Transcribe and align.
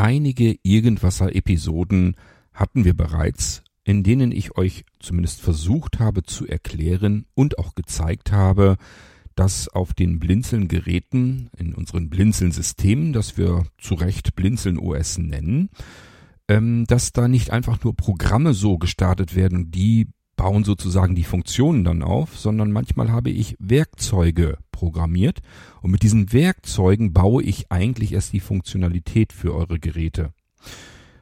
Einige 0.00 0.56
Irgendwasser-Episoden 0.62 2.16
hatten 2.54 2.86
wir 2.86 2.94
bereits, 2.94 3.62
in 3.84 4.02
denen 4.02 4.32
ich 4.32 4.56
euch 4.56 4.86
zumindest 4.98 5.42
versucht 5.42 5.98
habe 5.98 6.22
zu 6.22 6.46
erklären 6.46 7.26
und 7.34 7.58
auch 7.58 7.74
gezeigt 7.74 8.32
habe, 8.32 8.78
dass 9.34 9.68
auf 9.68 9.92
den 9.92 10.18
Blinzeln-Geräten, 10.18 11.50
in 11.54 11.74
unseren 11.74 12.08
Blinzeln-Systemen, 12.08 13.12
das 13.12 13.36
wir 13.36 13.66
zu 13.76 13.92
Recht 13.92 14.34
Blinzeln 14.36 14.78
OS 14.78 15.18
nennen, 15.18 15.68
ähm, 16.48 16.86
dass 16.86 17.12
da 17.12 17.28
nicht 17.28 17.50
einfach 17.50 17.84
nur 17.84 17.94
Programme 17.94 18.54
so 18.54 18.78
gestartet 18.78 19.36
werden, 19.36 19.70
die 19.70 20.08
bauen 20.34 20.64
sozusagen 20.64 21.14
die 21.14 21.24
Funktionen 21.24 21.84
dann 21.84 22.02
auf, 22.02 22.38
sondern 22.38 22.72
manchmal 22.72 23.12
habe 23.12 23.28
ich 23.28 23.54
Werkzeuge 23.58 24.56
programmiert 24.80 25.40
und 25.82 25.90
mit 25.90 26.02
diesen 26.02 26.32
Werkzeugen 26.32 27.12
baue 27.12 27.42
ich 27.42 27.70
eigentlich 27.70 28.14
erst 28.14 28.32
die 28.32 28.40
Funktionalität 28.40 29.34
für 29.34 29.54
eure 29.54 29.78
Geräte. 29.78 30.32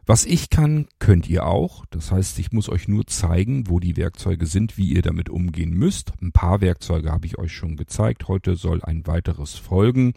Was 0.06 0.24
ich 0.24 0.48
kann, 0.48 0.86
könnt 1.00 1.28
ihr 1.28 1.44
auch. 1.44 1.84
Das 1.90 2.12
heißt, 2.12 2.38
ich 2.38 2.52
muss 2.52 2.68
euch 2.68 2.86
nur 2.86 3.08
zeigen, 3.08 3.68
wo 3.68 3.80
die 3.80 3.96
Werkzeuge 3.96 4.46
sind, 4.46 4.78
wie 4.78 4.92
ihr 4.92 5.02
damit 5.02 5.28
umgehen 5.28 5.72
müsst. 5.72 6.12
Ein 6.22 6.30
paar 6.30 6.60
Werkzeuge 6.60 7.10
habe 7.10 7.26
ich 7.26 7.36
euch 7.36 7.52
schon 7.52 7.76
gezeigt. 7.76 8.28
Heute 8.28 8.54
soll 8.54 8.80
ein 8.82 9.08
weiteres 9.08 9.56
folgen. 9.56 10.14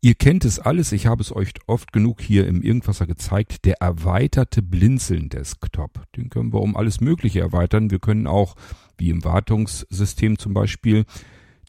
Ihr 0.00 0.14
kennt 0.14 0.44
es 0.44 0.58
alles, 0.58 0.90
ich 0.90 1.06
habe 1.06 1.22
es 1.22 1.30
euch 1.30 1.52
oft 1.68 1.92
genug 1.92 2.20
hier 2.20 2.48
im 2.48 2.62
Irgendwasser 2.62 3.06
gezeigt, 3.06 3.64
der 3.66 3.80
erweiterte 3.80 4.60
Blinzeln-Desktop. 4.60 6.02
Den 6.16 6.28
können 6.28 6.52
wir 6.52 6.60
um 6.60 6.76
alles 6.76 7.00
Mögliche 7.00 7.38
erweitern. 7.38 7.92
Wir 7.92 8.00
können 8.00 8.26
auch, 8.26 8.56
wie 8.98 9.10
im 9.10 9.22
Wartungssystem 9.22 10.38
zum 10.38 10.54
Beispiel, 10.54 11.04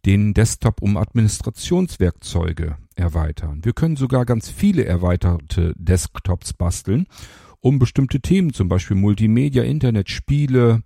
den 0.06 0.34
Desktop 0.34 0.82
um 0.82 0.98
Administrationswerkzeuge 0.98 2.78
erweitern. 2.96 3.62
Wir 3.64 3.74
können 3.74 3.96
sogar 3.96 4.26
ganz 4.26 4.50
viele 4.50 4.86
erweiterte 4.86 5.74
Desktops 5.78 6.54
basteln, 6.54 7.08
um 7.62 7.80
bestimmte 7.80 8.20
Themen, 8.20 8.54
zum 8.54 8.68
Beispiel 8.68 8.98
Multimedia, 8.98 9.64
Internet, 9.64 10.10
Spiele, 10.10 10.84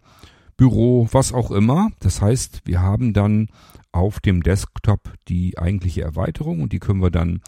Büro, 0.56 1.08
was 1.12 1.34
auch 1.34 1.52
immer. 1.52 1.90
Das 2.00 2.22
heißt, 2.22 2.62
wir 2.66 2.82
haben 2.82 3.14
dann 3.14 3.50
auf 3.92 4.20
dem 4.20 4.44
Desktop 4.44 5.12
die 5.28 5.58
eigentliche 5.58 6.02
Erweiterung 6.02 6.62
und 6.62 6.74
die 6.74 6.80
können 6.80 7.02
wir 7.02 7.12
dann 7.12 7.42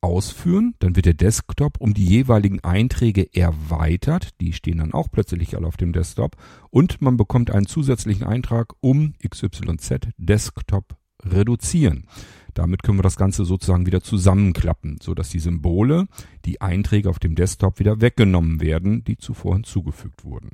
ausführen. 0.00 0.74
Dann 0.78 0.94
wird 0.94 1.06
der 1.06 1.14
Desktop 1.14 1.80
um 1.80 1.94
die 1.94 2.04
jeweiligen 2.04 2.62
Einträge 2.62 3.34
erweitert. 3.34 4.40
Die 4.40 4.52
stehen 4.52 4.78
dann 4.78 4.92
auch 4.92 5.08
plötzlich 5.10 5.56
alle 5.56 5.66
auf 5.66 5.76
dem 5.76 5.92
Desktop. 5.92 6.36
Und 6.70 7.02
man 7.02 7.16
bekommt 7.16 7.50
einen 7.50 7.66
zusätzlichen 7.66 8.24
Eintrag 8.24 8.74
um 8.80 9.14
XYZ 9.26 10.10
Desktop 10.16 10.96
reduzieren. 11.26 12.06
Damit 12.54 12.82
können 12.82 12.98
wir 12.98 13.02
das 13.02 13.16
Ganze 13.16 13.44
sozusagen 13.44 13.84
wieder 13.84 14.00
zusammenklappen, 14.00 14.98
sodass 15.02 15.28
die 15.28 15.40
Symbole, 15.40 16.06
die 16.46 16.60
Einträge 16.62 17.10
auf 17.10 17.18
dem 17.18 17.34
Desktop 17.34 17.78
wieder 17.78 18.00
weggenommen 18.00 18.60
werden, 18.60 19.04
die 19.04 19.18
zuvor 19.18 19.54
hinzugefügt 19.54 20.24
wurden. 20.24 20.50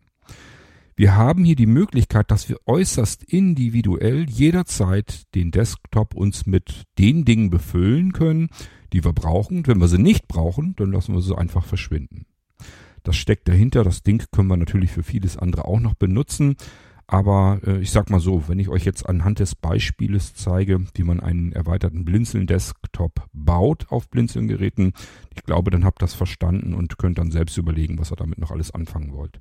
Wir 0.96 1.16
haben 1.16 1.44
hier 1.44 1.56
die 1.56 1.66
Möglichkeit, 1.66 2.30
dass 2.30 2.48
wir 2.48 2.58
äußerst 2.66 3.22
individuell 3.24 4.28
jederzeit 4.28 5.32
den 5.34 5.50
Desktop 5.50 6.14
uns 6.14 6.44
mit 6.44 6.82
den 6.98 7.24
Dingen 7.24 7.50
befüllen 7.50 8.12
können, 8.12 8.50
die 8.92 9.04
wir 9.04 9.12
brauchen. 9.12 9.66
wenn 9.66 9.80
wir 9.80 9.88
sie 9.88 9.98
nicht 9.98 10.28
brauchen, 10.28 10.74
dann 10.76 10.92
lassen 10.92 11.14
wir 11.14 11.22
sie 11.22 11.36
einfach 11.36 11.64
verschwinden. 11.64 12.26
Das 13.04 13.16
steckt 13.16 13.48
dahinter. 13.48 13.84
Das 13.84 14.02
Ding 14.02 14.24
können 14.30 14.48
wir 14.48 14.56
natürlich 14.56 14.90
für 14.90 15.02
vieles 15.02 15.36
andere 15.36 15.64
auch 15.64 15.80
noch 15.80 15.94
benutzen. 15.94 16.56
Aber 17.12 17.60
äh, 17.66 17.78
ich 17.82 17.90
sag 17.90 18.08
mal 18.08 18.20
so, 18.20 18.48
wenn 18.48 18.58
ich 18.58 18.70
euch 18.70 18.86
jetzt 18.86 19.06
anhand 19.06 19.38
des 19.38 19.54
Beispieles 19.54 20.32
zeige, 20.32 20.82
wie 20.94 21.02
man 21.02 21.20
einen 21.20 21.52
erweiterten 21.52 22.06
Blinzeln-Desktop 22.06 23.26
baut 23.34 23.84
auf 23.90 24.08
Blinzeln-Geräten, 24.08 24.94
ich 25.36 25.42
glaube, 25.42 25.70
dann 25.70 25.84
habt 25.84 26.00
ihr 26.00 26.06
das 26.06 26.14
verstanden 26.14 26.72
und 26.72 26.96
könnt 26.96 27.18
dann 27.18 27.30
selbst 27.30 27.58
überlegen, 27.58 27.98
was 27.98 28.10
ihr 28.12 28.16
damit 28.16 28.38
noch 28.38 28.50
alles 28.50 28.70
anfangen 28.70 29.12
wollt. 29.12 29.40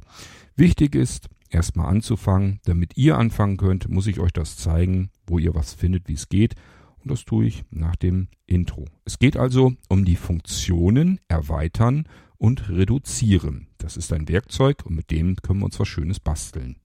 Wichtig 0.57 0.95
ist, 0.95 1.29
erstmal 1.49 1.87
anzufangen. 1.87 2.59
Damit 2.65 2.97
ihr 2.97 3.17
anfangen 3.17 3.55
könnt, 3.55 3.87
muss 3.87 4.07
ich 4.07 4.19
euch 4.19 4.33
das 4.33 4.57
zeigen, 4.57 5.09
wo 5.25 5.39
ihr 5.39 5.55
was 5.55 5.73
findet, 5.73 6.09
wie 6.09 6.15
es 6.15 6.27
geht. 6.27 6.55
Und 6.99 7.09
das 7.09 7.23
tue 7.23 7.45
ich 7.45 7.63
nach 7.71 7.95
dem 7.95 8.27
Intro. 8.47 8.83
Es 9.05 9.17
geht 9.17 9.37
also 9.37 9.71
um 9.87 10.03
die 10.03 10.17
Funktionen 10.17 11.21
erweitern 11.29 12.05
und 12.35 12.67
reduzieren. 12.67 13.67
Das 13.77 13.95
ist 13.95 14.11
ein 14.11 14.27
Werkzeug 14.27 14.85
und 14.85 14.93
mit 14.93 15.09
dem 15.09 15.37
können 15.37 15.59
wir 15.59 15.65
uns 15.67 15.79
was 15.79 15.87
Schönes 15.87 16.19
basteln. 16.19 16.80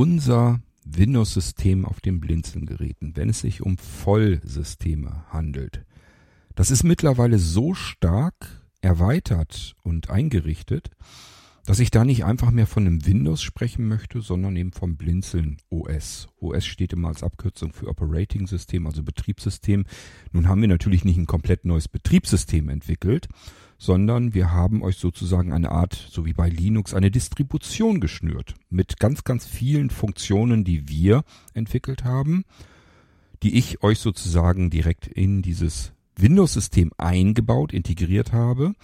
Unser 0.00 0.60
Windows-System 0.86 1.84
auf 1.84 2.00
den 2.00 2.20
Blinzeln-Geräten, 2.20 3.16
wenn 3.16 3.28
es 3.28 3.40
sich 3.40 3.60
um 3.60 3.76
Vollsysteme 3.76 5.24
handelt. 5.28 5.84
Das 6.54 6.70
ist 6.70 6.84
mittlerweile 6.84 7.38
so 7.38 7.74
stark 7.74 8.62
erweitert 8.80 9.76
und 9.82 10.08
eingerichtet, 10.08 10.90
dass 11.70 11.78
ich 11.78 11.92
da 11.92 12.04
nicht 12.04 12.24
einfach 12.24 12.50
mehr 12.50 12.66
von 12.66 12.84
einem 12.84 13.06
Windows 13.06 13.42
sprechen 13.42 13.86
möchte, 13.86 14.22
sondern 14.22 14.56
eben 14.56 14.72
vom 14.72 14.96
Blinzeln 14.96 15.58
OS. 15.70 16.28
OS 16.40 16.66
steht 16.66 16.92
immer 16.92 17.06
als 17.06 17.22
Abkürzung 17.22 17.72
für 17.72 17.86
Operating 17.86 18.48
System, 18.48 18.88
also 18.88 19.04
Betriebssystem. 19.04 19.84
Nun 20.32 20.48
haben 20.48 20.62
wir 20.62 20.66
natürlich 20.66 21.04
nicht 21.04 21.16
ein 21.16 21.26
komplett 21.26 21.64
neues 21.64 21.86
Betriebssystem 21.86 22.68
entwickelt, 22.70 23.28
sondern 23.78 24.34
wir 24.34 24.50
haben 24.50 24.82
euch 24.82 24.96
sozusagen 24.96 25.52
eine 25.52 25.70
Art, 25.70 25.94
so 25.94 26.26
wie 26.26 26.32
bei 26.32 26.48
Linux, 26.48 26.92
eine 26.92 27.12
Distribution 27.12 28.00
geschnürt 28.00 28.56
mit 28.68 28.98
ganz, 28.98 29.22
ganz 29.22 29.46
vielen 29.46 29.90
Funktionen, 29.90 30.64
die 30.64 30.88
wir 30.88 31.22
entwickelt 31.54 32.02
haben, 32.02 32.44
die 33.44 33.56
ich 33.56 33.84
euch 33.84 34.00
sozusagen 34.00 34.70
direkt 34.70 35.06
in 35.06 35.40
dieses 35.40 35.92
Windows-System 36.16 36.90
eingebaut, 36.98 37.72
integriert 37.72 38.32
habe. 38.32 38.74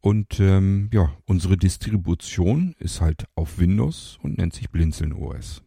Und 0.00 0.40
ähm, 0.40 0.88
ja, 0.92 1.12
unsere 1.26 1.56
Distribution 1.56 2.74
ist 2.78 3.00
halt 3.00 3.26
auf 3.34 3.58
Windows 3.58 4.18
und 4.22 4.38
nennt 4.38 4.54
sich 4.54 4.70
Blinzeln 4.70 5.12
OS. 5.12 5.62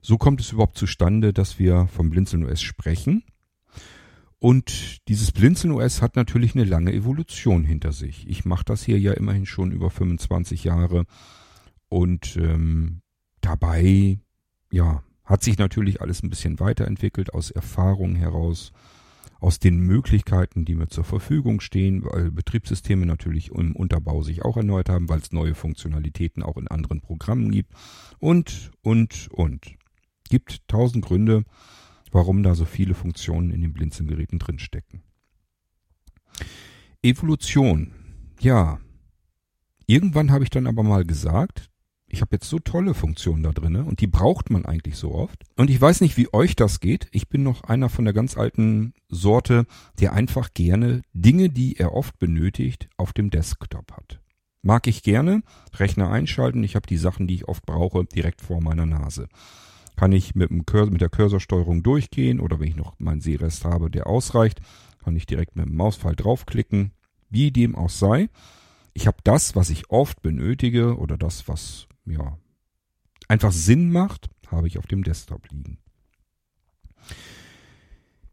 So 0.00 0.18
kommt 0.18 0.40
es 0.40 0.52
überhaupt 0.52 0.76
zustande, 0.76 1.32
dass 1.32 1.58
wir 1.58 1.86
vom 1.86 2.10
Blinzeln 2.10 2.44
OS 2.44 2.60
sprechen. 2.60 3.22
Und 4.38 5.08
dieses 5.08 5.32
Blinzeln 5.32 5.72
OS 5.72 6.02
hat 6.02 6.16
natürlich 6.16 6.54
eine 6.54 6.64
lange 6.64 6.92
Evolution 6.92 7.64
hinter 7.64 7.92
sich. 7.92 8.28
Ich 8.28 8.44
mache 8.44 8.64
das 8.64 8.82
hier 8.82 8.98
ja 8.98 9.12
immerhin 9.12 9.46
schon 9.46 9.70
über 9.72 9.88
25 9.88 10.64
Jahre 10.64 11.06
und 11.88 12.36
ähm, 12.36 13.00
dabei, 13.40 14.18
ja, 14.70 15.02
hat 15.24 15.42
sich 15.42 15.56
natürlich 15.56 16.02
alles 16.02 16.22
ein 16.22 16.28
bisschen 16.28 16.60
weiterentwickelt 16.60 17.32
aus 17.32 17.50
Erfahrungen 17.50 18.16
heraus, 18.16 18.72
aus 19.40 19.58
den 19.58 19.78
Möglichkeiten, 19.78 20.64
die 20.64 20.74
mir 20.74 20.88
zur 20.88 21.04
Verfügung 21.04 21.60
stehen, 21.60 22.04
weil 22.04 22.30
Betriebssysteme 22.30 23.06
natürlich 23.06 23.50
im 23.50 23.76
Unterbau 23.76 24.22
sich 24.22 24.42
auch 24.42 24.56
erneuert 24.56 24.88
haben, 24.88 25.08
weil 25.08 25.20
es 25.20 25.32
neue 25.32 25.54
Funktionalitäten 25.54 26.42
auch 26.42 26.56
in 26.56 26.68
anderen 26.68 27.00
Programmen 27.00 27.50
gibt 27.50 27.72
und, 28.18 28.70
und, 28.82 29.28
und. 29.32 29.74
Gibt 30.30 30.66
tausend 30.68 31.04
Gründe, 31.04 31.44
warum 32.10 32.42
da 32.42 32.54
so 32.54 32.64
viele 32.64 32.94
Funktionen 32.94 33.50
in 33.50 33.60
den 33.60 33.72
Blinzelgeräten 33.72 34.38
drinstecken. 34.38 35.02
Evolution. 37.02 37.92
Ja. 38.40 38.80
Irgendwann 39.86 40.30
habe 40.30 40.44
ich 40.44 40.50
dann 40.50 40.66
aber 40.66 40.82
mal 40.82 41.04
gesagt, 41.04 41.70
ich 42.14 42.22
habe 42.22 42.36
jetzt 42.36 42.48
so 42.48 42.58
tolle 42.58 42.94
Funktionen 42.94 43.42
da 43.42 43.50
drinne 43.50 43.84
und 43.84 44.00
die 44.00 44.06
braucht 44.06 44.48
man 44.48 44.64
eigentlich 44.64 44.96
so 44.96 45.12
oft. 45.12 45.44
Und 45.56 45.68
ich 45.68 45.80
weiß 45.80 46.00
nicht, 46.00 46.16
wie 46.16 46.32
euch 46.32 46.56
das 46.56 46.80
geht. 46.80 47.08
Ich 47.12 47.28
bin 47.28 47.42
noch 47.42 47.64
einer 47.64 47.88
von 47.88 48.04
der 48.04 48.14
ganz 48.14 48.36
alten 48.36 48.94
Sorte, 49.08 49.66
der 50.00 50.14
einfach 50.14 50.54
gerne 50.54 51.02
Dinge, 51.12 51.50
die 51.50 51.76
er 51.76 51.92
oft 51.92 52.18
benötigt, 52.18 52.88
auf 52.96 53.12
dem 53.12 53.30
Desktop 53.30 53.92
hat. 53.92 54.20
Mag 54.62 54.86
ich 54.86 55.02
gerne, 55.02 55.42
Rechner 55.74 56.10
einschalten, 56.10 56.64
ich 56.64 56.74
habe 56.74 56.86
die 56.86 56.96
Sachen, 56.96 57.26
die 57.26 57.34
ich 57.34 57.48
oft 57.48 57.66
brauche, 57.66 58.04
direkt 58.06 58.40
vor 58.40 58.62
meiner 58.62 58.86
Nase 58.86 59.28
kann 59.96 60.12
ich 60.12 60.34
mit, 60.34 60.50
dem 60.50 60.66
Cursor, 60.66 60.90
mit 60.90 61.00
der 61.00 61.08
Cursorsteuerung 61.08 61.82
durchgehen 61.82 62.40
oder 62.40 62.58
wenn 62.58 62.68
ich 62.68 62.76
noch 62.76 62.98
meinen 62.98 63.20
Sehrest 63.20 63.64
habe, 63.64 63.90
der 63.90 64.06
ausreicht, 64.06 64.60
kann 65.02 65.16
ich 65.16 65.26
direkt 65.26 65.56
mit 65.56 65.66
dem 65.66 65.76
Mauspfeil 65.76 66.16
draufklicken. 66.16 66.92
Wie 67.30 67.50
dem 67.50 67.74
auch 67.74 67.90
sei. 67.90 68.28
Ich 68.92 69.06
habe 69.06 69.18
das, 69.24 69.56
was 69.56 69.70
ich 69.70 69.90
oft 69.90 70.22
benötige 70.22 70.96
oder 70.98 71.16
das, 71.16 71.48
was 71.48 71.88
ja 72.06 72.38
einfach 73.28 73.52
Sinn 73.52 73.90
macht, 73.90 74.28
habe 74.48 74.66
ich 74.66 74.78
auf 74.78 74.86
dem 74.86 75.02
Desktop 75.04 75.50
liegen. 75.50 75.78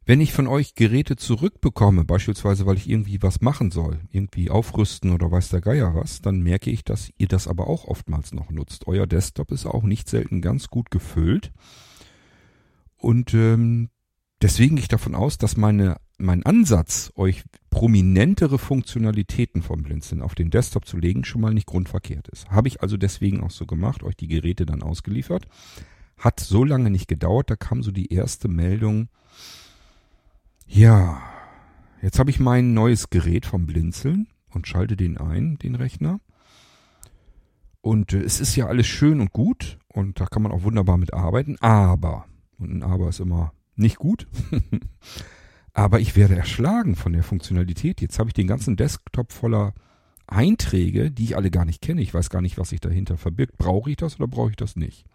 Wenn 0.04 0.20
ich 0.20 0.34
von 0.34 0.48
euch 0.48 0.76
Geräte 0.76 1.16
zurückbekomme, 1.16 2.06
beispielsweise 2.06 2.66
weil 2.66 2.76
ich 2.76 2.90
irgendwie 2.90 3.22
was 3.22 3.40
machen 3.40 3.72
soll, 3.72 4.02
irgendwie 4.12 4.50
aufrüsten 4.50 5.12
oder 5.12 5.32
weiß 5.32 5.50
der 5.50 5.62
Geier 5.62 5.94
was, 5.94 6.22
dann 6.22 6.42
merke 6.42 6.72
ich, 6.72 6.84
dass 6.84 7.12
ihr 7.18 7.28
das 7.28 7.48
aber 7.48 7.68
auch 7.68 7.86
oftmals 7.86 8.34
noch 8.34 8.50
nutzt. 8.50 8.88
Euer 8.88 9.06
Desktop 9.06 9.52
ist 9.52 9.66
auch 9.66 9.84
nicht 9.84 10.10
selten 10.10 10.42
ganz 10.42 10.70
gut 10.70 10.90
gefüllt. 10.90 11.54
Und 12.98 13.34
ähm, 13.34 13.90
deswegen 14.42 14.76
gehe 14.76 14.84
ich 14.84 14.90
davon 14.90 15.16
aus, 15.16 15.38
dass 15.38 15.56
meine, 15.56 15.98
mein 16.18 16.44
Ansatz, 16.44 17.14
euch 17.16 17.44
prominentere 17.72 18.60
Funktionalitäten 18.60 19.64
vom 19.64 19.82
Blinzeln 19.82 20.22
auf 20.22 20.36
den 20.36 20.52
Desktop 20.52 20.86
zu 20.86 20.98
legen, 20.98 21.24
schon 21.24 21.42
mal 21.42 21.54
nicht 21.54 21.66
grundverkehrt 21.66 22.28
ist. 22.28 22.52
Habe 22.52 22.68
ich 22.68 22.82
also 22.82 22.98
deswegen 22.98 23.42
auch 23.42 23.50
so 23.50 23.66
gemacht, 23.66 24.04
euch 24.04 24.16
die 24.16 24.28
Geräte 24.28 24.68
dann 24.68 24.84
ausgeliefert. 24.84 25.48
Hat 26.18 26.40
so 26.40 26.64
lange 26.64 26.92
nicht 26.92 27.08
gedauert, 27.08 27.50
da 27.50 27.56
kam 27.56 27.82
so 27.82 27.92
die 27.92 28.14
erste 28.14 28.48
Meldung. 28.48 29.08
Ja, 30.68 31.24
jetzt 32.02 32.20
habe 32.20 32.30
ich 32.30 32.40
mein 32.40 32.74
neues 32.74 33.10
Gerät 33.10 33.46
vom 33.46 33.66
Blinzeln 33.66 34.28
und 34.52 34.68
schalte 34.68 34.96
den 34.96 35.18
ein, 35.18 35.58
den 35.58 35.76
Rechner. 35.76 36.20
Und 37.80 38.14
äh, 38.14 38.20
es 38.20 38.40
ist 38.42 38.56
ja 38.56 38.68
alles 38.68 38.86
schön 38.86 39.22
und 39.22 39.32
gut 39.32 39.80
und 39.88 40.20
da 40.20 40.26
kann 40.26 40.44
man 40.44 40.52
auch 40.52 40.64
wunderbar 40.64 40.98
mit 40.98 41.14
arbeiten, 41.14 41.58
aber, 41.62 42.26
und 42.60 42.72
ein 42.72 42.84
Aber 42.84 43.10
ist 43.10 43.22
immer 43.22 43.54
nicht 43.76 43.96
gut, 43.96 44.28
aber 45.74 46.00
ich 46.00 46.16
werde 46.16 46.36
erschlagen 46.36 46.96
von 46.96 47.14
der 47.14 47.24
Funktionalität. 47.24 48.02
Jetzt 48.02 48.20
habe 48.20 48.30
ich 48.30 48.34
den 48.34 48.48
ganzen 48.48 48.76
Desktop 48.76 49.32
voller 49.32 49.74
Einträge, 50.28 51.12
die 51.12 51.26
ich 51.26 51.36
alle 51.36 51.52
gar 51.52 51.66
nicht 51.66 51.82
kenne. 51.82 52.02
Ich 52.02 52.14
weiß 52.14 52.30
gar 52.30 52.42
nicht, 52.42 52.58
was 52.58 52.70
sich 52.70 52.80
dahinter 52.80 53.18
verbirgt. 53.18 53.58
Brauche 53.58 53.90
ich 53.90 53.98
das 53.98 54.18
oder 54.18 54.28
brauche 54.28 54.52
ich 54.52 54.56
das 54.56 54.76
nicht? 54.76 55.06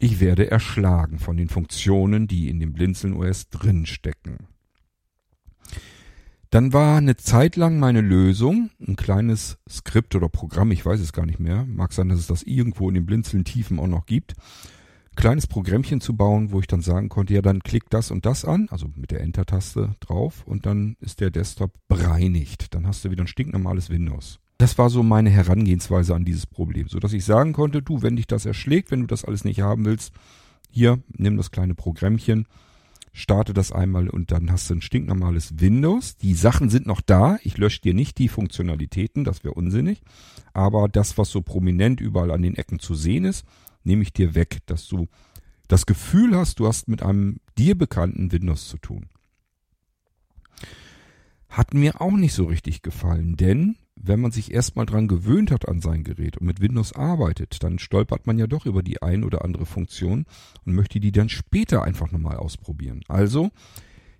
Ich 0.00 0.20
werde 0.20 0.50
erschlagen 0.50 1.18
von 1.18 1.36
den 1.36 1.48
Funktionen, 1.48 2.28
die 2.28 2.48
in 2.48 2.60
dem 2.60 2.72
Blinzeln 2.72 3.14
OS 3.14 3.48
drinstecken. 3.48 4.46
Dann 6.50 6.72
war 6.72 6.96
eine 6.96 7.16
Zeit 7.16 7.56
lang 7.56 7.78
meine 7.78 8.00
Lösung, 8.00 8.70
ein 8.80 8.96
kleines 8.96 9.58
Skript 9.68 10.14
oder 10.14 10.30
Programm, 10.30 10.70
ich 10.70 10.86
weiß 10.86 11.00
es 11.00 11.12
gar 11.12 11.26
nicht 11.26 11.40
mehr, 11.40 11.66
mag 11.66 11.92
sein, 11.92 12.08
dass 12.08 12.18
es 12.18 12.26
das 12.26 12.42
irgendwo 12.42 12.88
in 12.88 12.94
den 12.94 13.04
Blinzeln 13.04 13.44
Tiefen 13.44 13.78
auch 13.78 13.86
noch 13.86 14.06
gibt, 14.06 14.34
kleines 15.18 15.48
Programmchen 15.48 16.00
zu 16.00 16.16
bauen, 16.16 16.52
wo 16.52 16.60
ich 16.60 16.68
dann 16.68 16.80
sagen 16.80 17.08
konnte, 17.08 17.34
ja, 17.34 17.42
dann 17.42 17.60
klick 17.60 17.90
das 17.90 18.12
und 18.12 18.24
das 18.24 18.44
an, 18.44 18.68
also 18.70 18.86
mit 18.94 19.10
der 19.10 19.20
Enter-Taste 19.20 19.96
drauf 19.98 20.44
und 20.46 20.64
dann 20.64 20.96
ist 21.00 21.20
der 21.20 21.30
Desktop 21.30 21.72
bereinigt. 21.88 22.72
Dann 22.72 22.86
hast 22.86 23.04
du 23.04 23.10
wieder 23.10 23.24
ein 23.24 23.28
stinknormales 23.28 23.90
Windows. 23.90 24.38
Das 24.58 24.78
war 24.78 24.90
so 24.90 25.02
meine 25.02 25.30
Herangehensweise 25.30 26.14
an 26.14 26.24
dieses 26.24 26.46
Problem, 26.46 26.88
so 26.88 27.00
dass 27.00 27.12
ich 27.12 27.24
sagen 27.24 27.52
konnte, 27.52 27.82
du, 27.82 28.00
wenn 28.02 28.14
dich 28.14 28.28
das 28.28 28.46
erschlägt, 28.46 28.92
wenn 28.92 29.00
du 29.00 29.06
das 29.08 29.24
alles 29.24 29.44
nicht 29.44 29.60
haben 29.60 29.84
willst, 29.84 30.12
hier, 30.70 31.00
nimm 31.08 31.36
das 31.36 31.50
kleine 31.50 31.74
Programmchen, 31.74 32.46
starte 33.12 33.52
das 33.52 33.72
einmal 33.72 34.08
und 34.08 34.30
dann 34.30 34.52
hast 34.52 34.70
du 34.70 34.74
ein 34.74 34.82
stinknormales 34.82 35.58
Windows. 35.58 36.16
Die 36.16 36.34
Sachen 36.34 36.70
sind 36.70 36.86
noch 36.86 37.00
da. 37.00 37.38
Ich 37.42 37.58
lösche 37.58 37.80
dir 37.80 37.94
nicht 37.94 38.18
die 38.18 38.28
Funktionalitäten, 38.28 39.24
das 39.24 39.42
wäre 39.42 39.54
unsinnig. 39.54 40.02
Aber 40.52 40.88
das, 40.88 41.18
was 41.18 41.30
so 41.30 41.42
prominent 41.42 42.00
überall 42.00 42.30
an 42.30 42.42
den 42.42 42.54
Ecken 42.54 42.78
zu 42.78 42.94
sehen 42.94 43.24
ist, 43.24 43.44
nehme 43.88 44.02
ich 44.02 44.12
dir 44.12 44.36
weg, 44.36 44.58
dass 44.66 44.86
du 44.86 45.08
das 45.66 45.86
Gefühl 45.86 46.36
hast, 46.36 46.60
du 46.60 46.66
hast 46.68 46.88
mit 46.88 47.02
einem 47.02 47.40
dir 47.58 47.76
bekannten 47.76 48.30
Windows 48.30 48.68
zu 48.68 48.78
tun. 48.78 49.08
Hat 51.48 51.74
mir 51.74 52.00
auch 52.00 52.12
nicht 52.12 52.34
so 52.34 52.44
richtig 52.44 52.82
gefallen, 52.82 53.36
denn 53.36 53.76
wenn 53.96 54.20
man 54.20 54.30
sich 54.30 54.52
erstmal 54.52 54.86
dran 54.86 55.08
gewöhnt 55.08 55.50
hat 55.50 55.68
an 55.68 55.80
sein 55.80 56.04
Gerät 56.04 56.36
und 56.36 56.46
mit 56.46 56.60
Windows 56.60 56.92
arbeitet, 56.92 57.62
dann 57.62 57.78
stolpert 57.78 58.26
man 58.26 58.38
ja 58.38 58.46
doch 58.46 58.64
über 58.64 58.82
die 58.82 59.02
ein 59.02 59.24
oder 59.24 59.44
andere 59.44 59.66
Funktion 59.66 60.24
und 60.64 60.74
möchte 60.74 61.00
die 61.00 61.10
dann 61.10 61.28
später 61.28 61.82
einfach 61.82 62.12
nochmal 62.12 62.36
ausprobieren. 62.36 63.00
Also 63.08 63.50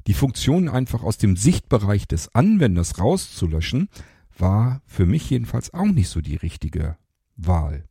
die 0.07 0.15
Funktion 0.15 0.69
einfach 0.69 1.03
aus 1.03 1.19
dem 1.19 1.37
Sichtbereich 1.37 2.09
des 2.09 2.35
Anwenders 2.35 2.99
rauszulöschen, 2.99 3.89
war 4.37 4.81
für 4.87 5.07
mich 5.07 5.29
jedenfalls 5.31 5.75
auch 5.75 5.87
nicht 5.87 6.09
so 6.09 6.21
die 6.21 6.37
richtige 6.37 6.97
Wahl. 7.37 7.85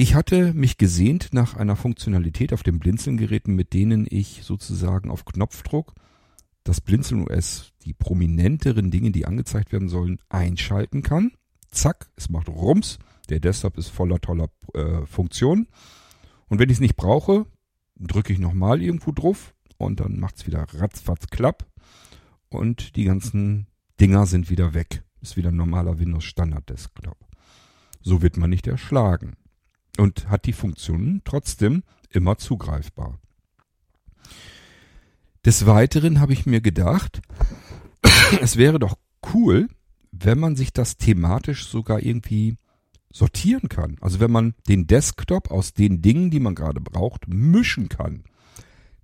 Ich 0.00 0.14
hatte 0.14 0.54
mich 0.54 0.78
gesehnt 0.78 1.30
nach 1.32 1.56
einer 1.56 1.74
Funktionalität 1.74 2.52
auf 2.52 2.62
den 2.62 2.78
Blinzelgeräten, 2.78 3.56
mit 3.56 3.72
denen 3.72 4.06
ich 4.08 4.44
sozusagen 4.44 5.10
auf 5.10 5.24
Knopfdruck 5.24 5.92
das 6.62 6.80
Blinzeln 6.80 7.26
OS 7.26 7.72
die 7.82 7.94
prominenteren 7.94 8.92
Dinge, 8.92 9.10
die 9.10 9.26
angezeigt 9.26 9.72
werden 9.72 9.88
sollen, 9.88 10.20
einschalten 10.28 11.02
kann. 11.02 11.32
Zack, 11.72 12.12
es 12.14 12.28
macht 12.28 12.48
Rums. 12.48 13.00
Der 13.28 13.40
Desktop 13.40 13.76
ist 13.76 13.88
voller 13.88 14.20
toller 14.20 14.50
äh, 14.72 15.04
Funktionen. 15.04 15.66
Und 16.46 16.60
wenn 16.60 16.68
ich 16.68 16.76
es 16.76 16.80
nicht 16.80 16.94
brauche, 16.94 17.46
drücke 17.96 18.32
ich 18.32 18.38
nochmal 18.38 18.80
irgendwo 18.80 19.10
drauf 19.10 19.52
und 19.78 19.98
dann 19.98 20.20
macht 20.20 20.36
es 20.36 20.46
wieder 20.46 20.64
ratzfatz 20.74 21.26
klapp 21.26 21.66
und 22.50 22.94
die 22.94 23.02
ganzen 23.02 23.66
Dinger 24.00 24.26
sind 24.26 24.48
wieder 24.48 24.74
weg. 24.74 25.02
Ist 25.22 25.36
wieder 25.36 25.48
ein 25.48 25.56
normaler 25.56 25.98
Windows 25.98 26.22
Standard 26.22 26.70
Desktop. 26.70 27.18
So 28.00 28.22
wird 28.22 28.36
man 28.36 28.50
nicht 28.50 28.68
erschlagen 28.68 29.36
und 29.98 30.28
hat 30.28 30.46
die 30.46 30.52
Funktionen 30.52 31.22
trotzdem 31.24 31.82
immer 32.10 32.38
zugreifbar. 32.38 33.18
Des 35.44 35.66
Weiteren 35.66 36.20
habe 36.20 36.32
ich 36.32 36.46
mir 36.46 36.60
gedacht, 36.60 37.20
es 38.40 38.56
wäre 38.56 38.78
doch 38.78 38.96
cool, 39.34 39.68
wenn 40.10 40.38
man 40.38 40.56
sich 40.56 40.72
das 40.72 40.96
thematisch 40.96 41.66
sogar 41.68 42.02
irgendwie 42.02 42.56
sortieren 43.12 43.68
kann. 43.68 43.96
Also 44.00 44.20
wenn 44.20 44.30
man 44.30 44.54
den 44.68 44.86
Desktop 44.86 45.50
aus 45.50 45.74
den 45.74 46.02
Dingen, 46.02 46.30
die 46.30 46.40
man 46.40 46.54
gerade 46.54 46.80
braucht, 46.80 47.28
mischen 47.28 47.88
kann. 47.88 48.24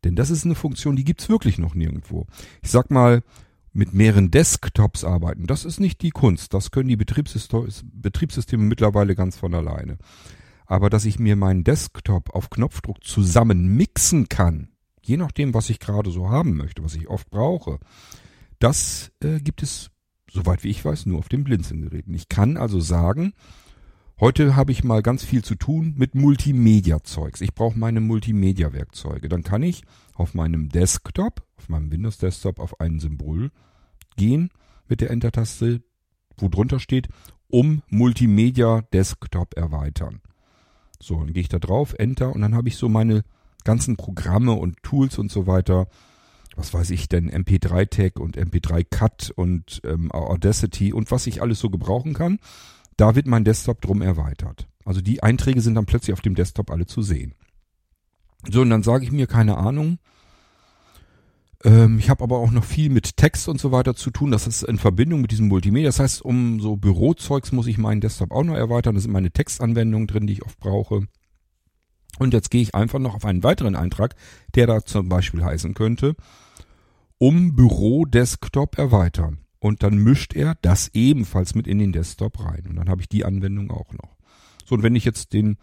Denn 0.05 0.17
das 0.17 0.31
ist 0.31 0.45
eine 0.45 0.55
Funktion, 0.55 0.97
die 0.97 1.05
gibt's 1.05 1.29
wirklich 1.29 1.59
noch 1.59 1.75
nirgendwo. 1.75 2.27
Ich 2.63 2.71
sag 2.71 2.91
mal, 2.91 3.23
mit 3.73 3.93
mehreren 3.93 4.31
Desktops 4.31 5.03
arbeiten, 5.03 5.47
das 5.47 5.65
ist 5.65 5.81
nicht 5.81 6.03
die 6.03 6.11
Kunst. 6.11 6.55
Das 6.55 6.71
können 6.71 6.89
die 6.89 6.97
Betriebssysteme 6.97 8.63
mittlerweile 8.63 9.17
ganz 9.17 9.37
von 9.37 9.55
alleine. 9.55 9.99
Aber 10.75 10.91
dass 10.91 11.05
ich 11.05 11.21
mir 11.21 11.37
meinen 11.37 11.63
Desktop 11.63 12.31
auf 12.35 12.51
Knopfdruck 12.51 13.05
zusammen 13.05 13.77
mixen 13.77 14.29
kann, 14.29 14.71
je 15.03 15.17
nachdem, 15.17 15.55
was 15.55 15.71
ich 15.71 15.79
gerade 15.79 16.11
so 16.11 16.31
haben 16.31 16.57
möchte, 16.57 16.83
was 16.83 16.97
ich 16.97 17.07
oft 17.07 17.31
brauche, 17.31 17.79
das 18.59 19.13
äh, 19.23 19.39
gibt 19.39 19.63
es, 19.63 19.93
soweit 20.29 20.65
wie 20.65 20.71
ich 20.71 20.85
weiß, 20.85 21.07
nur 21.07 21.21
auf 21.21 21.29
den 21.29 21.45
Blinzelgeräten. 21.45 22.13
Ich 22.13 22.29
kann 22.29 22.57
also 22.57 22.81
sagen, 22.81 23.35
heute 24.19 24.57
habe 24.57 24.73
ich 24.73 24.83
mal 24.83 25.01
ganz 25.01 25.23
viel 25.23 25.45
zu 25.45 25.55
tun 25.55 25.95
mit 25.97 26.17
Multimedia-Zeugs. 26.17 27.41
Ich 27.41 27.55
brauche 27.55 27.79
meine 27.79 28.01
Multimedia-Werkzeuge. 28.01 29.29
Dann 29.29 29.45
kann 29.45 29.63
ich 29.63 29.85
auf 30.15 30.35
meinem 30.35 30.71
Desktop, 30.71 31.47
auf 31.57 31.69
meinem 31.69 31.93
Windows-Desktop 31.93 32.59
auf 32.59 32.81
ein 32.81 32.99
Symbol 32.99 33.53
gehen 34.17 34.51
mit 34.89 35.01
der 35.01 35.13
Enter-Taste, 35.13 35.85
wo 36.37 36.49
drunter 36.49 36.81
steht, 36.81 37.07
um 37.47 37.85
Multimedia 37.91 38.83
Desktop 38.93 39.57
erweitern. 39.57 40.21
So, 41.05 41.17
dann 41.17 41.33
gehe 41.33 41.43
ich 41.43 41.49
da 41.49 41.59
drauf, 41.59 41.95
Enter 41.99 42.35
und 42.35 42.41
dann 42.41 42.55
habe 42.55 42.69
ich 42.69 42.77
so 42.77 42.89
meine 42.89 43.25
ganzen 43.65 43.97
Programme 43.97 44.53
und 44.53 44.83
Tools 44.83 45.19
und 45.19 45.31
so 45.31 45.47
weiter 45.47 45.87
was 46.57 46.73
weiß 46.73 46.91
ich 46.91 47.09
denn, 47.09 47.31
MP3-Tag 47.31 48.19
und 48.21 48.37
MP3-Cut 48.37 49.33
und 49.35 49.81
ähm, 49.85 50.13
Audacity 50.13 50.93
und 50.93 51.11
was 51.11 51.27
ich 51.27 51.43
alles 51.43 51.61
so 51.61 51.71
gebrauchen 51.71 52.15
kann. 52.15 52.39
Da 52.97 53.15
wird 53.15 53.27
mein 53.27 53.45
Desktop 53.45 53.81
drum 53.81 54.03
erweitert. 54.03 54.69
Also 54.85 55.01
die 55.01 55.23
Einträge 55.23 55.61
sind 55.61 55.75
dann 55.75 55.87
plötzlich 55.87 56.13
auf 56.13 56.21
dem 56.21 56.35
Desktop 56.35 56.71
alle 56.71 56.87
zu 56.87 57.03
sehen. 57.03 57.35
So, 58.49 58.61
und 58.61 58.71
dann 58.71 58.83
sage 58.83 59.05
ich 59.05 59.11
mir, 59.11 59.27
keine 59.27 59.57
Ahnung. 59.57 59.99
Ähm, 61.65 61.99
ich 61.99 62.11
habe 62.11 62.23
aber 62.23 62.39
auch 62.39 62.51
noch 62.51 62.65
viel 62.65 62.91
mit 62.91 63.17
Text 63.17 63.49
und 63.49 63.59
so 63.59 63.73
weiter 63.73 63.95
zu 63.95 64.11
tun. 64.11 64.31
Das 64.31 64.47
ist 64.47 64.63
in 64.63 64.79
Verbindung 64.79 65.23
mit 65.23 65.31
diesem 65.31 65.49
Multimedia. 65.49 65.89
Das 65.89 65.99
heißt, 65.99 66.23
um 66.23 66.61
so 66.61 66.77
Bürozeugs 66.77 67.53
muss 67.53 67.67
ich 67.67 67.79
meinen 67.79 68.01
Desktop 68.01 68.31
auch 68.31 68.45
noch 68.45 68.55
erweitern. 68.55 68.95
Da 68.95 69.01
sind 69.01 69.13
meine 69.13 69.31
Textanwendungen 69.31 70.07
drin, 70.07 70.27
die 70.27 70.35
ich 70.35 70.45
oft 70.45 70.59
brauche. 70.59 71.07
Und 72.19 72.33
jetzt 72.33 72.51
gehe 72.51 72.63
ich 72.63 72.75
einfach 72.75 72.99
noch 72.99 73.15
auf 73.15 73.25
einen 73.25 73.43
weiteren 73.43 73.75
Eintrag, 73.75 74.15
der 74.55 74.67
da 74.67 74.85
zum 74.85 75.09
Beispiel 75.09 75.43
heißen 75.43 75.75
könnte, 75.75 76.15
um 77.19 77.57
Büro-Desktop 77.57 78.79
erweitern. 78.79 79.39
Und 79.59 79.83
dann 79.83 79.97
mischt 79.97 80.35
er 80.35 80.57
das 80.61 80.91
ebenfalls 80.93 81.55
mit 81.55 81.67
in 81.67 81.79
den 81.79 81.93
Desktop 81.93 82.45
rein. 82.45 82.67
Und 82.69 82.77
dann 82.77 82.89
habe 82.89 83.01
ich 83.01 83.09
die 83.09 83.25
Anwendung 83.25 83.71
auch 83.71 83.93
noch. 83.95 84.17
So, 84.67 84.75
und 84.75 84.83
wenn 84.83 84.95
ich 84.95 85.05
jetzt 85.05 85.33
den 85.33 85.57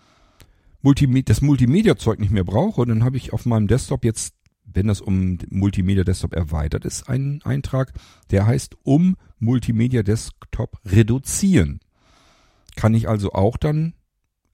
Multimedia, 0.82 1.26
das 1.28 1.42
Multimedia-Zeug 1.42 2.20
nicht 2.20 2.32
mehr 2.32 2.44
brauche, 2.44 2.86
dann 2.86 3.04
habe 3.04 3.18
ich 3.18 3.32
auf 3.32 3.46
meinem 3.46 3.68
Desktop 3.68 4.04
jetzt, 4.04 4.34
wenn 4.74 4.88
das 4.88 5.02
um 5.02 5.38
Multimedia 5.50 6.04
Desktop 6.04 6.34
erweitert 6.34 6.86
ist, 6.86 7.10
einen 7.10 7.42
Eintrag, 7.44 7.94
der 8.30 8.46
heißt 8.46 8.76
um 8.84 9.16
Multimedia 9.40 10.04
Desktop 10.04 10.80
reduzieren. 10.86 11.80
Kann 12.76 12.94
ich 12.94 13.10
also 13.10 13.34
auch 13.34 13.58
dann 13.58 13.94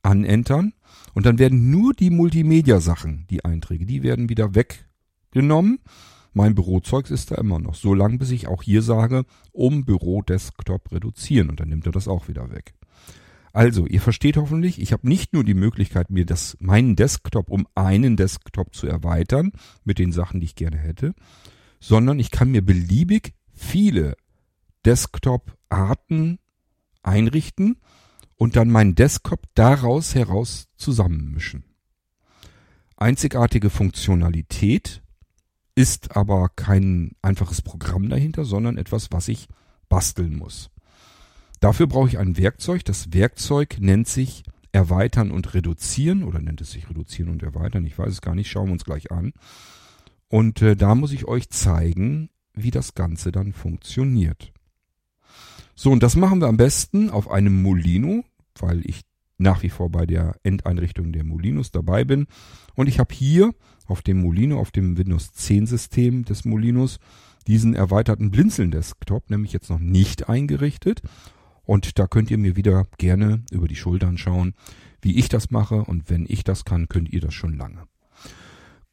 anentern 0.04 0.74
und 1.14 1.26
dann 1.26 1.40
werden 1.40 1.70
nur 1.70 1.94
die 1.94 2.10
Multimedia-Sachen, 2.10 3.26
die 3.30 3.44
Einträge, 3.44 3.86
die 3.86 4.04
werden 4.04 4.30
wieder 4.30 4.56
weggenommen 4.56 5.80
mein 6.38 6.54
Bürozeug 6.54 7.10
ist 7.10 7.32
da 7.32 7.36
immer 7.36 7.58
noch. 7.58 7.74
So 7.74 7.96
lange, 7.96 8.20
bis 8.20 8.30
ich 8.30 8.48
auch 8.48 8.62
hier 8.62 8.84
sage, 8.84 9.26
um 9.52 9.86
Büro-Desktop 9.86 10.92
reduzieren. 10.92 11.50
Und 11.50 11.60
dann 11.60 11.70
nimmt 11.70 11.88
er 11.88 11.92
das 11.92 12.08
auch 12.08 12.28
wieder 12.28 12.52
weg. 12.52 12.76
Also, 13.58 13.88
ihr 13.88 14.02
versteht 14.02 14.38
hoffentlich, 14.38 14.80
ich 14.80 14.94
habe 14.94 15.10
nicht 15.10 15.34
nur 15.34 15.44
die 15.44 15.56
Möglichkeit, 15.56 16.12
mir 16.12 16.28
das, 16.28 16.56
meinen 16.60 16.96
Desktop 16.96 17.50
um 17.50 17.68
einen 17.74 18.16
Desktop 18.16 18.76
zu 18.76 18.86
erweitern 18.86 19.52
mit 19.84 19.98
den 19.98 20.12
Sachen, 20.12 20.42
die 20.42 20.46
ich 20.46 20.54
gerne 20.54 20.78
hätte, 20.78 21.16
sondern 21.80 22.20
ich 22.20 22.30
kann 22.30 22.52
mir 22.52 22.64
beliebig 22.64 23.34
viele 23.56 24.16
Desktop-Arten 24.86 26.38
einrichten 27.02 27.78
und 28.36 28.56
dann 28.56 28.70
meinen 28.70 28.94
Desktop 28.94 29.48
daraus 29.56 30.14
heraus 30.14 30.68
zusammenmischen. 30.78 31.64
Einzigartige 32.96 33.72
Funktionalität 33.72 35.02
ist 35.74 36.16
aber 36.16 36.50
kein 36.56 37.14
einfaches 37.24 37.64
Programm 37.64 38.08
dahinter, 38.10 38.46
sondern 38.46 38.78
etwas, 38.78 39.08
was 39.10 39.28
ich 39.30 39.48
basteln 39.90 40.36
muss. 40.36 40.70
Dafür 41.60 41.88
brauche 41.88 42.08
ich 42.08 42.18
ein 42.18 42.38
Werkzeug. 42.38 42.86
Das 42.86 43.14
Werkzeug 43.14 43.78
nennt 43.80 44.08
sich 44.08 44.44
Erweitern 44.72 45.32
und 45.32 45.54
Reduzieren 45.54 46.24
oder 46.24 46.40
nennt 46.40 46.62
es 46.62 46.72
sich 46.72 46.90
Reduzieren 46.90 47.32
und 47.32 47.44
Erweitern. 47.44 47.86
Ich 47.86 47.98
weiß 47.98 48.12
es 48.12 48.22
gar 48.22 48.36
nicht. 48.36 48.50
Schauen 48.50 48.68
wir 48.68 48.74
uns 48.74 48.86
gleich 48.86 49.12
an. 49.12 49.34
Und 50.30 50.62
äh, 50.62 50.76
da 50.76 50.94
muss 50.94 51.12
ich 51.12 51.26
euch 51.26 51.50
zeigen, 51.50 52.30
wie 52.54 52.72
das 52.72 52.94
Ganze 52.94 53.32
dann 53.32 53.54
funktioniert. 53.54 54.52
So, 55.76 55.92
und 55.92 56.04
das 56.04 56.16
machen 56.16 56.42
wir 56.42 56.48
am 56.48 56.58
besten 56.58 57.10
auf 57.10 57.30
einem 57.30 57.62
Molino, 57.62 58.24
weil 58.60 58.82
ich 58.86 59.02
nach 59.38 59.64
wie 59.64 59.70
vor 59.70 59.90
bei 59.92 60.06
der 60.06 60.36
Endeinrichtung 60.44 61.12
der 61.14 61.24
Molinos 61.24 61.72
dabei 61.72 62.04
bin. 62.04 62.28
Und 62.76 62.88
ich 62.88 63.00
habe 63.00 63.14
hier 63.14 63.54
auf 63.86 64.02
dem 64.02 64.22
Molino, 64.22 64.60
auf 64.60 64.72
dem 64.72 64.98
Windows 64.98 65.32
10 65.34 65.68
System 65.68 66.26
des 66.26 66.46
Molinos, 66.46 67.00
diesen 67.46 67.74
erweiterten 67.74 68.32
Blinzeln-Desktop, 68.32 69.30
nämlich 69.30 69.54
jetzt 69.54 69.70
noch 69.70 69.80
nicht 69.80 70.28
eingerichtet. 70.28 71.02
Und 71.68 72.00
da 72.00 72.08
könnt 72.08 72.32
ihr 72.32 72.38
mir 72.38 72.56
wieder 72.56 72.88
gerne 72.98 73.44
über 73.52 73.68
die 73.68 73.76
Schultern 73.76 74.18
schauen, 74.18 74.54
wie 75.02 75.18
ich 75.20 75.28
das 75.28 75.52
mache. 75.52 75.84
Und 75.84 76.10
wenn 76.10 76.26
ich 76.28 76.46
das 76.46 76.64
kann, 76.64 76.88
könnt 76.88 77.12
ihr 77.12 77.20
das 77.20 77.34
schon 77.34 77.58
lange. 77.58 77.84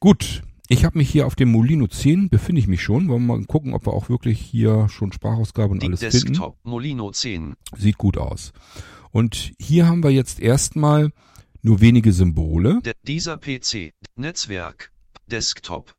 Gut, 0.01 0.43
ich 0.67 0.83
habe 0.83 0.97
mich 0.97 1.09
hier 1.09 1.25
auf 1.25 1.35
dem 1.35 1.51
Molino 1.51 1.87
10, 1.87 2.29
befinde 2.29 2.59
ich 2.59 2.67
mich 2.67 2.83
schon. 2.83 3.07
Wollen 3.07 3.25
wir 3.25 3.37
mal 3.37 3.45
gucken, 3.45 3.73
ob 3.73 3.87
wir 3.87 3.93
auch 3.93 4.09
wirklich 4.09 4.41
hier 4.41 4.89
schon 4.89 5.13
Sprachausgabe 5.13 5.71
und 5.71 5.83
Die 5.83 5.87
alles 5.87 6.01
Desktop 6.01 6.55
finden. 6.55 6.69
Molino 6.69 7.11
10. 7.11 7.53
Sieht 7.77 7.97
gut 7.97 8.17
aus. 8.17 8.51
Und 9.11 9.53
hier 9.57 9.87
haben 9.87 10.03
wir 10.03 10.11
jetzt 10.11 10.41
erstmal 10.41 11.11
nur 11.61 11.79
wenige 11.79 12.11
Symbole. 12.11 12.81
De 12.81 12.93
dieser 13.03 13.37
PC. 13.37 13.93
Netzwerk. 14.17 14.91
Desktop. 15.31 15.93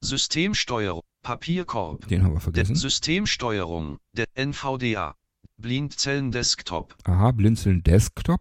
Systemsteuerung. 0.00 1.02
Papierkorb. 1.22 2.08
Den 2.08 2.22
haben 2.22 2.30
wir 2.32 2.36
De 2.36 2.44
vergessen. 2.44 2.74
Systemsteuerung. 2.74 3.98
Der 4.16 4.26
NVDA. 4.34 5.14
Blindzellen 5.62 6.32
Desktop. 6.32 6.96
Aha, 7.04 7.30
Blinzeln 7.30 7.82
Desktop. 7.84 8.40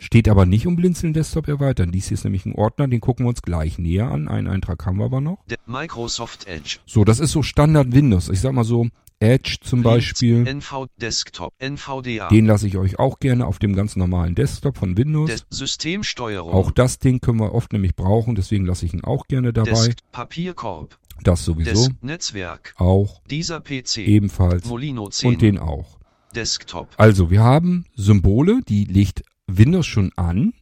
Steht 0.00 0.28
aber 0.28 0.44
nicht 0.44 0.66
um 0.66 0.76
Blinzeln 0.76 1.12
Desktop 1.12 1.48
erweitern. 1.48 1.92
Dies 1.92 2.08
hier 2.08 2.16
ist 2.16 2.24
nämlich 2.24 2.46
ein 2.46 2.54
Ordner, 2.54 2.88
den 2.88 3.00
gucken 3.00 3.24
wir 3.24 3.30
uns 3.30 3.42
gleich 3.42 3.78
näher 3.78 4.10
an. 4.10 4.28
Einen 4.28 4.48
Eintrag 4.48 4.84
haben 4.84 4.98
wir 4.98 5.04
aber 5.04 5.20
noch. 5.20 5.44
Der 5.46 5.58
Microsoft 5.66 6.46
Edge. 6.46 6.78
So, 6.84 7.04
das 7.04 7.20
ist 7.20 7.32
so 7.32 7.42
Standard 7.42 7.92
Windows. 7.92 8.28
Ich 8.28 8.40
sag 8.40 8.52
mal 8.52 8.64
so, 8.64 8.88
Edge 9.20 9.58
zum 9.60 9.82
Beispiel. 9.82 10.46
NV 10.46 10.86
Desktop. 11.00 11.52
NVDA. 11.58 12.28
Den 12.28 12.46
lasse 12.46 12.66
ich 12.66 12.76
euch 12.76 12.98
auch 12.98 13.18
gerne 13.18 13.46
auf 13.46 13.58
dem 13.58 13.74
ganz 13.74 13.96
normalen 13.96 14.34
Desktop 14.34 14.76
von 14.78 14.96
Windows. 14.96 15.30
Des 15.30 15.46
Systemsteuerung. 15.50 16.52
Auch 16.52 16.70
das 16.70 16.98
Ding 16.98 17.20
können 17.20 17.38
wir 17.38 17.54
oft 17.54 17.72
nämlich 17.72 17.96
brauchen, 17.96 18.34
deswegen 18.34 18.66
lasse 18.66 18.86
ich 18.86 18.94
ihn 18.94 19.02
auch 19.04 19.26
gerne 19.26 19.52
dabei. 19.52 19.70
Desk 19.70 19.98
Papierkorb. 20.12 20.98
Das 21.22 21.44
sowieso. 21.44 21.88
Des 21.88 21.90
Netzwerk. 22.00 22.74
Auch 22.76 23.20
Dieser 23.28 23.60
PC. 23.60 23.98
ebenfalls. 23.98 24.66
Molino 24.66 25.08
10. 25.08 25.28
Und 25.28 25.42
den 25.42 25.58
auch. 25.58 25.97
Desktop. 26.34 26.88
Also, 26.96 27.30
wir 27.30 27.42
haben 27.42 27.86
Symbole, 27.94 28.60
die 28.66 28.84
legt 28.84 29.22
Windows 29.46 29.86
schon 29.86 30.12
an. 30.16 30.52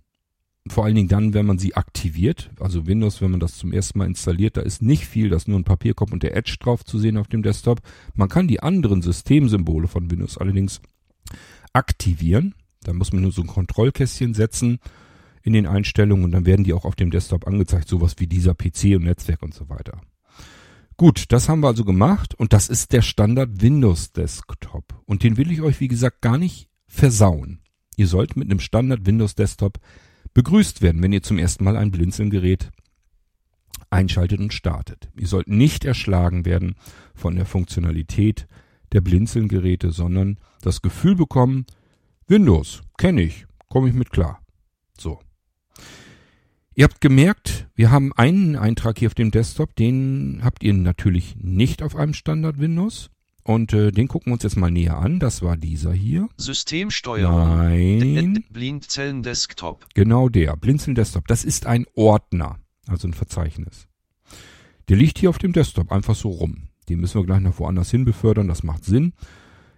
Vor 0.69 0.85
allen 0.85 0.95
Dingen 0.97 1.09
dann, 1.09 1.35
wenn 1.35 1.47
man 1.47 1.59
sie 1.59 1.77
aktiviert. 1.77 2.51
Also 2.59 2.87
Windows, 2.87 3.21
wenn 3.21 3.31
man 3.31 3.39
das 3.39 3.57
zum 3.57 3.73
ersten 3.73 3.99
Mal 3.99 4.07
installiert, 4.07 4.57
da 4.57 4.63
ist 4.63 4.83
nicht 4.83 5.07
viel, 5.07 5.29
da 5.29 5.37
ist 5.37 5.47
nur 5.47 5.59
ein 5.59 5.65
Papierkorb 5.65 6.13
und 6.13 6.25
der 6.25 6.37
Edge 6.37 6.57
drauf 6.59 6.85
zu 6.85 6.99
sehen 6.99 7.19
auf 7.19 7.29
dem 7.29 7.43
Desktop. 7.43 7.81
Man 8.15 8.29
kann 8.29 8.49
die 8.49 8.61
anderen 8.61 9.01
Systemsymbole 9.01 9.87
von 9.87 10.11
Windows 10.11 10.39
allerdings 10.39 10.81
aktivieren. 11.73 12.55
Da 12.83 12.93
muss 12.93 13.13
man 13.13 13.23
nur 13.23 13.33
so 13.33 13.43
ein 13.43 13.49
Kontrollkästchen 13.49 14.35
setzen 14.35 14.79
in 15.43 15.53
den 15.53 15.67
Einstellungen 15.67 16.25
und 16.25 16.33
dann 16.33 16.47
werden 16.47 16.65
die 16.65 16.73
auch 16.73 16.85
auf 16.85 16.97
dem 16.97 17.11
Desktop 17.11 17.47
angezeigt, 17.47 17.89
sowas 17.89 18.17
wie 18.19 18.27
dieser 18.27 18.55
PC 18.55 18.97
und 18.97 19.05
Netzwerk 19.05 19.43
und 19.43 19.55
so 19.55 19.69
weiter. 19.69 20.01
Gut, 20.99 21.26
das 21.29 21.49
haben 21.49 21.61
wir 21.61 21.69
also 21.69 21.85
gemacht 21.85 22.35
und 22.35 22.55
das 22.55 22.71
ist 22.71 22.93
der 22.93 23.03
Standard 23.03 23.61
Windows 23.61 24.12
Desktop. 24.12 25.03
Und 25.05 25.23
den 25.23 25.37
will 25.37 25.50
ich 25.50 25.61
euch, 25.61 25.79
wie 25.81 25.88
gesagt, 25.88 26.23
gar 26.23 26.38
nicht 26.38 26.71
versauen. 26.87 27.61
Ihr 27.97 28.07
sollt 28.07 28.37
mit 28.37 28.50
einem 28.50 28.61
Standard 28.61 29.05
Windows 29.05 29.35
Desktop 29.35 29.79
begrüßt 30.33 30.81
werden, 30.81 31.03
wenn 31.03 31.12
ihr 31.12 31.23
zum 31.23 31.38
ersten 31.38 31.65
Mal 31.65 31.76
ein 31.76 31.91
Blinzelgerät 31.91 32.71
einschaltet 33.91 34.41
und 34.41 34.55
startet. 34.55 35.11
Ihr 35.19 35.26
sollt 35.26 35.49
nicht 35.49 35.85
erschlagen 35.85 36.47
werden 36.47 36.76
von 37.15 37.37
der 37.37 37.47
Funktionalität 37.47 38.47
der 38.93 39.03
Blinzelgeräte, 39.03 39.91
sondern 39.91 40.38
das 40.62 40.81
Gefühl 40.81 41.15
bekommen, 41.15 41.67
Windows, 42.26 42.83
kenne 42.97 43.23
ich, 43.23 43.47
komme 43.69 43.88
ich 43.88 43.95
mit 43.95 44.11
klar. 44.11 44.41
So. 44.99 45.21
Ihr 46.78 46.85
habt 46.85 47.00
gemerkt, 47.00 47.68
wir 47.75 47.90
haben 47.90 48.12
einen 48.12 48.54
Eintrag 48.54 48.99
hier 48.99 49.09
auf 49.09 49.14
dem 49.14 49.30
Desktop, 49.30 49.75
den 49.76 50.40
habt 50.45 50.62
ihr 50.62 50.75
natürlich 50.75 51.35
nicht 51.38 51.83
auf 51.83 51.97
einem 51.97 52.12
Standard 52.12 52.61
Windows. 52.61 53.09
Und 53.42 53.73
äh, 53.73 53.92
den 53.92 54.09
gucken 54.09 54.26
wir 54.26 54.35
uns 54.35 54.42
jetzt 54.42 54.59
mal 54.59 54.71
näher 54.71 54.99
an. 54.99 55.18
Das 55.18 55.40
war 55.40 55.56
dieser 55.56 55.95
hier. 55.95 56.28
Systemsteuerung. 56.37 57.56
Nein. 57.56 58.45
Blindzellen 58.50 59.23
Desktop. 59.23 59.87
Genau 59.95 60.28
der, 60.28 60.54
Blinzeln 60.56 60.95
Desktop. 60.95 61.26
Das 61.28 61.45
ist 61.45 61.64
ein 61.64 61.87
Ordner, 61.95 62.59
also 62.87 63.09
ein 63.09 63.14
Verzeichnis. 63.14 63.87
Der 64.90 64.99
liegt 64.99 65.18
hier 65.18 65.30
auf 65.30 65.38
dem 65.38 65.54
Desktop 65.54 65.90
einfach 65.90 66.14
so 66.14 66.28
rum. 66.28 66.68
Den 66.90 67.00
müssen 67.00 67.18
wir 67.18 67.25
gleich 67.25 67.40
noch 67.40 67.59
woanders 67.59 67.90
hin 67.90 68.04
befördern, 68.04 68.49
das 68.49 68.62
macht 68.62 68.85
Sinn. 68.85 69.14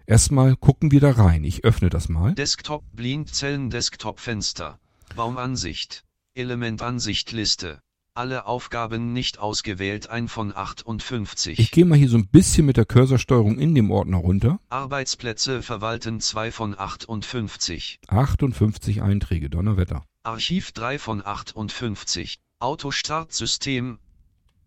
Erstmal 0.07 0.57
gucken 0.57 0.91
wir 0.91 1.01
da 1.01 1.13
rein. 1.13 1.45
Ich 1.45 1.63
öffne 1.63 1.91
das 1.91 2.09
mal. 2.09 2.35
Desktop 2.35 2.83
Blindzellen 2.93 3.71
Desktop 3.71 4.19
Fenster. 4.19 4.81
Baumansicht. 5.15 6.05
Elementansicht 6.39 7.33
Liste. 7.33 7.81
Alle 8.15 8.47
Aufgaben 8.47 9.13
nicht 9.13 9.39
ausgewählt 9.39 10.09
ein 10.09 10.29
von 10.29 10.55
58. 10.55 11.59
Ich 11.59 11.73
gehe 11.73 11.85
mal 11.85 11.99
hier 11.99 12.09
so 12.09 12.17
ein 12.17 12.29
bisschen 12.29 12.65
mit 12.65 12.77
der 12.77 12.85
Cursorsteuerung 12.85 13.59
in 13.59 13.75
dem 13.75 13.91
Ordner 13.91 14.19
runter. 14.19 14.61
Arbeitsplätze 14.69 15.63
verwalten 15.63 16.21
2 16.21 16.53
von 16.53 16.79
58. 16.79 17.99
58 18.07 19.03
Einträge, 19.03 19.51
Donnerwetter. 19.51 20.05
Archiv 20.23 20.73
3 20.73 20.99
von 21.01 21.27
58. 21.27 22.39
Autostartsystem. 22.61 23.99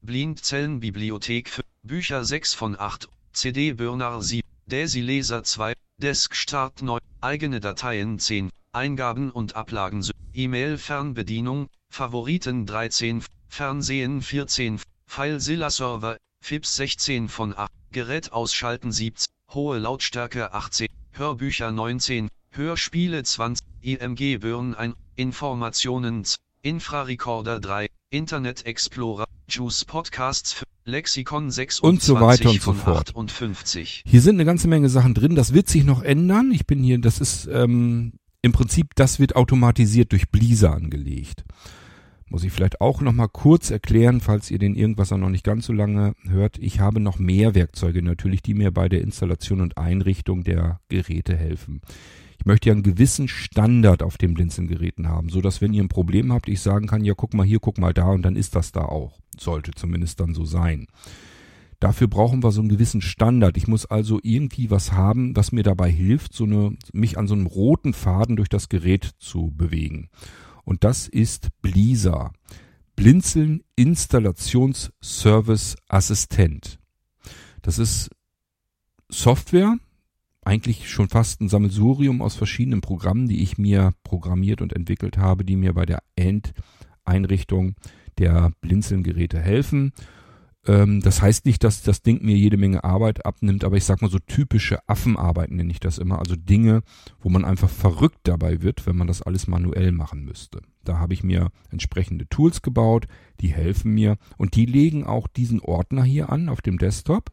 Blindzellenbibliothek 0.02 1.50
für 1.50 1.64
Bücher 1.84 2.26
6 2.26 2.54
von 2.54 2.78
8. 2.78 3.08
CD-Burner 3.32 4.22
7. 4.22 4.48
DAISY-Leser 4.68 5.44
2. 5.44 5.74
Desk-Start 5.98 6.82
9. 6.82 7.00
Eigene 7.22 7.60
Dateien 7.60 8.20
10. 8.20 8.50
Eingaben 8.74 9.32
und 9.32 9.58
Ablagen. 9.58 10.06
E-Mail-Fernbedienung. 10.34 11.68
Favoriten 11.90 12.66
13. 12.66 13.22
Fernsehen 13.50 14.22
14. 14.22 14.80
FileZilla-Server. 15.08 16.16
FIPS 16.42 16.78
16 16.78 17.28
von 17.28 17.54
8. 17.58 17.70
Gerät 17.92 18.32
ausschalten 18.32 18.94
17. 18.94 19.28
Hohe 19.54 19.78
Lautstärke 19.78 20.54
18. 20.54 20.88
Hörbücher 21.12 21.72
19. 21.72 22.30
Hörspiele 22.52 23.24
20. 23.24 23.68
IMG 23.82 24.38
Burn 24.38 24.74
1. 24.74 24.96
Informationen 25.18 26.24
2. 26.24 26.38
Infrarecorder 26.62 27.60
3. 27.60 27.88
Internet 28.10 28.66
Explorer. 28.66 29.26
Juice 29.50 29.84
Podcasts 29.84 30.54
5. 30.54 30.66
Lexikon 30.86 31.52
26 31.52 31.84
Und 31.84 32.02
so 32.02 32.22
weiter 32.22 32.50
und 32.50 32.62
so 32.62 32.74
fort. 32.74 33.10
58. 33.10 34.04
Hier 34.08 34.22
sind 34.22 34.38
eine 34.38 34.46
ganze 34.46 34.70
Menge 34.70 34.88
Sachen 34.88 35.14
drin. 35.14 35.36
Das 35.36 35.54
wird 35.54 35.68
sich 35.68 35.84
noch 35.84 36.02
ändern. 36.02 36.52
Ich 36.52 36.66
bin 36.66 36.82
hier, 36.82 37.00
das 37.00 37.20
ist 37.20 37.48
ähm, 37.52 38.14
im 38.42 38.52
Prinzip, 38.52 38.96
das 38.96 39.20
wird 39.20 39.36
automatisiert 39.36 40.12
durch 40.12 40.30
Blizzard 40.30 40.76
angelegt. 40.76 41.46
Muss 42.28 42.46
ich 42.46 42.54
vielleicht 42.54 42.80
auch 42.80 43.02
noch 43.02 43.12
mal 43.12 43.28
kurz 43.28 43.72
erklären, 43.72 44.22
falls 44.22 44.50
ihr 44.50 44.58
den 44.58 44.76
irgendwas 44.76 45.12
noch 45.12 45.30
nicht 45.30 45.44
ganz 45.44 45.66
so 45.66 45.74
lange 45.74 46.16
hört. 46.30 46.58
Ich 46.60 46.80
habe 46.80 47.02
noch 47.02 47.20
mehr 47.20 47.56
Werkzeuge 47.56 48.02
natürlich, 48.02 48.42
die 48.42 48.54
mir 48.54 48.72
bei 48.72 48.88
der 48.88 49.02
Installation 49.02 49.60
und 49.60 49.78
Einrichtung 49.78 50.46
der 50.46 50.80
Geräte 50.88 51.36
helfen. 51.36 51.82
Ich 52.40 52.46
möchte 52.46 52.70
ja 52.70 52.74
einen 52.74 52.84
gewissen 52.84 53.28
Standard 53.28 54.02
auf 54.02 54.18
den 54.18 54.34
Blinzelgeräten 54.34 55.10
haben, 55.10 55.30
so 55.30 55.42
dass 55.42 55.60
wenn 55.62 55.74
ihr 55.74 55.84
ein 55.84 55.90
Problem 55.90 56.32
habt, 56.32 56.48
ich 56.48 56.62
sagen 56.62 56.88
kann, 56.88 57.04
ja 57.04 57.14
guck 57.16 57.34
mal 57.34 57.46
hier, 57.46 57.60
guck 57.60 57.78
mal 57.78 57.94
da 57.94 58.08
und 58.08 58.24
dann 58.24 58.38
ist 58.38 58.56
das 58.56 58.72
da 58.72 58.86
auch. 58.86 59.20
Sollte 59.38 59.72
zumindest 59.72 60.22
dann 60.22 60.34
so 60.34 60.46
sein. 60.46 60.88
Dafür 61.82 62.08
brauchen 62.08 62.44
wir 62.44 62.52
so 62.52 62.62
einen 62.62 62.70
gewissen 62.70 63.02
Standard. 63.02 63.58
Ich 63.58 63.68
muss 63.68 63.88
also 63.88 64.20
irgendwie 64.22 64.70
was 64.70 64.92
haben, 64.92 65.36
was 65.36 65.52
mir 65.52 65.64
dabei 65.64 65.90
hilft, 65.90 66.32
so 66.32 66.44
eine, 66.44 66.78
mich 66.94 67.18
an 67.18 67.26
so 67.26 67.34
einem 67.34 67.48
roten 67.48 67.94
Faden 67.94 68.36
durch 68.36 68.50
das 68.50 68.70
Gerät 68.70 69.10
zu 69.18 69.52
bewegen. 69.58 70.10
Und 70.64 70.84
das 70.84 71.08
ist 71.08 71.48
Blisa. 71.64 72.34
Blinzeln 72.96 73.64
Installationsservice 73.76 75.76
Assistent. 75.88 76.78
Das 77.64 77.80
ist 77.80 78.12
Software, 79.10 79.76
eigentlich 80.44 80.88
schon 80.88 81.10
fast 81.10 81.42
ein 81.42 81.50
Sammelsurium 81.50 82.22
aus 82.22 82.36
verschiedenen 82.36 82.82
Programmen, 82.82 83.28
die 83.28 83.42
ich 83.42 83.58
mir 83.58 83.94
programmiert 84.04 84.62
und 84.62 84.74
entwickelt 84.74 85.18
habe, 85.18 85.44
die 85.44 85.56
mir 85.56 85.74
bei 85.74 85.88
der 85.88 86.04
Endeinrichtung 86.16 87.74
der 88.20 88.52
Blinzeln-Geräte 88.62 89.40
helfen. 89.40 89.94
Ähm, 90.68 91.02
das 91.02 91.22
heißt 91.22 91.46
nicht, 91.46 91.64
dass 91.64 91.82
das 91.82 92.02
Ding 92.02 92.24
mir 92.24 92.36
jede 92.36 92.58
Menge 92.58 92.84
Arbeit 92.84 93.26
abnimmt, 93.26 93.64
aber 93.64 93.78
ich 93.78 93.86
sag 93.86 94.02
mal 94.02 94.12
so 94.12 94.20
typische 94.20 94.80
Affenarbeiten 94.88 95.56
nenne 95.56 95.72
ich 95.72 95.80
das 95.80 95.98
immer. 95.98 96.20
Also 96.20 96.36
Dinge, 96.36 96.84
wo 97.20 97.30
man 97.30 97.46
einfach 97.46 97.70
verrückt 97.70 98.20
dabei 98.24 98.62
wird, 98.62 98.86
wenn 98.86 98.98
man 98.98 99.08
das 99.08 99.22
alles 99.22 99.48
manuell 99.48 99.92
machen 99.92 100.24
müsste. 100.24 100.62
Da 100.84 100.98
habe 100.98 101.14
ich 101.14 101.24
mir 101.24 101.50
entsprechende 101.70 102.28
Tools 102.28 102.62
gebaut, 102.62 103.08
die 103.40 103.54
helfen 103.54 103.94
mir 103.94 104.18
und 104.38 104.56
die 104.56 104.66
legen 104.66 105.04
auch 105.04 105.28
diesen 105.28 105.60
Ordner 105.62 106.04
hier 106.04 106.30
an 106.32 106.50
auf 106.50 106.62
dem 106.62 106.78
Desktop 106.78 107.32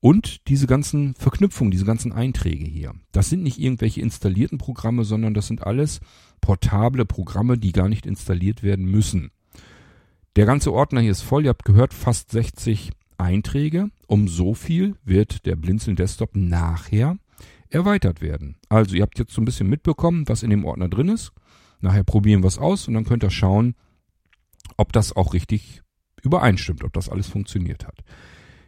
und 0.00 0.46
diese 0.48 0.66
ganzen 0.66 1.14
Verknüpfungen, 1.14 1.70
diese 1.70 1.84
ganzen 1.84 2.12
Einträge 2.12 2.64
hier. 2.64 2.94
Das 3.12 3.28
sind 3.28 3.42
nicht 3.42 3.58
irgendwelche 3.58 4.00
installierten 4.00 4.58
Programme, 4.58 5.04
sondern 5.04 5.34
das 5.34 5.46
sind 5.46 5.66
alles 5.66 6.00
portable 6.40 7.06
Programme, 7.06 7.58
die 7.58 7.72
gar 7.72 7.88
nicht 7.88 8.06
installiert 8.06 8.62
werden 8.62 8.84
müssen. 8.84 9.30
Der 10.36 10.44
ganze 10.44 10.70
Ordner 10.70 11.00
hier 11.00 11.12
ist 11.12 11.22
voll, 11.22 11.44
ihr 11.44 11.48
habt 11.48 11.64
gehört, 11.64 11.94
fast 11.94 12.30
60 12.30 12.90
Einträge. 13.16 13.88
Um 14.06 14.28
so 14.28 14.52
viel 14.52 14.96
wird 15.02 15.46
der 15.46 15.56
Blinzeln 15.56 15.96
Desktop 15.96 16.36
nachher 16.36 17.16
erweitert 17.70 18.20
werden. 18.20 18.56
Also 18.68 18.94
ihr 18.94 19.02
habt 19.02 19.18
jetzt 19.18 19.32
so 19.32 19.40
ein 19.40 19.46
bisschen 19.46 19.68
mitbekommen, 19.68 20.28
was 20.28 20.42
in 20.42 20.50
dem 20.50 20.66
Ordner 20.66 20.88
drin 20.88 21.08
ist. 21.08 21.32
Nachher 21.80 22.04
probieren 22.04 22.42
wir 22.42 22.48
es 22.48 22.58
aus 22.58 22.86
und 22.86 22.94
dann 22.94 23.04
könnt 23.04 23.24
ihr 23.24 23.30
schauen, 23.30 23.74
ob 24.76 24.92
das 24.92 25.16
auch 25.16 25.32
richtig 25.32 25.82
übereinstimmt, 26.22 26.84
ob 26.84 26.92
das 26.92 27.08
alles 27.08 27.28
funktioniert 27.28 27.86
hat. 27.86 28.04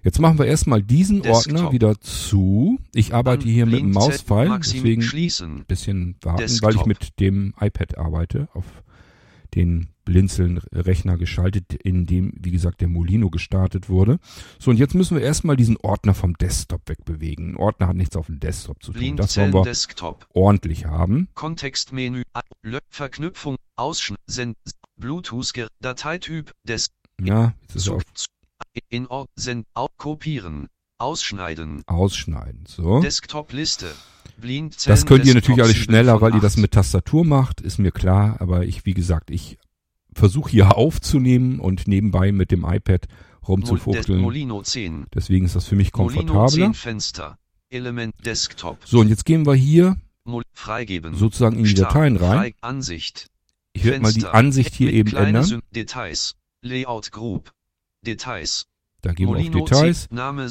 Jetzt 0.02 0.20
machen 0.20 0.38
wir 0.38 0.46
erstmal 0.46 0.82
diesen 0.82 1.20
Desktop. 1.20 1.54
Ordner 1.54 1.72
wieder 1.72 2.00
zu. 2.00 2.78
Ich 2.94 3.12
arbeite 3.12 3.46
hier 3.46 3.66
mit 3.66 3.80
dem 3.80 3.92
Mauspfeil, 3.92 4.58
deswegen 4.58 5.02
ein 5.02 5.64
bisschen 5.66 6.16
warten, 6.22 6.38
Desktop. 6.38 6.68
weil 6.68 6.76
ich 6.76 6.86
mit 6.86 7.20
dem 7.20 7.52
iPad 7.60 7.98
arbeite, 7.98 8.48
auf 8.54 8.64
den 9.54 9.88
Blinzeln-Rechner 10.08 11.18
geschaltet, 11.18 11.74
in 11.74 12.06
dem, 12.06 12.32
wie 12.40 12.50
gesagt, 12.50 12.80
der 12.80 12.88
Molino 12.88 13.28
gestartet 13.28 13.90
wurde. 13.90 14.18
So, 14.58 14.70
und 14.70 14.78
jetzt 14.78 14.94
müssen 14.94 15.18
wir 15.18 15.22
erstmal 15.22 15.56
diesen 15.56 15.76
Ordner 15.76 16.14
vom 16.14 16.32
Desktop 16.32 16.88
wegbewegen. 16.88 17.50
Ein 17.50 17.56
Ordner 17.56 17.88
hat 17.88 17.96
nichts 17.96 18.16
auf 18.16 18.26
dem 18.26 18.40
Desktop 18.40 18.82
zu 18.82 18.92
tun. 18.92 19.16
Das 19.18 19.36
wollen 19.36 19.52
wir 19.52 19.64
Desktop. 19.64 20.26
ordentlich 20.32 20.86
haben. 20.86 21.28
Kontextmenü. 21.34 22.22
Verknüpfung. 22.88 23.56
Ausschnitt. 23.76 24.18
Bluetooth. 24.96 25.52
Dateityp. 25.80 26.52
Des. 26.64 26.88
Ja, 27.20 27.52
jetzt 27.60 27.76
ist 27.76 27.90
auf 27.90 28.02
In 28.88 29.06
Ort. 29.08 29.28
Send. 29.36 29.66
Kopieren. 29.98 30.68
Ausschneiden. 30.96 31.82
Ausschneiden. 31.86 32.64
So. 32.66 33.00
Desktop-Liste. 33.00 33.86
Das 34.86 35.04
könnt 35.04 35.26
ihr 35.26 35.34
Desktop 35.34 35.34
natürlich 35.34 35.62
alles 35.62 35.74
7 35.74 35.84
schneller, 35.84 36.20
weil 36.20 36.34
ihr 36.34 36.40
das 36.40 36.54
8. 36.54 36.62
mit 36.62 36.70
Tastatur 36.70 37.24
macht, 37.24 37.60
ist 37.60 37.78
mir 37.78 37.90
klar. 37.90 38.36
Aber 38.40 38.64
ich, 38.64 38.86
wie 38.86 38.94
gesagt, 38.94 39.30
ich 39.30 39.58
versuche 40.18 40.50
hier 40.50 40.76
aufzunehmen 40.76 41.60
und 41.60 41.88
nebenbei 41.88 42.32
mit 42.32 42.50
dem 42.50 42.64
iPad 42.64 43.06
rumzufuchteln. 43.46 44.20
Molino 44.20 44.62
10. 44.62 45.06
Deswegen 45.14 45.46
ist 45.46 45.56
das 45.56 45.66
für 45.66 45.76
mich 45.76 45.92
komfortabler. 45.92 46.48
10 46.48 46.74
Fenster. 46.74 47.38
Element 47.70 48.14
Desktop. 48.24 48.78
So, 48.84 49.00
und 49.00 49.08
jetzt 49.08 49.24
gehen 49.24 49.46
wir 49.46 49.54
hier 49.54 49.96
freigeben. 50.52 51.14
sozusagen 51.14 51.58
in 51.58 51.64
die. 51.64 51.74
Dateien 51.74 52.16
rein. 52.16 52.52
Ich 53.72 53.84
werde 53.84 54.00
mal 54.00 54.12
die. 54.12 54.24
Ansicht 54.26 54.74
hier 54.74 54.92
eben 54.92 55.14
ändern. 55.16 55.60
Details. 55.74 56.34
Layout 56.62 57.12
Group. 57.12 57.52
Details. 58.04 58.66
Da 59.02 59.12
gehen 59.12 59.28
wir 59.28 59.38
auf 59.38 59.50
Details. 59.50 60.08
10. 60.08 60.16
Name 60.16 60.48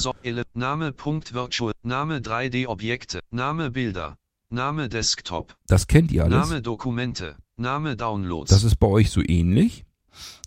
Name 0.53 0.91
Punkt 0.93 1.33
Virtual. 1.33 1.73
Name 1.83 2.19
3D 2.19 2.67
Objekte. 2.67 3.19
Name 3.31 3.71
Bilder. 3.71 4.17
Name 4.49 4.87
Desktop. 4.87 5.55
Das 5.67 5.87
kennt 5.87 6.11
ihr 6.11 6.23
alles. 6.23 6.49
Name 6.49 6.61
Dokumente. 6.61 7.35
Name 7.57 7.95
Downloads. 7.95 8.49
Das 8.49 8.63
ist 8.63 8.75
bei 8.77 8.87
euch 8.87 9.09
so 9.09 9.21
ähnlich. 9.25 9.83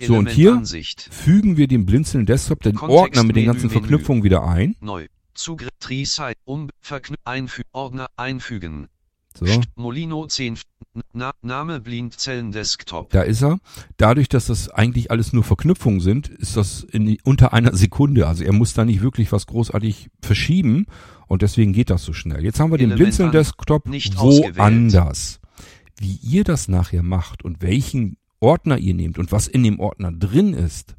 So, 0.02 0.14
und 0.17 0.29
hier 0.31 0.55
Ansicht. 0.55 1.09
fügen 1.12 1.57
wir 1.57 1.69
dem 1.69 1.87
Blinzeln 1.87 2.26
Desktop 2.26 2.61
den 2.62 2.75
Kontext- 2.75 2.99
Ordner 2.99 3.23
mit 3.25 3.37
den 3.37 3.47
ganzen 3.47 3.67
Menü. 3.69 3.81
Verknüpfungen 3.81 4.25
wieder 4.25 4.45
ein. 4.47 4.75
Neu. 4.81 5.07
Zugriff. 5.35 5.71
Tree-Site. 5.79 6.35
Um. 6.45 6.69
Verknü 6.81 7.17
Einfü 7.25 7.62
Ordner. 7.73 8.09
Einfügen. 8.17 8.88
So, 9.38 9.47
Molino 9.76 10.26
10. 10.26 10.59
Na 11.12 11.31
Name 11.43 11.81
Blindzellen 11.81 12.50
Desktop. 12.50 13.11
da 13.11 13.23
ist 13.23 13.43
er. 13.43 13.61
Dadurch, 13.97 14.29
dass 14.29 14.47
das 14.47 14.69
eigentlich 14.71 15.12
alles 15.12 15.33
nur 15.33 15.45
Verknüpfungen 15.45 16.00
sind, 16.00 16.29
ist 16.29 16.57
das 16.57 16.83
in 16.83 17.17
unter 17.23 17.52
einer 17.52 17.76
Sekunde. 17.76 18.26
Also 18.26 18.43
er 18.43 18.52
muss 18.52 18.75
da 18.75 18.85
nicht 18.85 19.00
wirklich 19.02 19.31
was 19.31 19.47
großartig 19.47 20.09
verschieben 20.21 20.87
und 21.29 21.43
deswegen 21.43 21.73
geht 21.73 21.90
das 21.90 22.02
so 22.05 22.12
schnell. 22.12 22.43
Jetzt 22.45 22.59
haben 22.59 22.73
wir 22.73 22.79
den 22.79 22.90
Blinzeln 22.95 23.31
Desktop 23.31 23.87
woanders. 23.87 25.40
Wie 26.00 26.19
ihr 26.23 26.45
das 26.45 26.67
nachher 26.67 27.02
macht 27.02 27.45
und 27.45 27.60
welchen 27.60 28.17
Ordner 28.41 28.78
ihr 28.78 28.95
nehmt 28.95 29.19
und 29.19 29.32
was 29.32 29.47
in 29.47 29.63
dem 29.63 29.78
Ordner 29.78 30.10
drin 30.10 30.54
ist, 30.54 30.97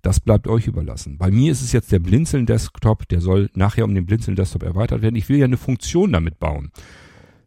das 0.00 0.20
bleibt 0.20 0.48
euch 0.48 0.66
überlassen. 0.66 1.18
Bei 1.18 1.30
mir 1.30 1.52
ist 1.52 1.60
es 1.60 1.72
jetzt 1.72 1.92
der 1.92 1.98
Blinzeln 1.98 2.46
Desktop, 2.46 3.06
der 3.08 3.20
soll 3.20 3.50
nachher 3.52 3.84
um 3.84 3.94
den 3.94 4.06
Blinzeln 4.06 4.36
Desktop 4.36 4.62
erweitert 4.62 5.02
werden. 5.02 5.16
Ich 5.16 5.28
will 5.28 5.36
ja 5.36 5.44
eine 5.44 5.58
Funktion 5.58 6.12
damit 6.12 6.38
bauen. 6.38 6.70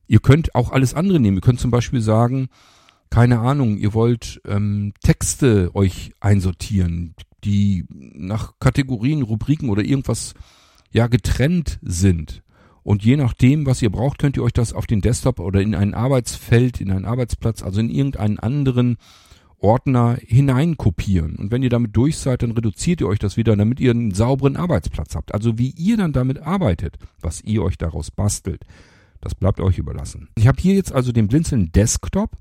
Ihr 0.05 0.19
könnt 0.19 0.53
auch 0.53 0.71
alles 0.71 0.93
andere 0.93 1.19
nehmen. 1.19 1.37
Ihr 1.37 1.41
könnt 1.41 1.59
zum 1.59 1.71
Beispiel 1.71 2.01
sagen, 2.01 2.49
keine 3.09 3.39
Ahnung, 3.39 3.77
ihr 3.77 3.95
wollt 3.95 4.39
ähm, 4.45 4.93
Texte 5.01 5.73
euch 5.73 6.11
einsortieren, 6.19 7.15
die 7.43 7.85
nach 7.89 8.59
Kategorien, 8.59 9.23
Rubriken 9.23 9.71
oder 9.71 9.83
irgendwas 9.83 10.35
ja 10.91 11.07
getrennt 11.07 11.79
sind. 11.81 12.43
Und 12.83 13.03
je 13.03 13.15
nachdem, 13.15 13.65
was 13.65 13.81
ihr 13.81 13.91
braucht, 13.91 14.17
könnt 14.17 14.37
ihr 14.37 14.43
euch 14.43 14.53
das 14.53 14.73
auf 14.73 14.87
den 14.87 15.01
Desktop 15.01 15.39
oder 15.39 15.61
in 15.61 15.75
ein 15.75 15.93
Arbeitsfeld, 15.93 16.81
in 16.81 16.91
einen 16.91 17.05
Arbeitsplatz, 17.05 17.61
also 17.61 17.79
in 17.79 17.89
irgendeinen 17.89 18.39
anderen 18.39 18.97
Ordner 19.59 20.17
hineinkopieren. 20.19 21.35
Und 21.35 21.51
wenn 21.51 21.61
ihr 21.61 21.69
damit 21.69 21.95
durch 21.95 22.17
seid, 22.17 22.41
dann 22.41 22.51
reduziert 22.51 22.99
ihr 23.01 23.07
euch 23.07 23.19
das 23.19 23.37
wieder, 23.37 23.55
damit 23.55 23.79
ihr 23.79 23.91
einen 23.91 24.11
sauberen 24.11 24.57
Arbeitsplatz 24.57 25.15
habt. 25.15 25.33
Also 25.33 25.59
wie 25.59 25.69
ihr 25.69 25.97
dann 25.97 26.13
damit 26.13 26.39
arbeitet, 26.39 26.97
was 27.21 27.41
ihr 27.43 27.61
euch 27.61 27.77
daraus 27.77 28.09
bastelt, 28.09 28.65
das 29.21 29.35
bleibt 29.35 29.59
euch 29.59 29.77
überlassen. 29.77 30.29
Ich 30.35 30.47
habe 30.47 30.59
hier 30.59 30.73
jetzt 30.73 30.91
also 30.91 31.11
den 31.11 31.27
Blinzeln 31.27 31.71
Desktop 31.71 32.37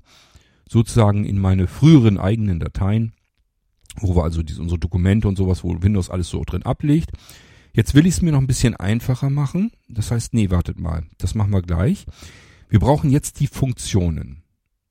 sozusagen 0.67 1.25
in 1.25 1.37
meine 1.37 1.67
früheren 1.67 2.17
eigenen 2.17 2.59
Dateien, 2.59 3.13
wo 3.97 4.15
wir 4.15 4.23
also 4.23 4.41
diese, 4.41 4.61
unsere 4.61 4.79
Dokumente 4.79 5.27
und 5.27 5.37
sowas, 5.37 5.63
wo 5.63 5.75
Windows 5.81 6.09
alles 6.09 6.29
so 6.29 6.43
drin 6.43 6.63
ablegt. 6.63 7.11
Jetzt 7.73 7.93
will 7.93 8.05
ich 8.05 8.15
es 8.15 8.21
mir 8.21 8.31
noch 8.31 8.41
ein 8.41 8.47
bisschen 8.47 8.75
einfacher 8.75 9.29
machen. 9.29 9.71
Das 9.87 10.11
heißt, 10.11 10.33
nee, 10.33 10.49
wartet 10.49 10.79
mal, 10.79 11.05
das 11.17 11.35
machen 11.35 11.51
wir 11.51 11.61
gleich. 11.61 12.05
Wir 12.69 12.79
brauchen 12.79 13.09
jetzt 13.09 13.39
die 13.39 13.47
Funktionen. 13.47 14.43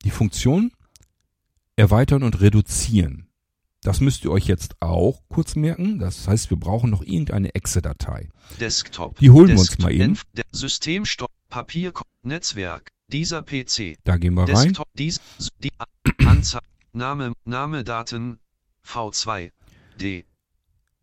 Die 0.04 0.10
Funktion 0.10 0.72
erweitern 1.76 2.22
und 2.22 2.40
reduzieren. 2.40 3.26
Das 3.82 4.00
müsst 4.00 4.24
ihr 4.24 4.30
euch 4.30 4.46
jetzt 4.46 4.74
auch 4.80 5.22
kurz 5.28 5.56
merken. 5.56 5.98
Das 5.98 6.28
heißt, 6.28 6.50
wir 6.50 6.58
brauchen 6.58 6.90
noch 6.90 7.02
irgendeine 7.02 7.54
Exe-Datei. 7.54 8.28
Desktop. 8.60 9.18
Die 9.18 9.30
holen 9.30 9.48
wir 9.48 9.58
uns 9.58 9.68
Desktop. 9.68 9.84
mal 9.84 9.92
eben. 9.92 10.18
Systemstopp. 10.52 11.30
Papier. 11.48 11.92
Netzwerk. 12.22 12.90
Dieser 13.08 13.42
PC. 13.42 13.96
Da 14.04 14.18
gehen 14.18 14.34
wir 14.34 14.42
rein. 14.42 14.68
Desktop. 14.68 14.86
Dies. 14.94 15.20
Die 15.62 15.72
Anzahl. 16.26 16.60
Name. 16.92 17.32
Name 17.44 17.82
Daten. 17.82 18.38
V2. 18.86 19.50
D. 19.98 20.24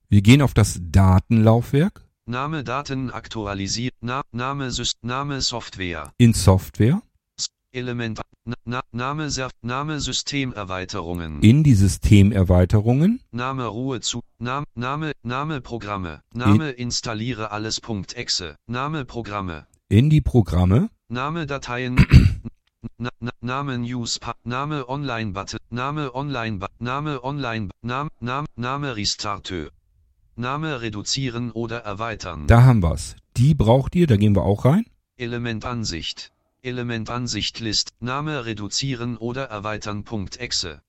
Wir 0.10 0.22
gehen 0.22 0.42
auf 0.42 0.54
das 0.54 0.80
Datenlaufwerk 0.82 2.06
Name 2.26 2.64
Daten 2.64 3.12
aktualisiert. 3.12 3.94
Na, 4.02 4.22
Name 4.32 4.72
Sys 4.72 4.94
Name 5.02 5.42
Software. 5.42 6.12
in 6.18 6.34
Software, 6.34 7.02
Element. 7.74 8.22
Na, 8.46 8.56
na, 8.64 8.82
Name 8.94 9.30
Serv 9.30 9.52
Name 9.62 10.00
Systemerweiterungen. 10.00 11.42
in 11.42 11.64
die 11.64 11.74
Systemerweiterungen, 11.74 13.20
Name 13.32 13.66
Ruhe 13.66 14.00
zu. 14.00 14.22
Name, 14.40 14.66
Name, 14.76 15.12
Name 15.24 15.60
Programme. 15.60 16.22
Name 16.34 16.70
installiere 16.72 17.52
alles. 17.52 17.82
Punkt 17.82 18.14
Exe. 18.16 18.56
Name 18.66 19.04
Programme. 19.04 19.68
in 19.90 20.10
die 20.10 20.22
Programme, 20.22 20.90
Name 21.10 21.46
Dateien. 21.48 21.98
Na, 22.98 23.10
na, 23.20 23.32
Name 23.42 23.78
News 23.80 24.20
Name 24.44 24.88
Online 24.88 25.34
Button 25.34 25.60
Name 25.70 26.14
Online 26.14 26.60
Name 26.80 27.22
Online 27.24 27.70
Name 27.82 28.10
Name 28.22 28.46
Name 28.56 28.96
Restartö 28.96 29.70
Name 30.38 30.82
reduzieren 30.82 31.52
oder 31.52 31.80
erweitern 31.80 32.48
da 32.48 32.64
haben 32.64 32.84
wir's. 32.84 33.16
Die 33.38 33.56
braucht 33.56 33.96
ihr, 33.96 34.08
da 34.08 34.18
gehen 34.18 34.36
wir 34.36 34.44
auch 34.44 34.66
rein. 34.66 34.86
Element 35.18 35.66
Ansicht 35.66 36.32
Element 36.62 37.10
Ansicht 37.10 37.60
List 37.60 37.94
Name 38.00 38.46
reduzieren 38.46 39.18
oder 39.18 39.46
erweitern 39.46 40.04
Punkt 40.04 40.38
Exe 40.38 40.82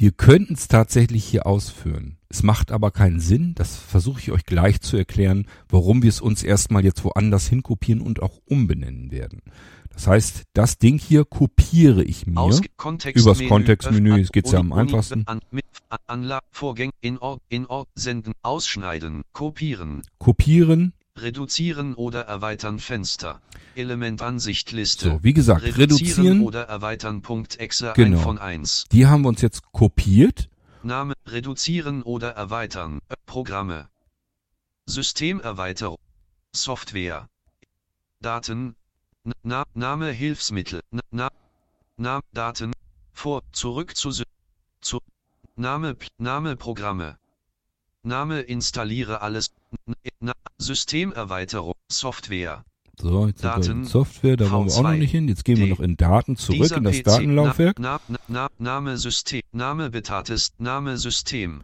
Wir 0.00 0.12
könnten 0.12 0.54
es 0.54 0.68
tatsächlich 0.68 1.24
hier 1.24 1.44
ausführen. 1.44 2.18
Es 2.28 2.44
macht 2.44 2.70
aber 2.70 2.92
keinen 2.92 3.18
Sinn. 3.18 3.56
Das 3.56 3.74
versuche 3.74 4.20
ich 4.20 4.30
euch 4.30 4.44
gleich 4.44 4.80
zu 4.80 4.96
erklären, 4.96 5.48
warum 5.68 6.04
wir 6.04 6.08
es 6.08 6.20
uns 6.20 6.44
erstmal 6.44 6.84
jetzt 6.84 7.02
woanders 7.02 7.48
hinkopieren 7.48 8.00
und 8.00 8.22
auch 8.22 8.38
umbenennen 8.44 9.10
werden. 9.10 9.42
Das 9.90 10.06
heißt, 10.06 10.44
das 10.52 10.78
Ding 10.78 11.00
hier 11.00 11.24
kopiere 11.24 12.04
ich 12.04 12.28
mir. 12.28 12.38
Ausge 12.38 12.68
Kontext 12.76 13.20
Übers 13.20 13.44
Kontextmenü 13.48 14.12
öffnen, 14.12 14.28
geht's 14.32 14.52
ja 14.52 14.60
am 14.60 14.72
einfachsten. 14.72 15.26
An, 15.26 15.40
mit, 15.50 15.64
an, 15.88 15.98
Anla 16.06 16.38
Vorgänge 16.52 16.92
in 17.00 17.18
Ort 17.18 17.42
in 17.48 17.66
Ort 17.66 17.88
senden 17.96 18.34
ausschneiden 18.42 19.22
kopieren 19.32 20.02
Kopieren. 20.18 20.92
Reduzieren 21.22 21.94
oder 21.94 22.22
erweitern 22.22 22.78
Fenster. 22.78 23.40
Elementansichtliste. 23.74 25.10
So, 25.10 25.22
wie 25.22 25.32
gesagt, 25.32 25.62
reduzieren. 25.76 26.42
oder 26.42 26.64
erweitern. 26.64 27.22
Punkt 27.22 27.58
Exe 27.58 27.92
Genau. 27.94 28.16
1 28.16 28.22
von 28.24 28.38
1. 28.38 28.84
Die 28.92 29.06
haben 29.06 29.22
wir 29.22 29.28
uns 29.28 29.40
jetzt 29.42 29.62
kopiert. 29.72 30.48
Name 30.82 31.14
reduzieren 31.26 32.02
oder 32.02 32.30
erweitern. 32.30 33.00
Programme. 33.26 33.88
Systemerweiterung. 34.86 35.98
Software. 36.54 37.28
Daten. 38.20 38.74
Na, 39.42 39.64
Name 39.74 40.10
Hilfsmittel. 40.10 40.80
Na, 41.10 41.28
Na, 41.96 42.20
Daten. 42.32 42.72
vor, 43.12 43.42
zurück 43.52 43.96
zu, 43.96 44.12
zu 44.80 45.00
Name, 45.56 45.96
Name 46.18 46.56
Programme. 46.56 47.18
Name 48.02 48.40
installiere 48.40 49.20
alles, 49.20 49.50
Systemerweiterung, 50.58 51.74
Software. 51.90 52.64
So, 53.00 53.28
jetzt 53.28 53.40
sind 53.40 53.50
wir 53.50 53.54
Daten, 53.56 53.70
in 53.70 53.84
Software, 53.84 54.36
da 54.36 54.50
wollen 54.50 54.66
wir 54.66 54.74
auch 54.74 54.82
noch 54.82 54.90
V2, 54.90 54.98
nicht 54.98 55.10
hin. 55.12 55.28
Jetzt 55.28 55.44
gehen 55.44 55.58
wir 55.58 55.66
D. 55.66 55.70
noch 55.70 55.80
in 55.80 55.96
Daten 55.96 56.36
zurück 56.36 56.72
in 56.76 56.84
das 56.84 56.96
PC, 56.96 57.04
Datenlaufwerk. 57.04 57.78
Na, 57.78 58.00
na, 58.08 58.18
na, 58.26 58.48
Name 58.58 58.96
System, 58.96 59.42
Name 59.52 59.90
Betates, 59.90 60.52
Name 60.58 60.96
System. 60.96 61.62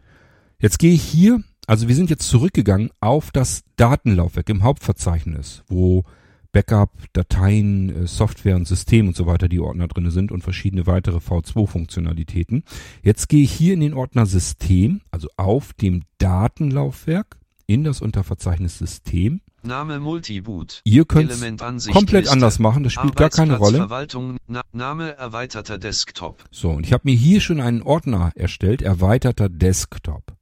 Jetzt 0.59 0.79
gehe 0.79 0.93
ich 0.93 1.03
hier, 1.03 1.43
also 1.67 1.89
wir 1.89 1.95
sind 1.95 2.09
jetzt 2.09 2.29
zurückgegangen 2.29 2.89
auf 3.01 3.31
das 3.31 3.63
Datenlaufwerk 3.75 4.49
im 4.49 4.63
Hauptverzeichnis, 4.63 5.63
wo 5.67 6.05
Backup, 6.53 6.91
Dateien, 7.11 8.03
äh, 8.03 8.07
Software 8.07 8.55
und 8.55 8.65
System 8.65 9.09
und 9.09 9.17
so 9.17 9.25
weiter 9.25 9.49
die 9.49 9.59
Ordner 9.59 9.89
drinne 9.89 10.11
sind 10.11 10.31
und 10.31 10.41
verschiedene 10.41 10.87
weitere 10.87 11.17
V2-Funktionalitäten. 11.17 12.63
Jetzt 13.03 13.27
gehe 13.27 13.43
ich 13.43 13.51
hier 13.51 13.73
in 13.73 13.81
den 13.81 13.93
Ordner 13.93 14.25
System, 14.25 15.01
also 15.11 15.27
auf 15.35 15.73
dem 15.73 16.03
Datenlaufwerk 16.17 17.35
in 17.67 17.83
das 17.83 18.01
Unterverzeichnis 18.01 18.77
System. 18.77 19.41
Name 19.63 19.99
Multiboot. 19.99 20.81
Ihr 20.83 21.05
könnt 21.05 21.31
es 21.31 21.87
komplett 21.87 22.27
anders 22.27 22.59
machen, 22.59 22.83
das 22.83 22.93
spielt 22.93 23.15
gar 23.15 23.29
keine 23.29 23.57
Rolle. 23.57 23.77
Verwaltung, 23.77 24.37
Na, 24.47 24.61
Name 24.71 25.17
erweiterter 25.17 25.77
Desktop. 25.77 26.43
So, 26.51 26.69
und 26.69 26.85
ich 26.85 26.93
habe 26.93 27.03
mir 27.05 27.15
hier 27.15 27.41
schon 27.41 27.59
einen 27.59 27.81
Ordner 27.81 28.31
erstellt, 28.35 28.81
erweiterter 28.81 29.49
Desktop. 29.49 30.35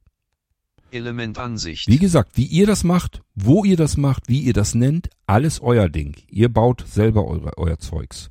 Elementansicht. 0.90 1.88
Wie 1.88 1.98
gesagt, 1.98 2.32
wie 2.36 2.46
ihr 2.46 2.66
das 2.66 2.84
macht, 2.84 3.22
wo 3.34 3.64
ihr 3.64 3.76
das 3.76 3.96
macht, 3.96 4.28
wie 4.28 4.40
ihr 4.40 4.52
das 4.52 4.74
nennt, 4.74 5.08
alles 5.26 5.60
euer 5.60 5.88
Ding. 5.88 6.16
Ihr 6.28 6.48
baut 6.48 6.84
selber 6.86 7.26
eure, 7.26 7.58
euer 7.58 7.78
Zeugs. 7.78 8.30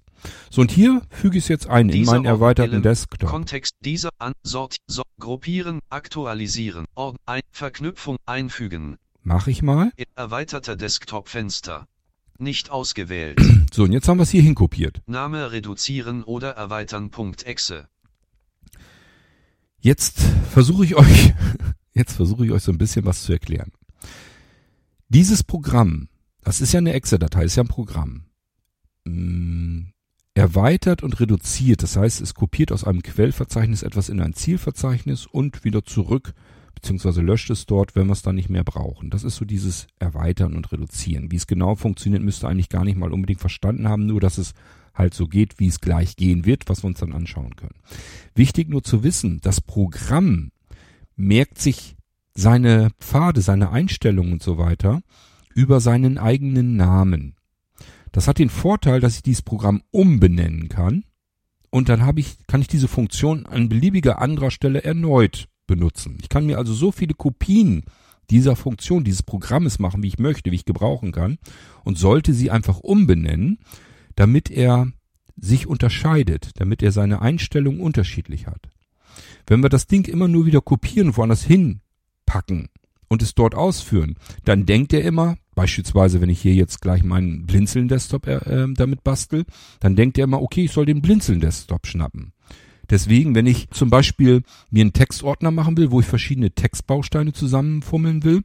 So, 0.50 0.62
und 0.62 0.72
hier 0.72 1.02
füge 1.10 1.38
ich 1.38 1.46
es 1.46 1.48
jetzt 1.48 1.68
ein 1.68 1.90
in 1.90 2.06
meinen 2.06 2.26
erweiterten 2.26 2.82
Desktop. 2.82 3.30
Kontext 3.30 3.76
dieser 3.82 4.10
an 4.20 4.34
Sort, 4.44 4.78
so, 4.88 5.04
gruppieren, 5.20 5.80
aktualisieren, 5.90 6.86
Ord, 6.96 7.18
ein, 7.26 7.42
Verknüpfung 7.52 8.18
einfügen. 8.26 8.98
Mach 9.24 9.48
ich 9.48 9.62
mal. 9.62 9.92
Erweiterter 10.16 10.76
Desktop-Fenster. 10.76 11.88
Nicht 12.38 12.70
ausgewählt. 12.70 13.40
So, 13.74 13.86
und 13.86 13.92
jetzt 13.92 14.08
haben 14.08 14.20
wir 14.20 14.24
es 14.24 14.30
hier 14.30 14.44
hinkopiert. 14.44 15.02
Name 15.08 15.52
reduzieren 15.52 16.24
oder 16.24 16.52
erweitern. 16.52 17.10
Exe. 17.44 17.88
Jetzt 19.80 20.20
versuche 20.52 20.86
ich 20.86 20.96
euch, 20.96 21.34
jetzt 21.94 22.14
versuche 22.14 22.46
ich 22.46 22.52
euch 22.52 22.62
so 22.62 22.72
ein 22.72 22.78
bisschen 22.78 23.04
was 23.06 23.24
zu 23.24 23.34
erklären. 23.34 23.72
Dieses 25.10 25.44
Programm, 25.44 26.08
das 26.44 26.62
ist 26.62 26.72
ja 26.72 26.78
eine 26.78 26.94
Exe-Datei, 26.94 27.46
ist 27.46 27.56
ja 27.56 27.64
ein 27.64 27.68
Programm, 27.68 28.26
mm, 29.06 29.93
erweitert 30.34 31.04
und 31.04 31.19
reduziert. 31.19 31.84
Das 31.84 31.96
heißt, 31.96 32.22
es 32.22 32.34
kopiert 32.34 32.72
aus 32.72 32.84
einem 32.84 33.04
Quellverzeichnis 33.04 33.84
etwas 33.84 34.10
in 34.10 34.19
ein 34.19 34.34
Zielverzeichnis 34.34 35.26
und 35.26 35.63
wieder 35.63 35.84
zurück, 35.84 36.34
beziehungsweise 36.74 37.22
löscht 37.22 37.50
es 37.50 37.65
dort, 37.65 37.96
wenn 37.96 38.08
wir 38.08 38.13
es 38.13 38.24
dann 38.24 38.36
nicht 38.36 38.50
mehr 38.50 38.63
brauchen. 38.63 39.10
Das 39.10 39.24
ist 39.24 39.36
so 39.36 39.46
dieses 39.46 39.88
Erweitern 40.00 40.56
und 40.56 40.72
Reduzieren. 40.72 41.32
Wie 41.32 41.36
es 41.36 41.48
genau 41.48 41.76
funktioniert, 41.76 42.24
müsst 42.24 42.43
ihr 42.43 42.50
eigentlich 42.50 42.69
gar 42.69 42.84
nicht 42.84 42.98
mal 42.98 43.13
unbedingt 43.13 43.41
verstanden 43.41 43.88
haben, 43.88 44.06
nur 44.06 44.19
dass 44.19 44.38
es 44.38 44.54
halt 44.93 45.13
so 45.13 45.28
geht, 45.28 45.60
wie 45.60 45.67
es 45.67 45.82
gleich 45.82 46.15
gehen 46.15 46.46
wird, 46.46 46.69
was 46.69 46.84
wir 46.84 46.88
uns 46.88 47.00
dann 47.00 47.13
anschauen 47.13 47.56
können. 47.56 47.76
Wichtig 48.36 48.69
nur 48.69 48.84
zu 48.84 49.04
wissen, 49.04 49.39
das 49.41 49.62
Programm 49.62 50.52
merkt 51.15 51.60
sich 51.60 51.96
seine 52.36 52.89
Pfade, 53.00 53.41
seine 53.41 53.72
Einstellungen 53.72 54.34
und 54.34 54.43
so 54.43 54.58
weiter 54.58 55.02
über 55.54 55.80
seinen 55.80 56.17
eigenen 56.17 56.76
Namen. 56.76 57.36
Das 58.13 58.28
hat 58.28 58.39
den 58.39 58.49
Vorteil, 58.49 59.02
dass 59.02 59.17
ich 59.17 59.23
dieses 59.23 59.41
Programm 59.41 59.82
umbenennen 59.91 60.69
kann 60.69 61.04
und 61.71 61.89
dann 61.89 62.06
habe 62.06 62.19
ich, 62.19 62.38
kann 62.47 62.62
ich 62.62 62.67
diese 62.67 62.88
Funktion 62.88 63.47
an 63.47 63.67
beliebiger 63.67 64.21
anderer 64.21 64.52
Stelle 64.52 64.84
erneut 64.84 65.49
benutzen. 65.65 66.19
Ich 66.21 66.30
kann 66.30 66.45
mir 66.45 66.60
also 66.60 66.73
so 66.73 66.91
viele 66.91 67.15
Kopien 67.15 67.84
dieser 68.30 68.56
Funktion, 68.56 69.04
dieses 69.04 69.23
Programmes 69.23 69.80
machen, 69.80 70.04
wie 70.04 70.08
ich 70.08 70.19
möchte, 70.19 70.52
wie 70.52 70.56
ich 70.56 70.65
gebrauchen 70.65 71.12
kann 71.12 71.39
und 71.84 71.97
sollte 71.97 72.34
sie 72.34 72.52
einfach 72.52 72.80
umbenennen, 72.80 73.58
damit 74.15 74.52
er 74.52 74.91
sich 75.36 75.65
unterscheidet, 75.65 76.52
damit 76.60 76.84
er 76.84 76.91
seine 76.91 77.21
Einstellung 77.21 77.80
unterschiedlich 77.80 78.45
hat. 78.45 78.69
Wenn 79.47 79.63
wir 79.63 79.69
das 79.69 79.88
Ding 79.88 80.08
immer 80.08 80.28
nur 80.28 80.45
wieder 80.45 80.62
kopieren 80.62 81.17
woanders 81.17 81.43
hinpacken 81.43 82.69
und 83.08 83.23
es 83.23 83.34
dort 83.34 83.56
ausführen, 83.56 84.17
dann 84.45 84.67
denkt 84.67 84.93
er 84.93 85.04
immer, 85.04 85.38
beispielsweise 85.56 86.22
wenn 86.22 86.30
ich 86.30 86.42
hier 86.42 86.54
jetzt 86.54 86.82
gleich 86.82 87.04
meinen 87.04 87.46
Blinzeln-Desktop 87.46 88.28
äh, 88.28 88.68
damit 88.76 89.04
bastel, 89.04 89.46
dann 89.80 89.96
denkt 89.96 90.18
er 90.18 90.26
immer, 90.26 90.42
okay, 90.42 90.66
ich 90.66 90.72
soll 90.72 90.86
den 90.86 91.02
Blinzeln-Desktop 91.02 91.88
schnappen. 91.88 92.34
Deswegen, 92.89 93.34
wenn 93.34 93.48
ich 93.48 93.70
zum 93.70 93.89
Beispiel 93.89 94.44
mir 94.70 94.82
einen 94.82 94.94
Textordner 94.94 95.52
machen 95.52 95.78
will, 95.78 95.92
wo 95.92 96.00
ich 96.00 96.06
verschiedene 96.06 96.52
Textbausteine 96.52 97.34
zusammenfummeln 97.34 98.24
will, 98.24 98.44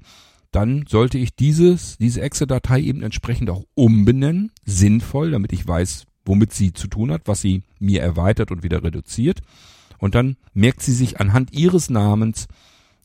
dann 0.52 0.86
sollte 0.88 1.18
ich 1.18 1.34
dieses, 1.34 1.98
diese 1.98 2.22
Exe-Datei 2.22 2.80
eben 2.80 3.02
entsprechend 3.02 3.50
auch 3.50 3.64
umbenennen, 3.74 4.52
sinnvoll, 4.64 5.32
damit 5.32 5.52
ich 5.52 5.66
weiß, 5.66 6.06
womit 6.24 6.52
sie 6.52 6.72
zu 6.72 6.88
tun 6.88 7.10
hat, 7.10 7.22
was 7.26 7.40
sie 7.40 7.62
mir 7.78 8.00
erweitert 8.00 8.50
und 8.50 8.62
wieder 8.62 8.82
reduziert. 8.82 9.40
Und 9.98 10.14
dann 10.14 10.36
merkt 10.54 10.82
sie 10.82 10.92
sich 10.92 11.20
anhand 11.20 11.52
ihres 11.52 11.90
Namens 11.90 12.46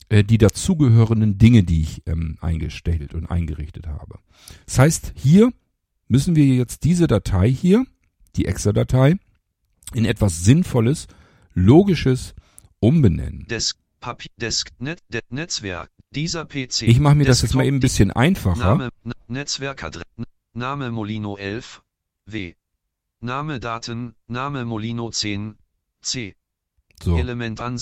äh, 0.08 0.24
die 0.24 0.38
dazugehörenden 0.38 1.38
Dinge, 1.38 1.62
die 1.62 1.82
ich 1.82 2.02
ähm, 2.06 2.38
eingestellt 2.40 3.14
und 3.14 3.26
eingerichtet 3.26 3.86
habe. 3.86 4.18
Das 4.66 4.78
heißt, 4.78 5.12
hier 5.16 5.52
müssen 6.08 6.36
wir 6.36 6.44
jetzt 6.46 6.84
diese 6.84 7.06
Datei 7.06 7.50
hier, 7.50 7.84
die 8.36 8.46
Exe-Datei, 8.46 9.16
in 9.94 10.04
etwas 10.04 10.44
Sinnvolles, 10.44 11.06
Logisches 11.54 12.34
umbenennen. 12.80 13.46
Desk, 13.48 13.78
Papier, 14.00 14.30
Desk, 14.36 14.70
Net, 14.78 15.00
Netzwerk. 15.30 15.90
Dieser 16.10 16.44
PC. 16.44 16.82
Ich 16.82 17.00
mache 17.00 17.16
mir 17.16 17.24
das 17.24 17.42
jetzt 17.42 17.54
mal 17.54 17.62
Desktop, 17.62 17.66
eben 17.66 17.76
ein 17.76 17.80
bisschen 17.80 18.10
einfacher. 18.12 18.76
Name, 18.76 18.90
Netzwerkadresse, 19.26 20.04
Name 20.52 20.90
Molino 20.90 21.36
11, 21.36 21.82
W. 22.26 22.54
Name 23.20 23.58
Daten, 23.58 24.14
Name 24.28 24.64
Molino 24.64 25.10
10, 25.10 25.56
C. 26.02 26.36
So, 27.02 27.16
Element 27.16 27.60
an 27.60 27.78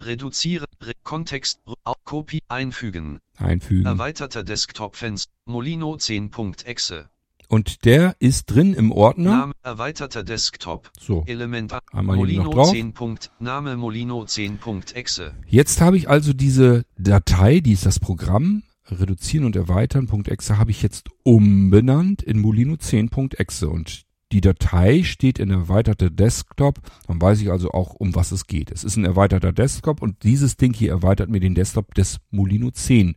Reduzieren, 0.00 0.66
Re 0.80 0.92
Kontext, 1.02 1.60
Kopie 2.04 2.40
einfügen. 2.48 3.18
einfügen. 3.36 3.84
Erweiterter 3.86 4.44
Desktop-Fenster, 4.44 5.32
Molino 5.46 5.94
10.exe. 5.94 7.08
Und 7.48 7.86
der 7.86 8.14
ist 8.18 8.46
drin 8.46 8.74
im 8.74 8.92
Ordner. 8.92 9.30
Name, 9.30 9.52
erweiterter 9.62 10.22
Desktop. 10.22 10.90
So, 11.00 11.24
Element 11.26 11.74
Einmal 11.92 12.16
Molino 12.16 12.44
noch 12.44 12.54
drauf. 12.54 12.70
10. 12.70 12.92
Punkt, 12.92 13.30
Name 13.40 13.76
Molino 13.76 14.22
10.exe. 14.22 15.32
jetzt 15.46 15.80
habe 15.80 15.96
ich 15.96 16.10
also 16.10 16.34
diese 16.34 16.84
Datei, 16.98 17.60
die 17.60 17.72
ist 17.72 17.86
das 17.86 18.00
Programm, 18.00 18.64
reduzieren 18.90 19.46
und 19.46 19.56
erweitern, 19.56 20.08
.exe 20.26 20.58
habe 20.58 20.70
ich 20.70 20.82
jetzt 20.82 21.08
umbenannt 21.22 22.22
in 22.22 22.40
Molino 22.40 22.74
10.exe 22.74 23.68
und 23.68 24.02
die 24.32 24.42
Datei 24.42 25.04
steht 25.04 25.38
in 25.38 25.50
erweiterter 25.50 26.10
Desktop, 26.10 26.80
dann 27.06 27.20
weiß 27.20 27.40
ich 27.40 27.50
also 27.50 27.70
auch, 27.70 27.94
um 27.94 28.14
was 28.14 28.30
es 28.30 28.46
geht. 28.46 28.70
Es 28.70 28.84
ist 28.84 28.96
ein 28.96 29.06
erweiterter 29.06 29.52
Desktop 29.52 30.02
und 30.02 30.22
dieses 30.22 30.58
Ding 30.58 30.74
hier 30.74 30.90
erweitert 30.90 31.30
mir 31.30 31.40
den 31.40 31.54
Desktop 31.54 31.94
des 31.94 32.18
Molino 32.30 32.70
10 32.70 33.14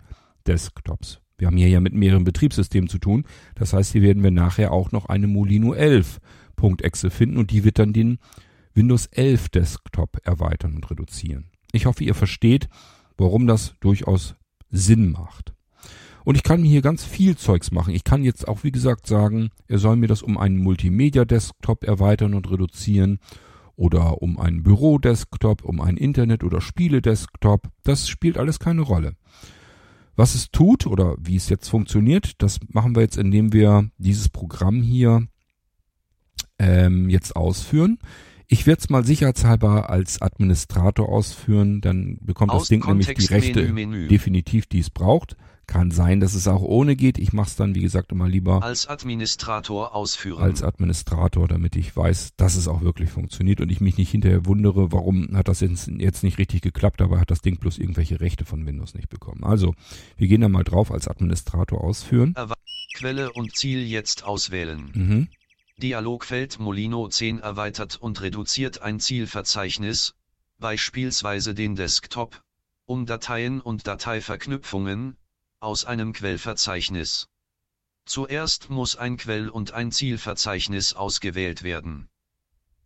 Desktops. 0.48 1.21
Wir 1.42 1.48
haben 1.48 1.58
hier 1.58 1.70
ja 1.70 1.80
mit 1.80 1.96
mehreren 1.96 2.24
Betriebssystemen 2.24 2.88
zu 2.88 3.00
tun. 3.00 3.26
Das 3.56 3.74
heißt, 3.74 3.94
hier 3.94 4.04
werden 4.04 4.22
wir 4.22 4.30
nachher 4.30 4.72
auch 4.72 4.92
noch 4.92 5.08
eine 5.08 5.26
Molino 5.26 5.74
11.exe 5.74 7.10
finden 7.10 7.40
und 7.40 7.50
die 7.50 7.64
wird 7.64 7.80
dann 7.80 7.94
den 7.94 8.20
Windows 8.76 9.08
11 9.08 9.50
Desktop 9.50 10.18
erweitern 10.24 10.76
und 10.76 10.92
reduzieren. 10.92 11.46
Ich 11.72 11.88
hoffe, 11.88 12.04
ihr 12.04 12.14
versteht, 12.14 12.70
warum 13.18 13.48
das 13.48 13.74
durchaus 13.80 14.36
Sinn 14.70 15.14
macht. 15.14 15.56
Und 16.26 16.36
ich 16.36 16.44
kann 16.44 16.62
mir 16.62 16.70
hier 16.70 16.84
ganz 16.84 17.04
viel 17.04 17.36
Zeugs 17.36 17.72
machen. 17.72 17.96
Ich 17.96 18.04
kann 18.04 18.24
jetzt 18.24 18.48
auch, 18.48 18.64
wie 18.64 18.72
gesagt, 18.72 19.08
sagen, 19.08 19.50
er 19.68 19.80
soll 19.80 19.96
mir 19.96 20.06
das 20.06 20.22
um 20.22 20.38
einen 20.38 20.60
Multimedia-Desktop 20.60 21.86
erweitern 21.86 22.36
und 22.36 22.52
reduzieren 22.52 23.18
oder 23.76 24.22
um 24.22 24.38
einen 24.38 24.62
Büro-Desktop, 24.62 25.64
um 25.64 25.82
einen 25.82 25.98
Internet- 25.98 26.44
oder 26.44 26.62
Spiele-Desktop. 26.62 27.68
Das 27.82 28.08
spielt 28.08 28.38
alles 28.38 28.60
keine 28.60 28.82
Rolle. 28.82 29.16
Was 30.16 30.36
es 30.36 30.52
tut 30.52 30.86
oder 30.86 31.16
wie 31.20 31.36
es 31.36 31.50
jetzt 31.50 31.70
funktioniert, 31.70 32.34
das 32.42 32.60
machen 32.70 32.96
wir 32.96 33.02
jetzt, 33.02 33.18
indem 33.18 33.54
wir 33.54 33.90
dieses 33.98 34.30
Programm 34.30 34.82
hier 34.82 35.28
ähm, 36.60 37.10
jetzt 37.10 37.36
ausführen. 37.36 37.98
Ich 38.48 38.68
werde 38.68 38.82
es 38.82 38.90
mal 38.90 39.06
sicherheitshalber 39.06 39.90
als 39.90 40.22
Administrator 40.22 41.08
ausführen, 41.08 41.80
dann 41.80 42.18
bekommt 42.22 42.52
das 42.52 42.64
Aus 42.64 42.68
Ding 42.68 42.86
nämlich 42.86 43.08
die 43.14 43.26
Rechte 43.26 43.72
Menü. 43.72 44.08
definitiv, 44.08 44.66
die 44.66 44.80
es 44.80 44.90
braucht. 44.90 45.38
Kann 45.72 45.90
sein, 45.90 46.20
dass 46.20 46.34
es 46.34 46.50
auch 46.50 46.64
ohne 46.64 46.98
geht. 46.98 47.18
Ich 47.18 47.32
mache 47.32 47.48
es 47.48 47.56
dann, 47.56 47.76
wie 47.76 47.82
gesagt, 47.82 48.12
immer 48.12 48.28
lieber 48.28 48.62
Als 48.62 48.88
Administrator 48.88 49.96
ausführen. 49.96 50.44
als 50.44 50.64
Administrator, 50.64 51.48
damit 51.48 51.78
ich 51.78 51.96
weiß, 51.96 52.36
dass 52.36 52.58
es 52.58 52.68
auch 52.68 52.82
wirklich 52.82 53.10
funktioniert 53.10 53.62
und 53.62 53.72
ich 53.72 53.80
mich 53.80 53.98
nicht 53.98 54.12
hinterher 54.12 54.46
wundere, 54.46 54.92
warum 54.92 55.30
hat 55.34 55.48
das 55.48 55.62
jetzt, 55.62 55.88
jetzt 55.88 56.24
nicht 56.24 56.40
richtig 56.40 56.60
geklappt, 56.60 57.00
dabei 57.00 57.22
hat 57.22 57.32
das 57.32 57.40
Ding 57.40 57.58
bloß 57.58 57.78
irgendwelche 57.78 58.20
Rechte 58.20 58.44
von 58.44 58.66
Windows 58.66 58.96
nicht 58.96 59.08
bekommen. 59.08 59.46
Also, 59.46 59.74
wir 60.18 60.28
gehen 60.28 60.42
da 60.42 60.50
mal 60.50 60.66
drauf 60.66 60.92
als 60.92 61.08
Administrator 61.08 61.82
ausführen. 61.82 62.36
Quelle 62.94 63.32
und 63.32 63.56
Ziel 63.56 63.88
jetzt 63.88 64.26
auswählen. 64.26 64.92
Mhm. 64.94 65.28
Dialogfeld 65.78 66.60
Molino 66.60 67.08
10 67.08 67.40
erweitert 67.40 67.96
und 67.96 68.20
reduziert 68.20 68.82
ein 68.82 69.00
Zielverzeichnis, 69.00 70.16
beispielsweise 70.60 71.56
den 71.56 71.78
Desktop, 71.78 72.44
um 72.86 73.06
Dateien 73.06 73.62
und 73.62 73.88
Dateiverknüpfungen, 73.88 75.16
aus 75.62 75.86
einem 75.86 76.12
Quellverzeichnis. 76.12 77.28
Zuerst 78.06 78.72
muss 78.72 78.96
ein 78.96 79.18
Quell- 79.18 79.50
und 79.50 79.74
ein 79.74 79.92
Zielverzeichnis 79.92 80.94
ausgewählt 80.94 81.62
werden. 81.62 82.10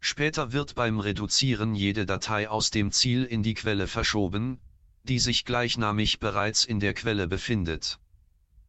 Später 0.01 0.51
wird 0.51 0.75
beim 0.75 0.99
Reduzieren 0.99 1.73
jede 1.73 2.05
Datei 2.05 2.49
aus 2.49 2.71
dem 2.71 2.91
Ziel 2.91 3.23
in 3.23 3.43
die 3.43 3.53
Quelle 3.53 3.87
verschoben, 3.87 4.59
die 5.03 5.19
sich 5.19 5.45
gleichnamig 5.45 6.19
bereits 6.19 6.65
in 6.65 6.81
der 6.81 6.93
Quelle 6.93 7.27
befindet. 7.27 7.97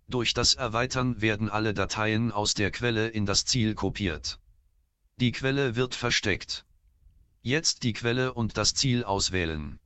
Durch 0.09 0.35
das 0.35 0.55
Erweitern 0.55 1.21
werden 1.21 1.51
alle 1.51 1.75
Dateien 1.75 2.31
aus 2.31 2.55
der 2.55 2.71
Quelle 2.71 3.09
in 3.09 3.27
das 3.27 3.45
Ziel 3.45 3.75
kopiert. 3.75 4.39
Die 5.17 5.33
Quelle 5.33 5.75
wird 5.75 5.97
versteckt. 5.97 6.65
Jetzt 7.43 7.83
die 7.83 7.93
Quelle 7.93 8.35
und 8.35 8.57
das 8.57 8.75
Ziel 8.75 9.03
auswählen. 9.03 9.81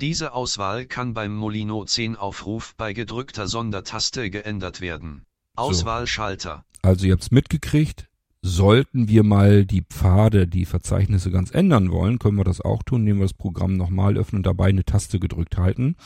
Diese 0.00 0.32
Auswahl 0.32 0.86
kann 0.86 1.14
beim 1.14 1.36
Molino 1.36 1.84
10 1.84 2.16
Aufruf 2.16 2.74
bei 2.76 2.92
gedrückter 2.92 3.46
Sondertaste 3.46 4.28
geändert 4.28 4.80
werden. 4.80 5.24
Auswahlschalter. 5.54 6.64
Also 6.82 7.06
ihr 7.06 7.12
habt's 7.12 7.30
mitgekriegt. 7.30 8.08
Sollten 8.42 9.08
wir 9.08 9.22
mal 9.22 9.64
die 9.64 9.82
Pfade, 9.82 10.46
die 10.46 10.66
Verzeichnisse 10.66 11.30
ganz 11.30 11.50
ändern 11.50 11.90
wollen, 11.90 12.18
können 12.18 12.36
wir 12.36 12.44
das 12.44 12.60
auch 12.60 12.82
tun, 12.82 13.02
indem 13.02 13.18
wir 13.18 13.24
das 13.24 13.32
Programm 13.32 13.76
nochmal 13.76 14.18
öffnen 14.18 14.40
und 14.40 14.46
dabei 14.46 14.66
eine 14.66 14.84
Taste 14.84 15.18
gedrückt 15.18 15.56
halten. 15.56 15.96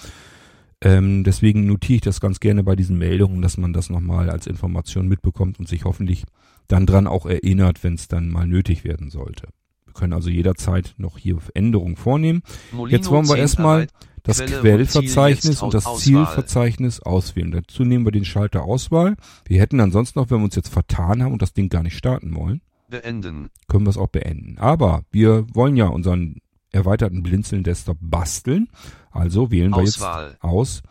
Ähm, 0.81 1.25
deswegen 1.25 1.67
notiere 1.67 1.97
ich 1.97 2.03
das 2.03 2.21
ganz 2.21 2.39
gerne 2.39 2.63
bei 2.63 2.77
diesen 2.77 2.99
Meldungen, 2.99 3.43
dass 3.43 3.57
man 3.57 3.73
das 3.73 3.91
nochmal 3.91 4.31
als 4.31 4.47
Information 4.47 5.09
mitbekommt 5.09 5.59
und 5.59 5.67
sich 5.67 5.85
hoffentlich 5.85 6.25
dann 6.69 6.87
dran 6.87 7.09
auch 7.09 7.27
erinnert, 7.27 7.83
wenn 7.83 7.95
es 7.95 8.07
dann 8.07 8.29
mal 8.29 8.47
nötig 8.47 8.85
werden 8.85 9.11
sollte. 9.11 9.49
Wir 9.89 9.95
können 9.95 10.13
also 10.13 10.31
jederzeit 10.31 10.95
noch 10.99 11.19
hier 11.19 11.39
Änderungen 11.55 11.97
vornehmen. 11.97 12.43
Molino 12.73 12.97
Jetzt 12.97 13.11
wollen 13.11 13.27
wir 13.27 13.35
10 13.35 13.41
erstmal 13.41 13.87
das 14.23 14.39
Quelle 14.39 14.57
und 14.57 14.61
Quellverzeichnis 14.61 15.63
und, 15.63 15.73
jetzt 15.73 15.87
das 15.87 15.99
Zielverzeichnis 15.99 17.01
auswählen. 17.01 17.51
Dazu 17.51 17.85
nehmen 17.85 18.05
wir 18.05 18.13
den 18.13 18.25
Schalter 18.25 18.65
Auswahl. 18.65 19.17
Wir 19.47 19.61
hätten 19.61 19.81
ansonsten 19.81 20.19
noch, 20.19 20.31
wenn 20.31 20.39
wir 20.39 20.45
uns 20.45 20.55
jetzt 20.55 20.69
vertan 20.69 21.23
haben 21.23 21.33
und 21.33 21.43
das 21.43 21.55
Ding 21.55 21.69
gar 21.69 21.83
nicht 21.83 21.97
starten 21.97 22.37
wollen, 22.37 22.61
Beenden. 22.89 23.49
können 23.69 23.87
wir 23.87 23.91
es 23.91 23.97
auch 23.97 24.09
beenden. 24.09 24.59
Aber 24.59 25.05
wir 25.11 25.47
wollen 25.55 25.77
ja 25.77 25.87
unseren 25.89 26.41
erweiterten 26.71 27.23
Blinzeln-Desktop 27.23 27.97
basteln. 28.01 28.69
Also 29.11 29.51
wählen 29.51 29.71
wir 29.71 29.79
Auswahl. 29.79 30.31
jetzt 30.33 30.45
aus, 30.45 30.83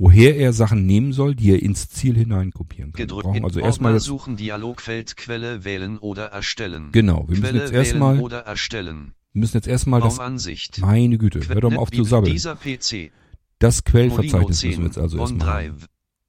woher 0.00 0.34
er 0.36 0.54
Sachen 0.54 0.86
nehmen 0.86 1.12
soll, 1.12 1.34
die 1.34 1.50
er 1.52 1.62
ins 1.62 1.90
Ziel 1.90 2.16
hineinkopieren 2.16 2.92
kann. 2.92 3.02
Gedrückt. 3.02 3.24
brauchen 3.24 3.44
also 3.44 3.60
erstmal 3.60 3.92
jetzt, 3.92 4.04
suchen 4.04 4.36
Dialogfeld 4.36 5.16
Quelle 5.16 5.64
wählen 5.64 5.98
oder 5.98 6.26
erstellen. 6.26 6.90
genau, 6.90 7.28
wir 7.28 7.36
müssen 7.36 7.42
Quelle 7.42 7.58
jetzt 7.60 7.72
wählen 7.72 7.84
erstmal, 7.84 8.20
oder 8.20 8.40
erstellen. 8.40 9.12
wir 9.32 9.40
müssen 9.40 9.56
jetzt 9.58 9.68
erstmal 9.68 10.00
das, 10.00 10.16
Baumansicht. 10.16 10.78
meine 10.78 11.18
Güte, 11.18 11.46
hör 11.46 11.60
doch 11.60 11.70
mal 11.70 11.76
auf 11.76 11.90
zu 11.90 12.04
sabbeln. 12.04 12.32
Dieser 12.32 12.56
PC. 12.56 13.12
Das 13.58 13.84
Quellverzeichnis 13.84 14.60
10. 14.60 14.70
müssen 14.70 14.80
wir 14.80 14.86
jetzt 14.86 14.98
also 14.98 15.18
erstmal. 15.18 15.74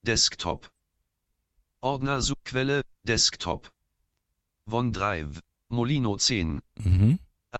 Desktop. 0.03 0.69
Ordner 1.79 2.21
Suchquelle. 2.21 2.81
Desktop. 3.07 3.71
OneDrive. 4.69 5.39
Molino 5.69 6.17
10. 6.17 6.60
Mhm. 6.84 7.19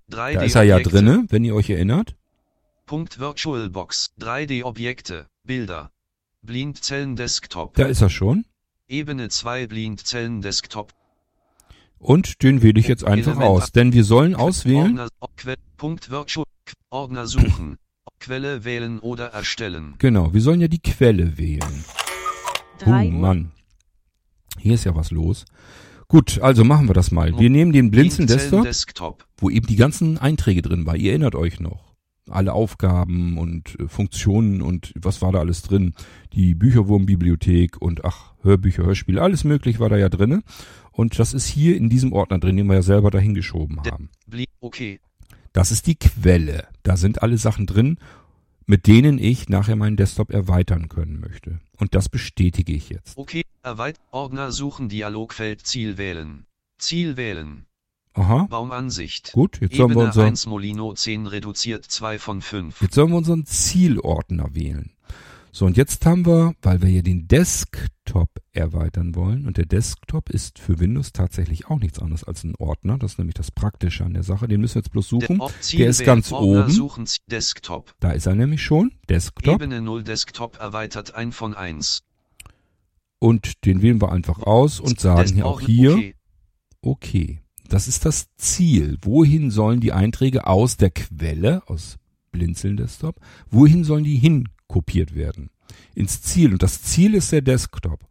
3D 0.10 0.34
Da 0.34 0.42
ist 0.42 0.56
er 0.56 0.64
ja 0.64 0.80
drinne, 0.80 1.26
wenn 1.30 1.46
ihr 1.46 1.56
euch 1.56 1.70
erinnert. 1.70 2.16
Punkt 2.86 3.20
VirtualBox. 3.20 4.12
3D 4.20 4.64
Objekte. 4.66 5.28
Bilder. 5.44 5.92
Blindzellen 6.44 7.16
Desktop. 7.16 7.76
Da 7.76 7.86
ist 7.86 8.02
er 8.02 8.10
schon. 8.10 8.46
Ebene 8.88 9.30
2 9.30 9.68
Blindzellen 9.68 10.42
Desktop. 10.42 10.94
Und 12.00 12.42
den 12.42 12.64
wähle 12.64 12.80
ich 12.80 12.88
jetzt 12.88 13.04
einfach 13.04 13.34
Element 13.34 13.50
aus. 13.50 13.72
Denn 13.72 13.94
wir 13.94 14.04
sollen 14.04 14.34
auswählen. 14.34 15.00
Ordner, 15.20 15.56
Punkt. 15.78 16.10
Ordner 16.90 17.28
suchen. 17.28 17.78
Quelle 18.20 18.64
wählen 18.66 19.00
oder 19.00 19.28
erstellen. 19.28 19.96
Genau, 20.00 20.34
wir 20.34 20.42
sollen 20.42 20.62
ja 20.62 20.68
die 20.68 20.82
Quelle 20.82 21.38
wählen. 21.38 21.84
Oh 22.86 22.90
Mann. 22.90 23.52
Hier 24.60 24.74
ist 24.74 24.86
ja 24.86 24.96
was 24.96 25.12
los. 25.12 25.46
Gut, 26.08 26.40
also 26.42 26.64
machen 26.64 26.90
wir 26.90 26.94
das 26.94 27.12
mal. 27.12 27.38
Wir 27.40 27.50
nehmen 27.50 27.72
den 27.72 27.90
Blinzeln 27.90 28.28
Desktop, 28.28 28.64
Desktop. 28.64 29.28
wo 29.38 29.50
eben 29.50 29.66
die 29.68 29.76
ganzen 29.76 30.18
Einträge 30.18 30.62
drin 30.62 30.86
waren. 30.86 31.00
Ihr 31.00 31.12
erinnert 31.12 31.36
euch 31.36 31.60
noch. 31.60 31.91
Alle 32.30 32.54
Aufgaben 32.54 33.38
und 33.38 33.80
äh, 33.80 33.88
Funktionen 33.88 34.62
und 34.62 34.94
was 34.96 35.22
war 35.22 35.32
da 35.32 35.40
alles 35.40 35.64
drin. 35.64 35.94
Die 36.34 36.54
Bücherwurmbibliothek 36.54 37.82
und 37.82 38.06
ach, 38.06 38.34
Hörbücher, 38.44 38.84
Hörspiele, 38.84 39.22
alles 39.22 39.44
möglich 39.44 39.80
war 39.80 39.90
da 39.90 39.98
ja 39.98 40.10
drinne. 40.10 40.44
Und 40.92 41.18
das 41.20 41.34
ist 41.34 41.48
hier 41.48 41.76
in 41.78 41.90
diesem 41.90 42.14
Ordner 42.14 42.40
drin, 42.40 42.58
den 42.58 42.68
wir 42.68 42.76
ja 42.76 42.82
selber 42.82 43.12
dahin 43.12 43.34
geschoben 43.34 43.80
Der- 43.84 43.94
haben. 43.94 44.10
Okay. 44.60 45.00
Das 45.54 45.72
ist 45.72 45.88
die 45.88 45.96
Quelle. 45.96 46.68
Da 46.84 46.96
sind 46.96 47.24
alle 47.24 47.38
Sachen 47.38 47.66
drin, 47.66 47.98
mit 48.66 48.88
denen 48.88 49.18
ich 49.18 49.50
nachher 49.50 49.76
meinen 49.76 49.98
Desktop 49.98 50.32
erweitern 50.32 50.88
können 50.88 51.20
möchte. 51.20 51.60
Und 51.78 51.96
das 51.96 52.08
bestätige 52.08 52.74
ich 52.74 52.90
jetzt. 52.90 53.18
Okay. 53.18 53.44
Erweit 53.64 53.98
Ordner 54.12 54.52
suchen 54.52 54.90
Dialogfeld 54.90 55.66
Ziel 55.66 55.98
wählen. 55.98 56.46
Ziel 56.78 57.18
wählen. 57.18 57.66
Aha, 58.14 58.48
Baumansicht. 58.50 59.32
gut. 59.34 59.60
Jetzt 59.62 59.76
sollen 59.76 59.90
wir 59.92 59.96
Ebene 59.96 60.08
unser, 60.08 60.26
1 60.26 60.46
Molino 60.48 60.94
10 60.94 61.28
reduziert 61.28 61.86
2 61.86 62.20
von 62.20 62.42
5. 62.42 62.82
jetzt 62.82 62.96
sollen 62.96 63.10
wir 63.12 63.18
unseren 63.18 63.46
Zielordner 63.46 64.54
wählen. 64.54 64.92
So, 65.54 65.66
und 65.66 65.76
jetzt 65.76 66.06
haben 66.06 66.26
wir, 66.26 66.54
weil 66.62 66.82
wir 66.82 66.88
hier 66.88 67.04
den 67.04 67.28
Desktop 67.28 68.30
erweitern 68.54 69.16
wollen, 69.16 69.46
und 69.48 69.58
der 69.58 69.66
Desktop 69.66 70.30
ist 70.30 70.60
für 70.60 70.80
Windows 70.80 71.12
tatsächlich 71.12 71.68
auch 71.68 71.80
nichts 71.80 72.00
anderes 72.00 72.24
als 72.24 72.46
ein 72.46 72.56
Ordner. 72.58 72.98
Das 72.98 73.14
ist 73.14 73.18
nämlich 73.18 73.34
das 73.34 73.52
Praktische 73.52 74.06
an 74.06 74.14
der 74.14 74.24
Sache. 74.24 74.48
Den 74.48 74.62
müssen 74.62 74.76
wir 74.76 74.80
jetzt 74.82 74.92
bloß 74.92 75.10
suchen. 75.10 75.40
Der, 75.40 75.50
Der 75.80 75.88
ist 75.90 76.06
ganz 76.06 76.32
Ordner 76.32 76.64
oben. 76.64 76.72
suchen 76.72 77.06
Desktop. 77.28 77.94
Da 78.00 78.12
ist 78.12 78.28
er 78.28 78.36
nämlich 78.36 78.62
schon. 78.64 78.94
Desktop. 79.10 79.56
Ebene 79.56 79.82
0 79.82 80.04
Desktop 80.04 80.58
erweitert 80.58 81.16
1 81.16 81.36
von 81.36 81.54
1. 81.54 82.04
Und 83.20 83.66
den 83.66 83.82
wählen 83.82 84.02
wir 84.02 84.12
einfach 84.12 84.40
aus 84.44 84.80
und 84.80 85.00
sagen 85.02 85.22
Des- 85.24 85.34
hier 85.34 85.46
auch 85.46 85.60
hier, 85.62 85.92
Okay. 85.94 86.16
Okay, 86.84 87.41
das 87.72 87.88
ist 87.88 88.06
das 88.06 88.28
Ziel. 88.36 88.98
Wohin 89.02 89.50
sollen 89.50 89.80
die 89.80 89.94
Einträge 89.94 90.46
aus 90.46 90.76
der 90.76 90.92
Quelle, 90.92 91.64
aus 91.68 91.98
Blinzeln 92.32 92.76
Desktop, 92.76 93.16
wohin 93.50 93.86
sollen 93.86 94.04
die 94.04 94.18
hin 94.18 94.50
kopiert 94.68 95.16
werden? 95.16 95.50
Ins 95.96 96.22
Ziel. 96.22 96.52
Und 96.52 96.64
das 96.64 96.82
Ziel 96.84 97.16
ist 97.16 97.32
der 97.32 97.42
Desktop. 97.42 98.06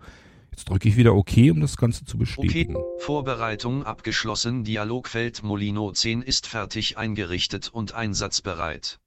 Jetzt 0.50 0.68
drücke 0.70 0.88
ich 0.88 0.96
wieder 0.96 1.14
OK, 1.14 1.36
um 1.50 1.60
das 1.60 1.76
Ganze 1.76 2.06
zu 2.06 2.16
Okay, 2.16 2.24
bestätigen. 2.24 2.76
Vorbereitung 2.98 3.84
abgeschlossen. 3.84 4.64
Dialogfeld 4.64 5.42
Molino 5.42 5.92
10 5.92 6.22
ist 6.22 6.46
fertig 6.46 6.96
eingerichtet 6.96 7.68
und 7.68 7.92
einsatzbereit. 7.92 8.98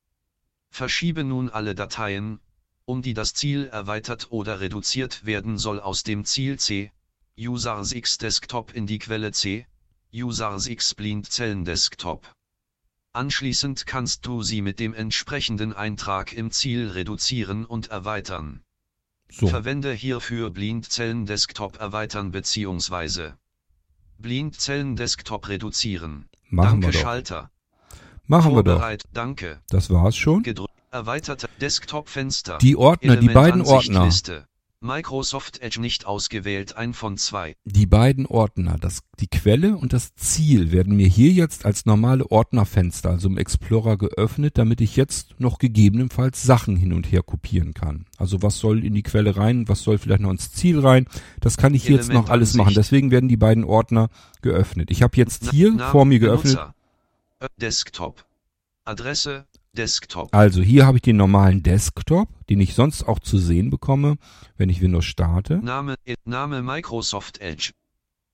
Verschiebe 0.70 1.24
nun 1.24 1.50
alle 1.50 1.74
Dateien, 1.74 2.40
um 2.86 3.02
die 3.02 3.16
das 3.16 3.34
Ziel 3.34 3.68
erweitert 3.72 4.28
oder 4.30 4.60
reduziert 4.60 5.26
werden 5.26 5.58
soll 5.58 5.80
aus 5.80 6.04
dem 6.04 6.26
Ziel 6.26 6.60
C, 6.60 6.92
Users 7.40 7.92
X 7.92 8.20
Desktop 8.20 8.74
in 8.76 8.86
die 8.86 9.00
Quelle 9.00 9.32
C, 9.32 9.66
Users 10.16 10.68
X 10.68 10.94
Blindzellen 10.94 11.66
Desktop. 11.66 12.32
Anschließend 13.14 13.88
kannst 13.88 14.28
du 14.28 14.44
sie 14.44 14.62
mit 14.62 14.80
dem 14.80 14.94
entsprechenden 14.94 15.74
Eintrag 15.74 16.34
im 16.34 16.52
Ziel 16.52 16.90
reduzieren 16.90 17.66
und 17.66 17.88
erweitern. 17.88 18.62
So, 19.32 19.48
Verwende 19.48 19.92
hierfür 19.92 20.52
Blindzellen 20.52 21.26
Desktop 21.26 21.80
erweitern 21.80 22.30
bzw. 22.30 23.32
Blindzellen 24.20 24.96
Desktop 24.96 25.48
reduzieren. 25.48 26.30
machen 26.48 26.82
Danke 26.82 26.88
wir 26.88 26.94
doch. 26.94 27.00
Schalter. 27.00 27.52
Machen 28.28 28.56
wir 28.56 28.62
doch. 28.62 28.98
Danke. 29.14 29.62
Das 29.70 29.90
war's 29.90 30.16
schon. 30.16 30.44
Gedrückt. 30.44 30.72
Erweiterte 30.92 31.50
Desktop-Fenster. 31.60 32.60
Die 32.60 32.76
Ordner, 32.76 33.16
die 33.16 33.30
beiden 33.30 33.64
Ordner, 33.64 34.06
Liste. 34.06 34.48
Microsoft 34.84 35.62
Edge 35.62 35.80
nicht 35.80 36.06
ausgewählt. 36.06 36.76
Ein 36.76 36.94
von 36.94 37.18
zwei. 37.18 37.56
die 37.66 37.86
beiden 37.86 38.26
Ordner, 38.26 38.78
das, 38.80 39.00
die 39.20 39.28
Quelle 39.28 39.78
und 39.78 39.94
das 39.94 40.14
Ziel 40.16 40.72
werden 40.72 40.96
mir 40.96 41.08
hier 41.08 41.32
jetzt 41.32 41.66
als 41.66 41.86
normale 41.86 42.30
Ordnerfenster, 42.30 43.10
also 43.10 43.28
im 43.30 43.38
Explorer 43.38 43.98
geöffnet, 43.98 44.58
damit 44.58 44.82
ich 44.82 44.96
jetzt 44.96 45.40
noch 45.40 45.58
gegebenenfalls 45.58 46.44
Sachen 46.44 46.76
hin 46.76 46.94
und 46.94 47.12
her 47.12 47.24
kopieren 47.24 47.74
kann. 47.74 48.06
Also 48.18 48.42
was 48.42 48.60
soll 48.60 48.84
in 48.84 48.94
die 48.94 49.04
Quelle 49.04 49.38
rein, 49.38 49.68
was 49.68 49.84
soll 49.84 49.98
vielleicht 49.98 50.22
noch 50.22 50.32
ins 50.32 50.52
Ziel 50.52 50.80
rein, 50.80 51.08
das 51.40 51.58
kann 51.58 51.74
ich 51.74 51.88
jetzt 51.88 52.12
noch 52.12 52.30
alles 52.30 52.54
machen. 52.54 52.74
Deswegen 52.76 53.10
werden 53.12 53.30
die 53.30 53.38
beiden 53.38 53.64
Ordner 53.64 54.10
geöffnet. 54.42 54.92
Ich 54.92 55.02
habe 55.02 55.16
jetzt 55.18 55.46
Na- 55.46 55.52
hier 55.52 55.72
Name, 55.74 55.92
vor 55.92 56.06
mir 56.06 56.20
geöffnet 56.20 56.56
Benutzer. 56.56 56.76
Desktop. 57.60 58.26
Adresse, 58.86 59.46
Desktop. 59.78 60.34
Also 60.34 60.62
hier 60.62 60.86
habe 60.86 60.98
ich 60.98 61.02
den 61.02 61.18
normalen 61.18 61.64
Desktop, 61.64 62.30
den 62.50 62.62
ich 62.62 62.76
sonst 62.76 63.04
auch 63.04 63.20
zu 63.20 63.38
sehen 63.38 63.70
bekomme, 63.70 64.18
wenn 64.56 64.70
ich 64.70 64.82
Windows 64.82 65.06
starte. 65.06 65.58
Name, 65.64 65.96
Name 66.26 66.62
Microsoft 66.62 67.42
Edge. 67.42 67.72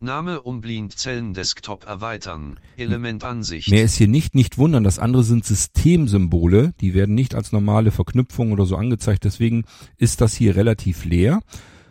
Name 0.02 0.41
um 0.41 0.62
Blindzellen 0.62 1.34
Desktop 1.34 1.86
erweitern. 1.86 2.60
Element 2.78 3.23
Ansicht. 3.25 3.69
Mehr 3.69 3.84
ist 3.84 3.95
hier 3.95 4.08
nicht, 4.08 4.34
nicht 4.34 4.58
wundern, 4.58 4.86
das 4.86 4.97
andere 4.97 5.23
sind 5.23 5.43
Systemsymbole, 5.43 6.73
die 6.80 6.93
werden 6.93 7.15
nicht 7.15 7.36
als 7.36 7.52
normale 7.52 7.91
Verknüpfung 7.91 8.54
oder 8.54 8.65
so 8.65 8.78
angezeigt, 8.78 9.25
deswegen 9.25 9.65
ist 9.97 10.21
das 10.21 10.34
hier 10.34 10.56
relativ 10.56 11.04
leer. 11.04 11.41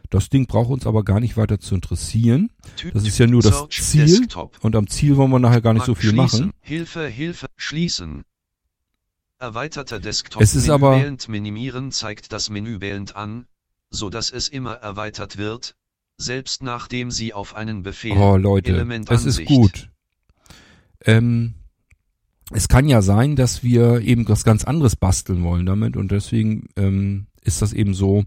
Das 0.08 0.30
Ding 0.30 0.46
braucht 0.46 0.70
uns 0.70 0.87
aber 0.87 1.04
gar 1.04 1.20
nicht 1.20 1.37
weiter 1.37 1.61
zu 1.61 1.74
interessieren. 1.74 2.50
Das 2.94 3.04
ist 3.06 3.18
ja 3.18 3.26
nur 3.26 3.42
das 3.42 3.68
Ziel 3.68 4.06
Desktop. 4.06 4.56
und 4.62 4.74
am 4.74 4.87
Ziel 4.87 5.18
wollen 5.18 5.30
wir 5.30 5.38
nachher 5.38 5.61
gar 5.61 5.74
nicht 5.74 5.84
so 5.84 5.94
viel 5.94 6.14
machen. 6.14 6.52
Hilfe, 6.61 7.06
Hilfe, 7.08 7.48
schließen. 7.56 8.24
Erweiterter 9.38 10.01
Desktop. 10.01 10.42
Es 10.42 10.55
ist 10.55 10.68
aber- 10.68 11.01
wählend 11.01 11.29
minimieren 11.29 11.92
zeigt 11.92 12.33
das 12.33 12.51
Menü 12.51 12.81
wählend 12.81 13.14
an, 13.16 13.46
so 13.90 14.11
dass 14.11 14.31
es 14.31 14.48
immer 14.48 14.74
erweitert 14.74 15.38
wird, 15.38 15.77
selbst 16.16 16.62
nachdem 16.62 17.11
Sie 17.11 17.33
auf 17.33 17.55
einen 17.55 17.83
Befehl 17.83 18.16
Oh 18.16 18.37
Leute, 18.37 18.72
Element 18.72 19.11
es 19.11 19.24
ist 19.24 19.44
gut. 19.44 19.90
Ähm, 21.05 21.55
es 22.51 22.66
kann 22.68 22.88
ja 22.88 23.03
sein, 23.03 23.37
dass 23.37 23.62
wir 23.62 24.01
eben 24.01 24.29
was 24.29 24.42
ganz 24.42 24.64
anderes 24.64 24.96
basteln 24.96 25.44
wollen 25.44 25.66
damit 25.66 25.96
und 25.96 26.11
deswegen 26.11 26.68
ähm, 26.77 27.27
ist 27.42 27.62
das 27.62 27.72
eben 27.72 27.94
so, 27.94 28.24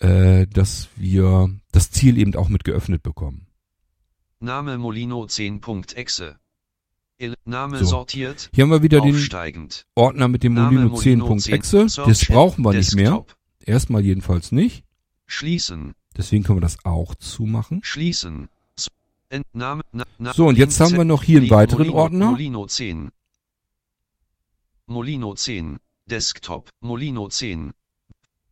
äh, 0.00 0.46
dass 0.48 0.88
wir 0.96 1.50
das 1.70 1.90
Ziel 1.92 2.18
eben 2.18 2.34
auch 2.34 2.48
mit 2.48 2.64
geöffnet 2.64 3.02
bekommen. 3.02 3.46
Name 4.40 4.76
Molino 4.78 5.22
10.exe. 5.24 6.36
Name 7.44 7.78
So. 7.78 7.84
sortiert, 7.86 8.50
Hier 8.54 8.62
haben 8.64 8.70
wir 8.70 8.82
wieder 8.82 9.00
den. 9.00 9.14
Ordner 9.94 10.28
mit 10.28 10.42
dem 10.42 10.54
Name 10.54 10.86
Molino 10.88 10.94
10.exe. 11.34 11.88
Search 11.88 12.08
Das 12.08 12.24
brauchen 12.26 12.64
wir 12.64 12.72
nicht 12.72 12.94
mehr. 12.94 13.24
Erstmal 13.64 14.02
jedenfalls 14.04 14.52
nicht. 14.52 14.84
Schließen, 15.26 15.94
Deswegen 16.16 16.42
können 16.44 16.58
wir 16.58 16.62
das 16.62 16.84
auch 16.84 17.14
zumachen. 17.14 17.80
schließen. 17.84 18.48
S- 18.76 18.88
Ent- 19.30 19.46
Name, 19.54 19.82
na, 19.92 20.04
na, 20.18 20.32
So, 20.34 20.46
und 20.48 20.58
jetzt 20.58 20.78
haben 20.80 20.96
wir 20.96 21.04
noch 21.04 21.22
hier 21.22 21.40
einen 21.40 21.50
weiteren 21.50 21.86
Molino- 21.86 21.96
Ordner. 22.02 22.30
Molino 22.32 22.66
10. 22.66 23.10
Molino 24.86 25.34
10. 25.34 25.78
Desktop. 26.06 26.70
Molino 26.80 27.28
10. 27.28 27.72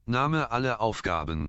Name 0.07 0.51
alle 0.51 0.81
Aufgaben. 0.81 1.47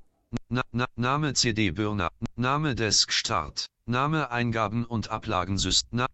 Na, 0.50 0.62
na, 0.72 0.86
Name 0.96 1.34
CD-Burner. 1.34 2.10
Name 2.36 2.76
Desk 2.76 3.12
Start. 3.14 3.68
Name 3.86 4.32
Eingaben 4.32 4.86
und 4.86 5.10
Ablagensystem. 5.10 6.00
Na- 6.00 6.08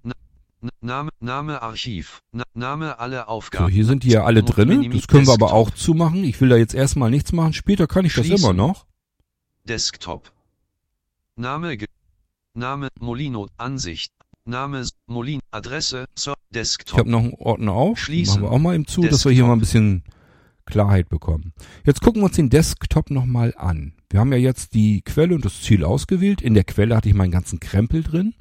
Name, 0.81 1.11
Name 1.19 1.61
Archiv. 1.61 2.23
Na, 2.31 2.43
Name 2.53 2.99
alle 2.99 3.27
Aufgaben. 3.27 3.65
So, 3.65 3.69
hier 3.69 3.85
sind 3.85 4.03
die 4.03 4.09
ja 4.09 4.23
alle. 4.23 4.41
Minimi- 4.41 4.95
Das 4.95 5.07
können 5.07 5.27
wir 5.27 5.33
aber 5.33 5.47
Desktop. 5.47 5.51
auch 5.51 5.69
zumachen. 5.71 6.23
Ich 6.23 6.41
will 6.41 6.49
da 6.49 6.55
jetzt 6.57 6.73
erstmal 6.73 7.11
nichts 7.11 7.31
machen. 7.31 7.53
Später 7.53 7.85
kann 7.87 8.05
ich 8.05 8.13
das 8.13 8.27
immer 8.27 8.53
noch. 8.53 8.85
Desktop. 9.65 10.31
Name 11.35 11.77
Name 12.53 12.87
Molino 12.99 13.47
Ansicht. 13.57 14.11
Name 14.45 14.87
Molin 15.05 15.41
Adresse 15.51 16.05
Ich 16.17 16.25
Desktop. 16.51 16.99
habe 16.99 17.11
noch 17.11 17.19
einen 17.19 17.33
Ordner 17.35 17.73
auf. 17.73 17.99
Schließen. 17.99 18.41
Machen 18.41 18.43
wir 18.49 18.51
auch 18.51 18.59
mal 18.59 18.75
eben 18.75 18.87
zu, 18.87 19.01
dass 19.01 19.25
wir 19.25 19.31
hier 19.31 19.43
Desktop. 19.43 19.47
mal 19.47 19.53
ein 19.55 19.59
bisschen 19.59 20.03
Klarheit 20.65 21.09
bekommen. 21.09 21.53
Jetzt 21.85 22.01
gucken 22.01 22.21
wir 22.21 22.25
uns 22.27 22.35
den 22.37 22.49
Desktop 22.49 23.11
nochmal 23.11 23.53
an. 23.57 23.93
Wir 24.09 24.19
haben 24.21 24.31
ja 24.31 24.37
jetzt 24.39 24.73
die 24.73 25.01
Quelle 25.01 25.35
und 25.35 25.45
das 25.45 25.61
Ziel 25.61 25.83
ausgewählt. 25.83 26.41
In 26.41 26.53
der 26.55 26.63
Quelle 26.63 26.95
hatte 26.95 27.09
ich 27.09 27.15
meinen 27.15 27.31
ganzen 27.31 27.59
Krempel 27.59 28.03
drin, 28.03 28.33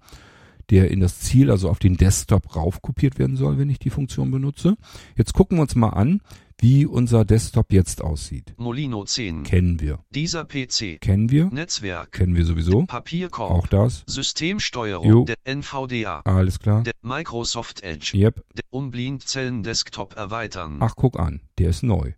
der 0.71 0.91
in 0.91 1.01
das 1.01 1.21
Ziel, 1.21 1.51
also 1.51 1.69
auf 1.69 1.79
den 1.79 1.97
Desktop 1.97 2.57
raufkopiert 2.57 3.19
werden 3.19 3.37
soll, 3.37 3.59
wenn 3.59 3.71
ich 3.71 3.79
die 3.79 3.91
Funktion 3.91 4.31
benutze. 4.31 4.77
Jetzt 5.17 5.33
gucken 5.33 5.59
wir 5.59 5.63
uns 5.63 5.75
mal 5.75 5.91
an, 5.91 6.21
wie 6.59 6.87
unser 6.87 7.25
Desktop 7.25 7.73
jetzt 7.73 8.03
aussieht. 8.03 8.55
Molino 8.57 9.05
10. 9.05 9.45
Kennen 9.45 9.81
wir. 9.81 10.01
Dieser 10.11 10.45
PC. 10.45 11.01
Kennen 11.01 11.31
wir. 11.31 11.47
Netzwerk. 11.47 12.13
Kennen 12.13 12.35
wir 12.35 12.45
sowieso. 12.45 12.85
Papierkorb. 12.87 13.51
Auch 13.51 13.67
das. 13.67 14.05
Systemsteuerung. 14.07 15.09
Jo. 15.09 15.25
Der 15.25 15.37
NVDA. 15.45 16.21
Alles 16.25 16.59
klar. 16.59 16.83
Der 16.83 16.95
Microsoft 17.03 17.83
Edge. 17.83 18.17
Yep. 18.17 18.43
Der 18.55 18.65
Umblindzellen 18.71 19.63
Desktop 19.63 20.17
erweitern. 20.17 20.79
Ach, 20.81 20.95
guck 20.97 21.19
an. 21.19 21.41
Der 21.59 21.71
ist 21.71 21.83
neu. 21.83 22.13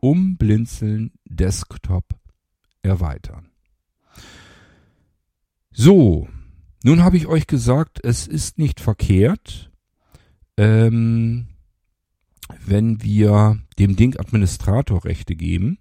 Umblinzeln 0.00 1.12
Desktop 1.24 2.04
erweitern. 2.82 3.50
So, 5.72 6.28
nun 6.82 7.02
habe 7.02 7.16
ich 7.16 7.26
euch 7.26 7.46
gesagt, 7.46 8.00
es 8.02 8.26
ist 8.26 8.58
nicht 8.58 8.80
verkehrt, 8.80 9.70
ähm, 10.56 11.46
wenn 12.64 13.02
wir 13.02 13.58
dem 13.78 13.96
Ding 13.96 14.18
Administratorrechte 14.18 15.34
geben. 15.34 15.78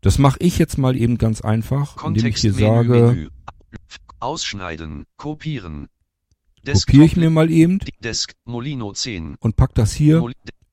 Das 0.00 0.18
mache 0.18 0.38
ich 0.40 0.58
jetzt 0.58 0.78
mal 0.78 0.96
eben 0.96 1.18
ganz 1.18 1.42
einfach, 1.42 2.02
indem 2.04 2.26
ich 2.26 2.38
hier 2.38 2.52
Kontextmenü. 2.52 2.88
sage, 2.88 3.12
Menü. 3.14 3.28
Ausschneiden. 4.18 5.04
Kopieren. 5.16 5.88
kopiere 6.64 7.04
ich 7.04 7.16
mir 7.16 7.30
mal 7.30 7.50
eben 7.50 7.78
Desk. 8.02 8.32
Molino 8.44 8.92
10. 8.92 9.36
und 9.40 9.56
pack 9.56 9.74
das 9.74 9.92
hier 9.92 10.24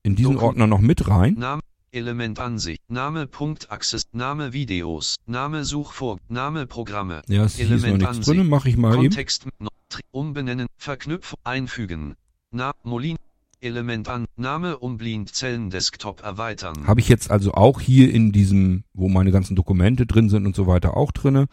in 0.04 0.15
diesen 0.15 0.38
Ordner 0.38 0.67
noch 0.67 0.80
mit 0.80 1.08
rein. 1.08 1.34
Name, 1.36 1.62
Element 1.91 2.39
Ansicht, 2.39 2.82
Name 2.89 3.28
Punkt 3.28 3.71
Access, 3.71 4.04
Name 4.12 4.54
Videos, 4.54 5.15
Name 5.26 5.63
Suchvor, 5.63 6.17
Name 6.28 6.67
Programme, 6.67 7.21
Ja, 7.28 7.45
es 7.45 7.56
hier 7.56 7.65
ist 7.65 7.71
noch 7.71 7.88
Element 7.88 8.12
nichts. 8.12 8.26
Drin, 8.28 8.47
mache 8.47 8.69
ich 8.69 8.78
mal 8.78 8.93
eben. 8.93 9.04
Kontext, 9.04 9.47
Tri- 9.89 10.02
umbenennen, 10.12 10.67
Verknüpfung, 10.78 11.39
einfügen, 11.43 12.15
Na, 12.52 12.71
Molin, 12.84 13.15
Element 13.62 14.08
an, 14.10 14.26
Name 14.36 14.78
Umblindzellen 14.78 15.69
Desktop 15.69 16.21
erweitern, 16.21 16.86
Habe 16.86 17.00
ich 17.00 17.10
jetzt 17.10 17.32
also 17.32 17.54
auch 17.54 17.80
hier 17.82 18.13
in 18.13 18.32
diesem, 18.32 18.84
wo 18.93 19.08
meine 19.10 19.32
ganzen 19.32 19.56
Dokumente 19.56 20.06
drin 20.06 20.30
sind 20.30 20.45
und 20.45 20.56
so 20.56 20.67
weiter 20.67 20.95
auch 20.95 21.12
drinne. 21.12 21.45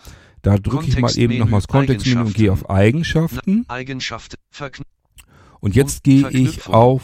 Da 0.43 0.59
drücke 0.59 0.87
ich 0.87 0.99
mal 0.99 1.09
eben 1.17 1.39
Kontextmenü, 1.39 1.39
nochmal 1.39 1.61
das 1.61 1.69
Kontextmenü 1.69 2.21
und 2.21 2.35
gehe 2.35 2.53
auf 2.53 2.69
Eigenschaften. 2.69 3.65
Eigenschaften, 3.69 4.37
Verknüpfung, 4.51 4.93
Und 5.61 5.75
jetzt 5.75 6.05
gehe 6.05 6.29
ich 6.29 6.67
auf 6.67 7.03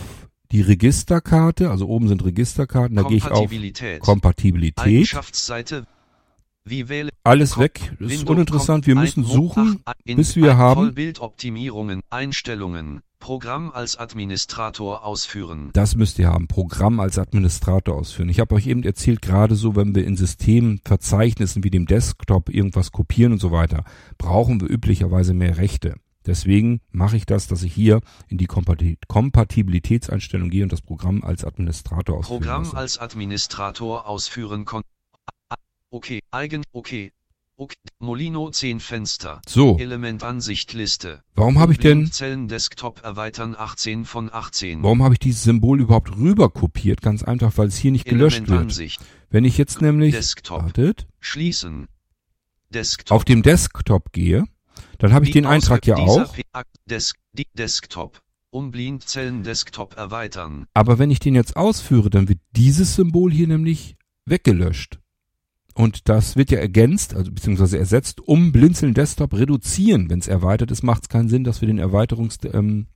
die 0.52 0.60
Registerkarte, 0.62 1.70
also 1.70 1.86
oben 1.88 2.08
sind 2.08 2.24
Registerkarten, 2.24 2.96
da 2.96 3.02
gehe 3.02 3.18
ich 3.18 3.24
auf 3.30 3.48
Kompatibilität. 4.00 4.78
Eigenschaftsseite, 4.78 5.86
wie 6.64 6.88
wähle 6.88 7.10
Alles 7.24 7.54
Kom- 7.54 7.60
weg, 7.60 7.80
das 7.98 8.12
ist 8.12 8.20
Windows 8.20 8.30
uninteressant, 8.30 8.86
wir 8.86 8.94
müssen 8.94 9.24
suchen, 9.24 9.82
bis 10.04 10.36
wir 10.36 10.56
haben- 10.56 10.80
Vollbildoptimierungen, 10.80 12.00
Einstellungen, 12.10 13.00
Programm 13.18 13.70
als 13.70 13.98
Administrator 13.98 15.04
ausführen. 15.04 15.70
Das 15.74 15.94
müsst 15.94 16.18
ihr 16.18 16.28
haben. 16.28 16.48
Programm 16.48 17.00
als 17.00 17.18
Administrator 17.18 17.94
ausführen. 17.96 18.30
Ich 18.30 18.40
habe 18.40 18.54
euch 18.54 18.66
eben 18.66 18.82
erzählt, 18.82 19.20
gerade 19.20 19.56
so, 19.56 19.76
wenn 19.76 19.94
wir 19.94 20.06
in 20.06 20.16
Systemverzeichnissen 20.16 21.62
wie 21.62 21.70
dem 21.70 21.84
Desktop 21.86 22.48
irgendwas 22.48 22.92
kopieren 22.92 23.32
und 23.32 23.38
so 23.38 23.52
weiter, 23.52 23.84
brauchen 24.16 24.60
wir 24.60 24.70
üblicherweise 24.70 25.34
mehr 25.34 25.58
Rechte. 25.58 25.96
Deswegen 26.26 26.80
mache 26.90 27.16
ich 27.16 27.24
das, 27.26 27.46
dass 27.46 27.62
ich 27.62 27.72
hier 27.72 28.00
in 28.28 28.36
die 28.38 28.46
Kompati 28.46 28.98
Kompatibilitätseinstellung 29.08 30.50
gehe 30.50 30.62
und 30.62 30.72
das 30.72 30.82
Programm 30.82 31.22
als 31.24 31.44
Administrator 31.44 32.18
ausführen 32.18 32.40
Programm 32.40 32.62
lasse. 32.64 32.76
als 32.76 32.98
Administrator 32.98 34.06
ausführen. 34.06 34.66
Ah, 35.48 35.54
Okay, 35.90 36.20
eigen, 36.30 36.62
okay. 36.72 37.12
Okay, 37.56 37.76
Molino 37.98 38.48
10 38.50 38.80
Fenster. 38.80 39.42
So, 39.46 39.76
Elementansicht 39.78 40.72
Liste. 40.72 41.22
warum 41.34 41.58
habe 41.58 41.72
ich 41.72 41.78
denn, 41.78 42.10
Zellen 42.10 42.48
Desktop 42.48 43.02
erweitern 43.04 43.54
18 43.58 44.06
von 44.06 44.30
18. 44.32 44.82
warum 44.82 45.02
habe 45.02 45.12
ich 45.12 45.18
dieses 45.18 45.42
Symbol 45.42 45.78
überhaupt 45.78 46.16
rüber 46.16 46.48
kopiert? 46.48 47.02
Ganz 47.02 47.22
einfach, 47.22 47.58
weil 47.58 47.68
es 47.68 47.76
hier 47.76 47.90
nicht 47.90 48.06
gelöscht 48.06 48.48
wird. 48.48 48.98
Wenn 49.28 49.44
ich 49.44 49.58
jetzt 49.58 49.82
nämlich, 49.82 50.14
Desktop. 50.14 50.62
wartet, 50.62 51.06
Schließen. 51.18 51.88
Desktop. 52.70 53.14
auf 53.14 53.24
dem 53.26 53.42
Desktop 53.42 54.12
gehe, 54.12 54.44
dann 55.00 55.12
habe 55.12 55.24
ich 55.24 55.32
den 55.32 55.46
Eintrag 55.46 55.86
ja 55.86 55.96
auch. 55.96 56.34
Desk, 56.86 57.16
Desktop. 57.54 58.22
Umblindzellen 58.50 59.42
Desktop 59.42 59.96
erweitern. 59.96 60.66
Aber 60.74 60.98
wenn 60.98 61.10
ich 61.10 61.20
den 61.20 61.34
jetzt 61.34 61.56
ausführe, 61.56 62.10
dann 62.10 62.28
wird 62.28 62.40
dieses 62.52 62.96
Symbol 62.96 63.32
hier 63.32 63.46
nämlich 63.46 63.96
weggelöscht. 64.26 64.98
Und 65.74 66.08
das 66.08 66.36
wird 66.36 66.50
ja 66.50 66.58
ergänzt, 66.58 67.14
also 67.14 67.30
beziehungsweise 67.30 67.78
ersetzt, 67.78 68.20
um 68.20 68.52
Blinzeln 68.52 68.92
Desktop 68.92 69.34
reduzieren. 69.34 70.10
Wenn 70.10 70.18
es 70.18 70.28
erweitert 70.28 70.70
ist, 70.70 70.82
macht 70.82 71.04
es 71.04 71.08
keinen 71.08 71.28
Sinn, 71.28 71.44
dass 71.44 71.60
wir 71.60 71.68
den 71.68 71.78
Erweiterungseintrag 71.78 72.88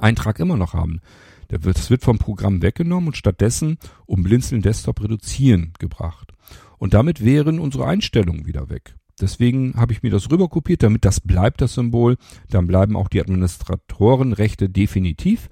ähm, 0.00 0.36
immer 0.38 0.56
noch 0.56 0.72
haben. 0.72 1.00
Das 1.48 1.90
wird 1.90 2.02
vom 2.02 2.18
Programm 2.18 2.62
weggenommen 2.62 3.08
und 3.08 3.16
stattdessen 3.16 3.78
um 4.06 4.22
Blinzeln 4.22 4.62
Desktop 4.62 5.02
reduzieren 5.02 5.74
gebracht. 5.78 6.32
Und 6.78 6.94
damit 6.94 7.22
wären 7.22 7.60
unsere 7.60 7.86
Einstellungen 7.86 8.46
wieder 8.46 8.70
weg. 8.70 8.96
Deswegen 9.20 9.74
habe 9.76 9.92
ich 9.92 10.02
mir 10.02 10.10
das 10.10 10.30
rüberkopiert, 10.30 10.82
damit 10.82 11.04
das 11.04 11.20
bleibt, 11.20 11.60
das 11.60 11.74
Symbol. 11.74 12.16
Dann 12.48 12.66
bleiben 12.66 12.96
auch 12.96 13.08
die 13.08 13.20
Administratorenrechte 13.20 14.68
definitiv. 14.68 15.48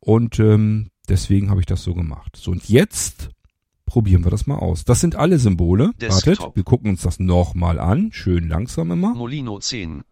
Und 0.00 0.38
ähm, 0.38 0.90
deswegen 1.08 1.50
habe 1.50 1.60
ich 1.60 1.66
das 1.66 1.82
so 1.82 1.94
gemacht. 1.94 2.36
So, 2.36 2.50
und 2.50 2.68
jetzt 2.68 3.30
probieren 3.86 4.24
wir 4.24 4.30
das 4.30 4.46
mal 4.46 4.58
aus. 4.58 4.84
Das 4.84 5.00
sind 5.00 5.16
alle 5.16 5.38
Symbole. 5.38 5.92
Desktop. 6.00 6.38
Wartet, 6.38 6.56
wir 6.56 6.64
gucken 6.64 6.90
uns 6.90 7.02
das 7.02 7.18
nochmal 7.18 7.78
an. 7.78 8.10
Schön 8.12 8.48
langsam 8.48 8.90
immer. 8.90 9.14
Molino 9.14 9.58
10. 9.58 10.02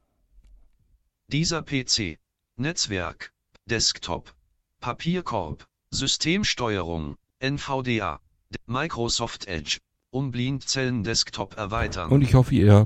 Dieser 1.29 1.63
PC. 1.63 2.19
Netzwerk. 2.57 3.33
Desktop. 3.67 4.35
Papierkorb, 4.81 5.67
Systemsteuerung, 5.91 7.17
NVDA, 7.39 8.21
Microsoft 8.67 9.47
Edge, 9.47 9.79
um 10.11 10.31
Blindzellen 10.31 11.03
Desktop 11.03 11.57
erweitern. 11.57 12.11
Und 12.11 12.23
ich 12.23 12.35
hoffe, 12.35 12.55
ihr 12.55 12.85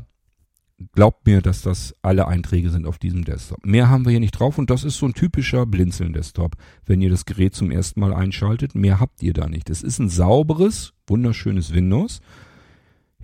glaubt 0.93 1.27
mir, 1.27 1.41
dass 1.41 1.63
das 1.63 1.95
alle 2.03 2.27
Einträge 2.27 2.71
sind 2.71 2.87
auf 2.87 2.99
diesem 2.99 3.25
Desktop. 3.25 3.65
Mehr 3.65 3.89
haben 3.89 4.05
wir 4.05 4.11
hier 4.11 4.21
nicht 4.21 4.39
drauf 4.39 4.59
und 4.59 4.71
das 4.71 4.85
ist 4.85 4.99
so 4.99 5.07
ein 5.07 5.15
typischer 5.15 5.67
Blinzeln-Desktop. 5.67 6.57
Wenn 6.85 7.01
ihr 7.01 7.11
das 7.11 7.25
Gerät 7.25 7.55
zum 7.55 7.71
ersten 7.71 8.01
Mal 8.01 8.13
einschaltet, 8.13 8.75
mehr 8.75 9.01
habt 9.01 9.23
ihr 9.23 9.33
da 9.33 9.49
nicht. 9.49 9.71
Es 9.71 9.83
ist 9.83 9.99
ein 9.99 10.09
sauberes, 10.09 10.93
wunderschönes 11.07 11.73
Windows. 11.73 12.21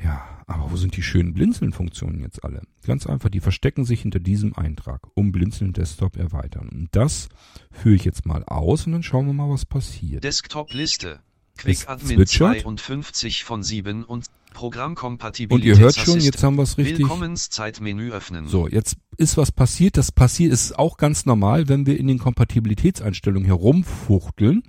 Ja, 0.03 0.22
aber 0.46 0.70
wo 0.70 0.76
sind 0.76 0.96
die 0.96 1.03
schönen 1.03 1.34
Blinzeln-Funktionen 1.34 2.20
jetzt 2.20 2.42
alle? 2.42 2.62
Ganz 2.86 3.07
einfach, 3.07 3.28
die 3.28 3.40
verstecken 3.40 3.84
sich 3.84 4.03
hinter 4.03 4.18
diesem 4.18 4.57
Eintrag, 4.57 5.03
um 5.14 5.30
Blinzeln-Desktop 5.30 6.16
erweitern. 6.16 6.68
Und 6.70 6.88
das 6.92 7.28
führe 7.70 7.96
ich 7.96 8.05
jetzt 8.05 8.24
mal 8.24 8.44
aus 8.44 8.86
und 8.86 8.92
dann 8.92 9.03
schauen 9.03 9.26
wir 9.26 9.34
mal, 9.34 9.51
was 9.51 9.66
passiert. 9.66 10.24
Desktop-Liste. 10.24 11.20
Quick 11.61 11.88
Admin 11.88 12.16
zwitschert. 12.16 12.61
52 12.62 13.44
von 13.44 13.62
7 13.62 14.04
und 14.04 14.26
Programmkompatibilität. 14.52 15.72
Und 15.72 15.78
ihr 15.78 15.82
hört 15.82 15.94
schon, 15.94 16.20
jetzt 16.20 16.42
haben 16.42 16.56
wir 16.56 16.62
es 16.64 16.76
richtig. 16.78 16.98
Willkommenszeitmenü 17.00 18.11
öffnen. 18.11 18.48
So, 18.48 18.66
jetzt 18.68 18.96
ist 19.16 19.36
was 19.36 19.52
passiert. 19.52 19.96
Das 19.96 20.11
passiert 20.12 20.52
ist 20.52 20.78
auch 20.78 20.96
ganz 20.96 21.26
normal, 21.26 21.68
wenn 21.68 21.86
wir 21.86 21.98
in 21.98 22.06
den 22.08 22.18
Kompatibilitätseinstellungen 22.18 23.46
herumfuchteln. 23.46 24.62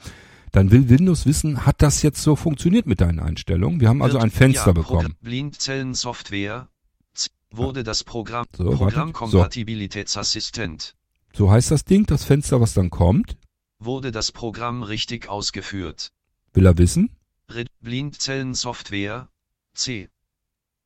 Dann 0.52 0.70
will 0.70 0.90
Windows 0.90 1.26
wissen, 1.26 1.66
hat 1.66 1.82
das 1.82 2.04
jetzt 2.04 2.22
so 2.22 2.36
funktioniert 2.36 2.86
mit 2.86 3.00
deinen 3.00 3.20
Einstellungen? 3.20 3.80
Wir 3.80 3.88
haben 3.88 4.02
also 4.02 4.18
ein 4.18 4.32
Fenster 4.32 4.68
ja, 4.68 4.74
bekommen. 4.74 5.16
Blindzellen 5.22 5.94
Software. 5.94 6.68
Z- 7.14 7.32
Wurde 7.52 7.84
das 7.84 8.04
Programm 8.04 8.46
So. 8.56 8.72
Programmkompatibilitätsassistent. 8.72 10.96
So 11.34 11.50
heißt 11.50 11.72
das 11.72 11.86
Ding, 11.86 12.06
das 12.06 12.26
Fenster, 12.26 12.60
was 12.60 12.74
dann 12.74 12.90
kommt. 12.90 13.38
Wurde 13.80 14.12
das 14.12 14.34
Programm 14.34 14.84
richtig 14.84 15.30
ausgeführt? 15.30 16.12
Will 16.54 16.66
er 16.66 16.78
wissen? 16.78 17.10
Red 17.50 17.70
Blindzellen 17.80 18.54
Software. 18.54 19.30
C. 19.74 20.10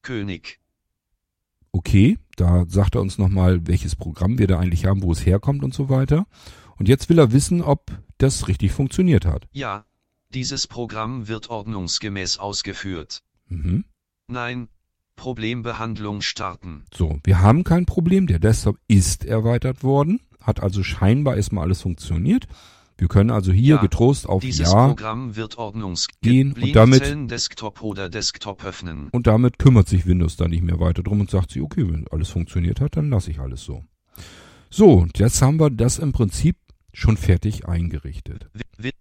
König. 0.03 0.59
Okay, 1.72 2.18
da 2.36 2.66
sagt 2.68 2.95
er 2.95 3.01
uns 3.01 3.18
nochmal, 3.18 3.68
welches 3.68 3.95
Programm 3.95 4.38
wir 4.38 4.47
da 4.47 4.59
eigentlich 4.59 4.86
haben, 4.86 5.01
wo 5.01 5.11
es 5.11 5.26
herkommt 5.26 5.63
und 5.63 5.74
so 5.74 5.89
weiter. 5.89 6.28
Und 6.78 6.88
jetzt 6.88 7.09
will 7.09 7.20
er 7.20 7.32
wissen, 7.32 7.61
ob 7.61 7.91
das 8.18 8.47
richtig 8.47 8.72
funktioniert 8.72 9.26
hat. 9.26 9.47
Ja. 9.51 9.86
Dieses 10.34 10.68
Programm 10.68 11.28
wird 11.28 11.49
ordnungsgemäß 11.49 12.39
ausgeführt. 12.39 13.24
Mhm. 13.47 13.86
Nein. 14.28 14.68
Problembehandlung 15.16 16.22
starten. 16.22 16.84
So, 16.93 17.20
wir 17.24 17.41
haben 17.41 17.63
kein 17.63 17.86
Problem. 17.86 18.28
Der 18.28 18.39
Desktop 18.39 18.78
ist 18.88 19.24
erweitert 19.24 19.82
worden, 19.84 20.20
hat 20.41 20.61
also 20.61 20.84
scheinbar 20.84 21.38
erstmal 21.38 21.63
alles 21.63 21.82
funktioniert. 21.82 22.47
Wir 22.97 23.07
können 23.09 23.29
also 23.29 23.51
hier 23.51 23.75
Ja, 23.75 23.81
getrost 23.81 24.27
auf 24.27 24.41
Dieses 24.41 24.71
Ja 24.71 24.87
Programm 24.87 25.35
wird 25.35 25.57
ordnungs 25.57 26.07
Gehen 26.21 26.53
und 26.53 26.75
damit- 26.75 27.01
Desktop 27.29 27.81
Desktop 28.11 28.63
und 29.11 29.27
damit 29.27 29.59
kümmert 29.59 29.89
sich 29.89 30.05
Windows 30.05 30.37
da 30.37 30.47
nicht 30.47 30.63
mehr 30.63 30.79
weiter 30.79 31.03
drum 31.03 31.19
und 31.19 31.29
sagt 31.29 31.51
sich, 31.51 31.61
okay, 31.61 31.85
wenn 31.91 32.07
alles 32.09 32.29
funktioniert 32.29 32.79
hat, 32.79 32.95
dann 32.95 33.09
lasse 33.09 33.31
ich 33.31 33.39
alles 33.39 33.63
so. 33.63 33.83
So, 34.69 34.93
und 34.93 35.19
jetzt 35.19 35.41
haben 35.41 35.59
wir 35.59 35.69
das 35.69 35.99
im 35.99 36.13
Prinzip 36.13 36.57
schon 36.93 37.17
fertig 37.17 37.67
eingerichtet. 37.67 38.49
Wir 38.77 38.91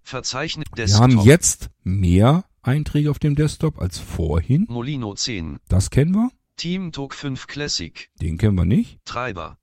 haben 0.99 1.21
jetzt 1.21 1.71
mehr 1.85 2.45
Einträge 2.63 3.11
auf 3.11 3.19
dem 3.19 3.35
Desktop 3.37 3.79
als 3.81 3.99
vorhin. 3.99 4.67
Molino 4.69 5.15
10. 5.15 5.59
Das 5.69 5.91
kennen 5.91 6.13
wir. 6.13 6.31
Team 6.57 6.93
Talk 6.93 7.15
5 7.15 7.47
Classic. 7.47 8.11
Den 8.21 8.39
kennen 8.39 8.57
wir 8.57 8.65
nicht. 8.65 9.05
Treiber. 9.05 9.59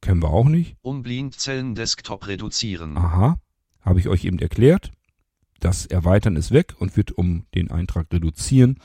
Kennen 0.00 0.22
wir 0.22 0.30
auch 0.30 0.48
nicht. 0.48 0.76
Um 0.82 1.02
Blindzellen 1.02 1.74
Desktop 1.74 2.26
reduzieren. 2.28 2.96
Aha, 2.96 3.38
habe 3.86 4.00
ich 4.00 4.08
euch 4.08 4.24
eben 4.24 4.38
erklärt. 4.38 4.90
Das 5.60 5.86
Erweitern 5.86 6.36
ist 6.36 6.50
weg 6.50 6.74
und 6.78 6.96
wird 6.96 7.12
um 7.12 7.46
den 7.54 7.70
Eintrag 7.70 8.12
reduzieren 8.12 8.78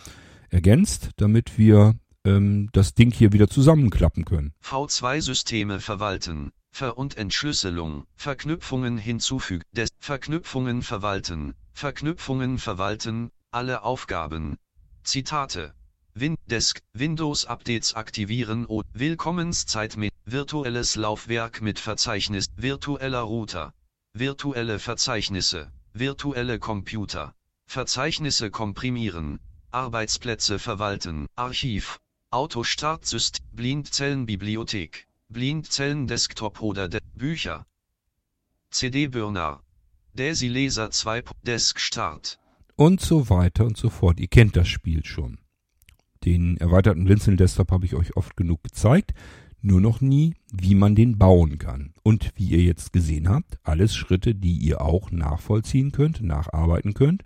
ergänzt, 0.51 1.11
damit 1.17 1.57
wir 1.57 1.95
ähm, 2.25 2.69
das 2.73 2.93
Ding 2.93 3.11
hier 3.11 3.33
wieder 3.33 3.49
zusammenklappen 3.49 4.25
können. 4.25 4.53
V2-Systeme 4.63 5.79
verwalten. 5.79 6.51
Ver- 6.71 6.97
und 6.97 7.17
Entschlüsselung. 7.17 8.05
Verknüpfungen 8.15 8.97
hinzufügen. 8.97 9.63
Des 9.71 9.89
Verknüpfungen 9.99 10.83
verwalten. 10.83 11.53
Verknüpfungen 11.73 12.59
verwalten. 12.59 13.31
Alle 13.51 13.83
Aufgaben. 13.83 14.57
Zitate. 15.03 15.73
Win 16.13 16.35
Desk 16.45 16.81
Windows 16.93 17.45
Updates 17.45 17.95
aktivieren 17.95 18.65
und 18.65 18.85
Willkommenszeit 18.93 19.95
mit 19.95 20.13
virtuelles 20.25 20.97
Laufwerk 20.97 21.61
mit 21.61 21.79
Verzeichnis 21.79 22.47
virtueller 22.57 23.21
Router. 23.21 23.73
Virtuelle 24.13 24.77
Verzeichnisse. 24.77 25.71
Virtuelle 25.93 26.59
Computer. 26.59 27.33
Verzeichnisse 27.65 28.51
komprimieren. 28.51 29.39
Arbeitsplätze 29.71 30.59
verwalten. 30.59 31.27
Archiv. 31.37 31.97
Autostartsystem. 32.29 33.45
Blindzellenbibliothek. 33.53 35.07
Blindzellen 35.29 36.07
Desktop 36.07 36.61
oder 36.61 36.89
De 36.89 36.99
Bücher. 37.15 37.65
CD-Burner. 38.69 39.61
DAISY 40.13 40.49
Laser 40.49 40.91
2 40.91 41.23
Desk 41.43 41.79
Start. 41.79 42.37
Und 42.75 42.99
so 42.99 43.29
weiter 43.29 43.63
und 43.63 43.77
so 43.77 43.89
fort. 43.89 44.19
Ihr 44.19 44.27
kennt 44.27 44.57
das 44.57 44.67
Spiel 44.67 45.05
schon. 45.05 45.37
Den 46.25 46.57
erweiterten 46.57 47.05
Blinzeln 47.05 47.37
Desktop 47.37 47.71
habe 47.71 47.85
ich 47.85 47.95
euch 47.95 48.17
oft 48.17 48.35
genug 48.35 48.61
gezeigt. 48.61 49.13
Nur 49.61 49.79
noch 49.79 50.01
nie, 50.01 50.33
wie 50.51 50.73
man 50.75 50.95
den 50.95 51.17
bauen 51.17 51.57
kann. 51.59 51.93
Und 52.03 52.31
wie 52.35 52.49
ihr 52.49 52.61
jetzt 52.63 52.93
gesehen 52.93 53.29
habt, 53.29 53.59
alles 53.63 53.95
Schritte, 53.95 54.33
die 54.33 54.57
ihr 54.57 54.81
auch 54.81 55.11
nachvollziehen 55.11 55.91
könnt, 55.91 56.21
nacharbeiten 56.21 56.93
könnt. 56.93 57.23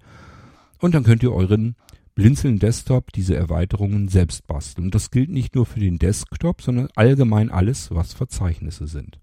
Und 0.80 0.94
dann 0.94 1.04
könnt 1.04 1.24
ihr 1.24 1.32
euren 1.34 1.76
Blinzeln 2.14 2.60
Desktop 2.60 3.12
diese 3.14 3.36
Erweiterungen 3.36 4.08
selbst 4.08 4.48
basteln. 4.48 4.86
Und 4.86 4.96
das 4.96 5.12
gilt 5.12 5.30
nicht 5.30 5.56
nur 5.56 5.66
für 5.66 5.80
den 5.80 5.98
Desktop, 5.98 6.62
sondern 6.62 6.90
allgemein 6.96 7.50
alles, 7.50 7.92
was 7.92 8.14
Verzeichnisse 8.14 8.88
sind. 8.88 9.20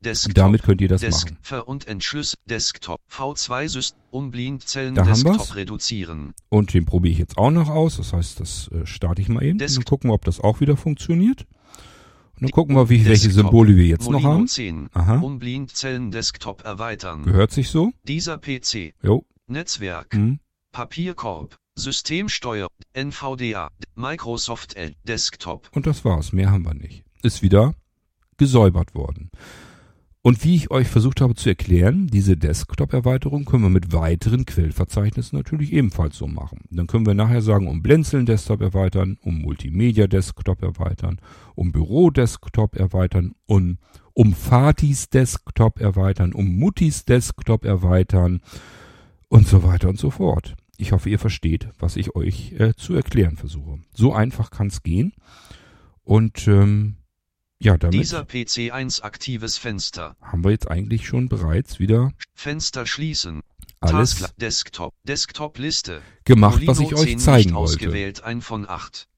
Desktop. 0.00 0.30
Und 0.30 0.38
damit 0.38 0.62
könnt 0.62 0.80
ihr 0.80 0.88
das 0.88 1.00
Desk 1.00 1.30
machen. 1.30 1.38
Ver- 1.42 1.66
und 1.66 1.88
Entschlüss 1.88 2.36
Desktop 2.46 3.00
V2 3.10 3.68
System 3.68 3.98
um 4.10 4.30
Blindzellen 4.30 4.94
Da 4.94 5.02
haben 5.02 5.08
Desktop 5.10 5.38
wir's. 5.38 5.56
reduzieren. 5.56 6.34
Und 6.50 6.72
den 6.72 6.84
probiere 6.84 7.12
ich 7.12 7.18
jetzt 7.18 7.36
auch 7.36 7.50
noch 7.50 7.68
aus. 7.68 7.96
Das 7.96 8.12
heißt, 8.12 8.38
das 8.38 8.68
äh, 8.68 8.86
starte 8.86 9.20
ich 9.20 9.28
mal 9.28 9.42
eben. 9.42 9.58
Desk- 9.58 9.78
und 9.78 9.86
gucken 9.86 10.10
wir, 10.10 10.14
ob 10.14 10.24
das 10.24 10.40
auch 10.40 10.60
wieder 10.60 10.76
funktioniert. 10.76 11.46
Und 12.40 12.42
dann 12.42 12.50
gucken 12.52 12.76
wir, 12.76 12.88
wie, 12.88 13.04
welche 13.04 13.28
Desktop. 13.28 13.46
Symbole 13.46 13.76
wir 13.76 13.86
jetzt 13.86 14.04
noch 14.04 14.20
Molino 14.20 14.30
haben. 14.30 14.46
10. 14.46 14.88
Aha. 14.92 15.18
Um 15.18 15.38
Blindzellen 15.38 16.10
Desktop 16.12 16.64
erweitern. 16.64 17.24
Gehört 17.24 17.50
sich 17.50 17.68
so? 17.68 17.92
Dieser 18.04 18.38
PC. 18.38 18.94
Jo. 19.02 19.24
Netzwerk. 19.48 20.14
Hm. 20.14 20.38
Papierkorb. 20.70 21.56
Systemsteuer. 21.74 22.68
NVDA. 22.92 23.70
Microsoft 23.96 24.76
Edge. 24.76 24.94
Desktop. 25.02 25.68
Und 25.74 25.86
das 25.86 26.04
war's. 26.04 26.32
Mehr 26.32 26.50
haben 26.50 26.64
wir 26.64 26.74
nicht. 26.74 27.04
Ist 27.22 27.42
wieder 27.42 27.74
gesäubert 28.36 28.94
worden. 28.94 29.30
Und 30.20 30.44
wie 30.44 30.56
ich 30.56 30.70
euch 30.70 30.88
versucht 30.88 31.20
habe 31.20 31.36
zu 31.36 31.48
erklären, 31.48 32.08
diese 32.08 32.36
Desktop-Erweiterung 32.36 33.44
können 33.44 33.62
wir 33.62 33.70
mit 33.70 33.92
weiteren 33.92 34.44
Quellverzeichnissen 34.46 35.38
natürlich 35.38 35.72
ebenfalls 35.72 36.18
so 36.18 36.26
machen. 36.26 36.62
Dann 36.70 36.88
können 36.88 37.06
wir 37.06 37.14
nachher 37.14 37.40
sagen, 37.40 37.68
um 37.68 37.82
Blinzeln 37.82 38.26
Desktop 38.26 38.60
erweitern, 38.60 39.16
um 39.22 39.40
Multimedia 39.40 40.08
Desktop 40.08 40.62
erweitern, 40.62 41.20
um 41.54 41.70
Büro 41.70 42.10
Desktop 42.10 42.74
erweitern, 42.74 43.34
um, 43.46 43.78
um 44.12 44.34
Fatis 44.34 45.08
Desktop 45.08 45.80
erweitern, 45.80 46.32
um 46.32 46.58
Muttis 46.58 47.04
Desktop 47.04 47.64
erweitern 47.64 48.40
und 49.28 49.46
so 49.46 49.62
weiter 49.62 49.88
und 49.88 49.98
so 49.98 50.10
fort. 50.10 50.56
Ich 50.78 50.92
hoffe, 50.92 51.10
ihr 51.10 51.18
versteht, 51.18 51.68
was 51.78 51.96
ich 51.96 52.16
euch 52.16 52.52
äh, 52.58 52.74
zu 52.74 52.94
erklären 52.94 53.36
versuche. 53.36 53.78
So 53.94 54.12
einfach 54.12 54.50
kann 54.50 54.66
es 54.66 54.82
gehen. 54.82 55.12
Und 56.04 56.46
ähm, 56.48 56.97
ja, 57.60 57.76
damit 57.76 58.00
Dieser 58.00 58.24
PC 58.24 58.72
1 58.72 59.00
aktives 59.00 59.58
Fenster. 59.58 60.16
haben 60.22 60.44
wir 60.44 60.50
jetzt 60.50 60.70
eigentlich 60.70 61.06
schon 61.06 61.28
bereits 61.28 61.78
wieder 61.78 62.12
Fenster 62.34 62.86
schließen. 62.86 63.42
alles 63.80 64.10
Taskla 64.18 64.28
Desktop. 64.38 64.94
Desktop 65.04 65.58
Liste. 65.58 66.02
gemacht, 66.24 66.66
was 66.66 66.78
ich 66.78 66.90
Molino 66.90 67.00
euch 67.00 67.08
10 67.10 67.18
zeigen 67.18 67.54
wollte. 67.54 67.72
ausgewählt. 67.72 68.22
Ein 68.22 68.40
von 68.42 68.68
8. 68.68 69.08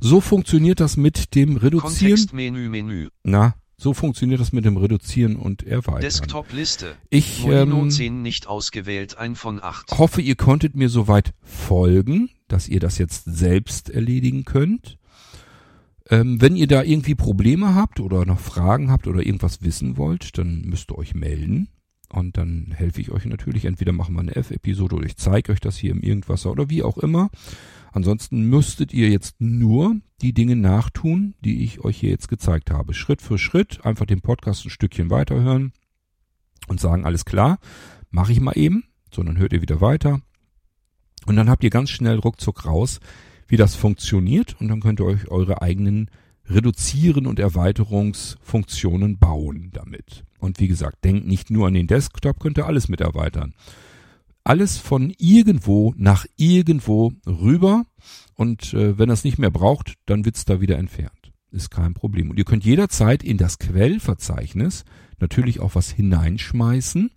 So 0.00 0.20
funktioniert 0.20 0.80
das 0.80 0.96
mit 0.96 1.34
dem 1.34 1.56
Reduzieren. 1.56 2.16
Kontextmenü 2.16 2.68
Menü. 2.68 3.08
Na, 3.22 3.54
so 3.76 3.92
funktioniert 3.92 4.40
das 4.40 4.52
mit 4.52 4.64
dem 4.64 4.76
Reduzieren 4.76 5.36
und 5.36 5.62
Erweitern. 5.62 6.00
Desktop 6.00 6.52
Liste. 6.52 6.96
Ich 7.10 7.42
Molino 7.42 7.82
ähm, 7.82 7.90
10 7.90 8.22
nicht 8.22 8.46
ausgewählt. 8.46 9.18
Ein 9.18 9.34
von 9.34 9.62
8. 9.62 9.98
hoffe, 9.98 10.22
ihr 10.22 10.36
konntet 10.36 10.76
mir 10.76 10.88
soweit 10.88 11.34
folgen, 11.42 12.30
dass 12.48 12.68
ihr 12.68 12.80
das 12.80 12.98
jetzt 12.98 13.24
selbst 13.24 13.90
erledigen 13.90 14.44
könnt. 14.44 14.96
Ähm, 16.10 16.40
wenn 16.40 16.56
ihr 16.56 16.66
da 16.66 16.82
irgendwie 16.82 17.14
Probleme 17.14 17.74
habt 17.74 18.00
oder 18.00 18.26
noch 18.26 18.40
Fragen 18.40 18.90
habt 18.90 19.06
oder 19.06 19.24
irgendwas 19.24 19.62
wissen 19.62 19.96
wollt, 19.96 20.36
dann 20.38 20.62
müsst 20.62 20.90
ihr 20.90 20.98
euch 20.98 21.14
melden. 21.14 21.68
Und 22.10 22.36
dann 22.36 22.72
helfe 22.72 23.00
ich 23.00 23.10
euch 23.10 23.24
natürlich. 23.24 23.64
Entweder 23.64 23.92
machen 23.92 24.14
wir 24.14 24.20
eine 24.20 24.36
F-Episode 24.36 24.96
oder 24.96 25.06
ich 25.06 25.16
zeige 25.16 25.52
euch 25.52 25.60
das 25.60 25.76
hier 25.76 25.90
im 25.90 26.00
Irgendwasser 26.00 26.50
oder 26.52 26.70
wie 26.70 26.82
auch 26.82 26.98
immer. 26.98 27.30
Ansonsten 27.92 28.48
müsstet 28.48 28.92
ihr 28.92 29.08
jetzt 29.08 29.40
nur 29.40 29.96
die 30.20 30.32
Dinge 30.32 30.56
nachtun, 30.56 31.34
die 31.44 31.64
ich 31.64 31.80
euch 31.84 31.98
hier 31.98 32.10
jetzt 32.10 32.28
gezeigt 32.28 32.70
habe. 32.70 32.94
Schritt 32.94 33.22
für 33.22 33.38
Schritt 33.38 33.84
einfach 33.84 34.06
den 34.06 34.20
Podcast 34.20 34.64
ein 34.64 34.70
Stückchen 34.70 35.10
weiterhören. 35.10 35.72
und 36.66 36.80
sagen, 36.80 37.04
alles 37.04 37.24
klar, 37.24 37.58
mache 38.10 38.32
ich 38.32 38.40
mal 38.40 38.56
eben, 38.56 38.84
sondern 39.12 39.38
hört 39.38 39.52
ihr 39.52 39.62
wieder 39.62 39.80
weiter. 39.80 40.20
Und 41.26 41.36
dann 41.36 41.48
habt 41.48 41.64
ihr 41.64 41.70
ganz 41.70 41.90
schnell 41.90 42.18
ruckzuck 42.18 42.64
raus, 42.64 43.00
wie 43.46 43.56
das 43.56 43.74
funktioniert 43.74 44.56
und 44.60 44.68
dann 44.68 44.80
könnt 44.80 45.00
ihr 45.00 45.06
euch 45.06 45.28
eure 45.28 45.62
eigenen 45.62 46.10
Reduzieren 46.46 47.26
und 47.26 47.38
Erweiterungsfunktionen 47.38 49.18
bauen 49.18 49.70
damit. 49.72 50.24
Und 50.38 50.60
wie 50.60 50.68
gesagt, 50.68 51.04
denkt 51.04 51.26
nicht 51.26 51.50
nur 51.50 51.68
an 51.68 51.74
den 51.74 51.86
Desktop, 51.86 52.38
könnt 52.38 52.58
ihr 52.58 52.66
alles 52.66 52.88
mit 52.88 53.00
erweitern. 53.00 53.54
Alles 54.42 54.76
von 54.76 55.14
irgendwo 55.16 55.94
nach 55.96 56.26
irgendwo 56.36 57.12
rüber 57.26 57.86
und 58.34 58.74
äh, 58.74 58.98
wenn 58.98 59.08
ihr 59.08 59.14
es 59.14 59.24
nicht 59.24 59.38
mehr 59.38 59.50
braucht, 59.50 59.94
dann 60.04 60.26
wird's 60.26 60.44
da 60.44 60.60
wieder 60.60 60.76
entfernt. 60.76 61.32
Ist 61.50 61.70
kein 61.70 61.94
Problem. 61.94 62.30
Und 62.30 62.38
ihr 62.38 62.44
könnt 62.44 62.64
jederzeit 62.64 63.22
in 63.22 63.38
das 63.38 63.58
Quellverzeichnis 63.58 64.84
natürlich 65.18 65.60
auch 65.60 65.74
was 65.74 65.90
hineinschmeißen 65.90 67.10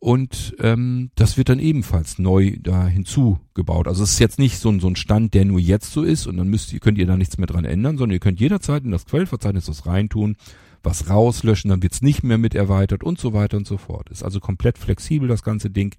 und 0.00 0.56
ähm, 0.60 1.10
das 1.14 1.36
wird 1.36 1.50
dann 1.50 1.58
ebenfalls 1.58 2.18
neu 2.18 2.56
da 2.58 2.86
hinzugebaut. 2.86 3.86
Also 3.86 4.02
es 4.02 4.12
ist 4.12 4.18
jetzt 4.18 4.38
nicht 4.38 4.58
so 4.58 4.70
ein, 4.70 4.80
so 4.80 4.88
ein 4.88 4.96
Stand, 4.96 5.34
der 5.34 5.44
nur 5.44 5.60
jetzt 5.60 5.92
so 5.92 6.02
ist 6.02 6.26
und 6.26 6.38
dann 6.38 6.48
müsst 6.48 6.72
ihr, 6.72 6.80
könnt 6.80 6.96
ihr 6.96 7.06
da 7.06 7.18
nichts 7.18 7.36
mehr 7.36 7.46
dran 7.46 7.66
ändern, 7.66 7.98
sondern 7.98 8.14
ihr 8.14 8.20
könnt 8.20 8.40
jederzeit 8.40 8.82
in 8.82 8.92
das 8.92 9.04
Quellverzeichnis 9.04 9.68
was 9.68 9.84
reintun, 9.84 10.36
was 10.82 11.10
rauslöschen, 11.10 11.68
dann 11.68 11.82
wird's 11.82 12.00
nicht 12.00 12.22
mehr 12.22 12.38
mit 12.38 12.54
erweitert 12.54 13.04
und 13.04 13.18
so 13.18 13.34
weiter 13.34 13.58
und 13.58 13.66
so 13.66 13.76
fort. 13.76 14.08
Ist 14.08 14.22
also 14.22 14.40
komplett 14.40 14.78
flexibel 14.78 15.28
das 15.28 15.42
ganze 15.42 15.68
Ding 15.68 15.94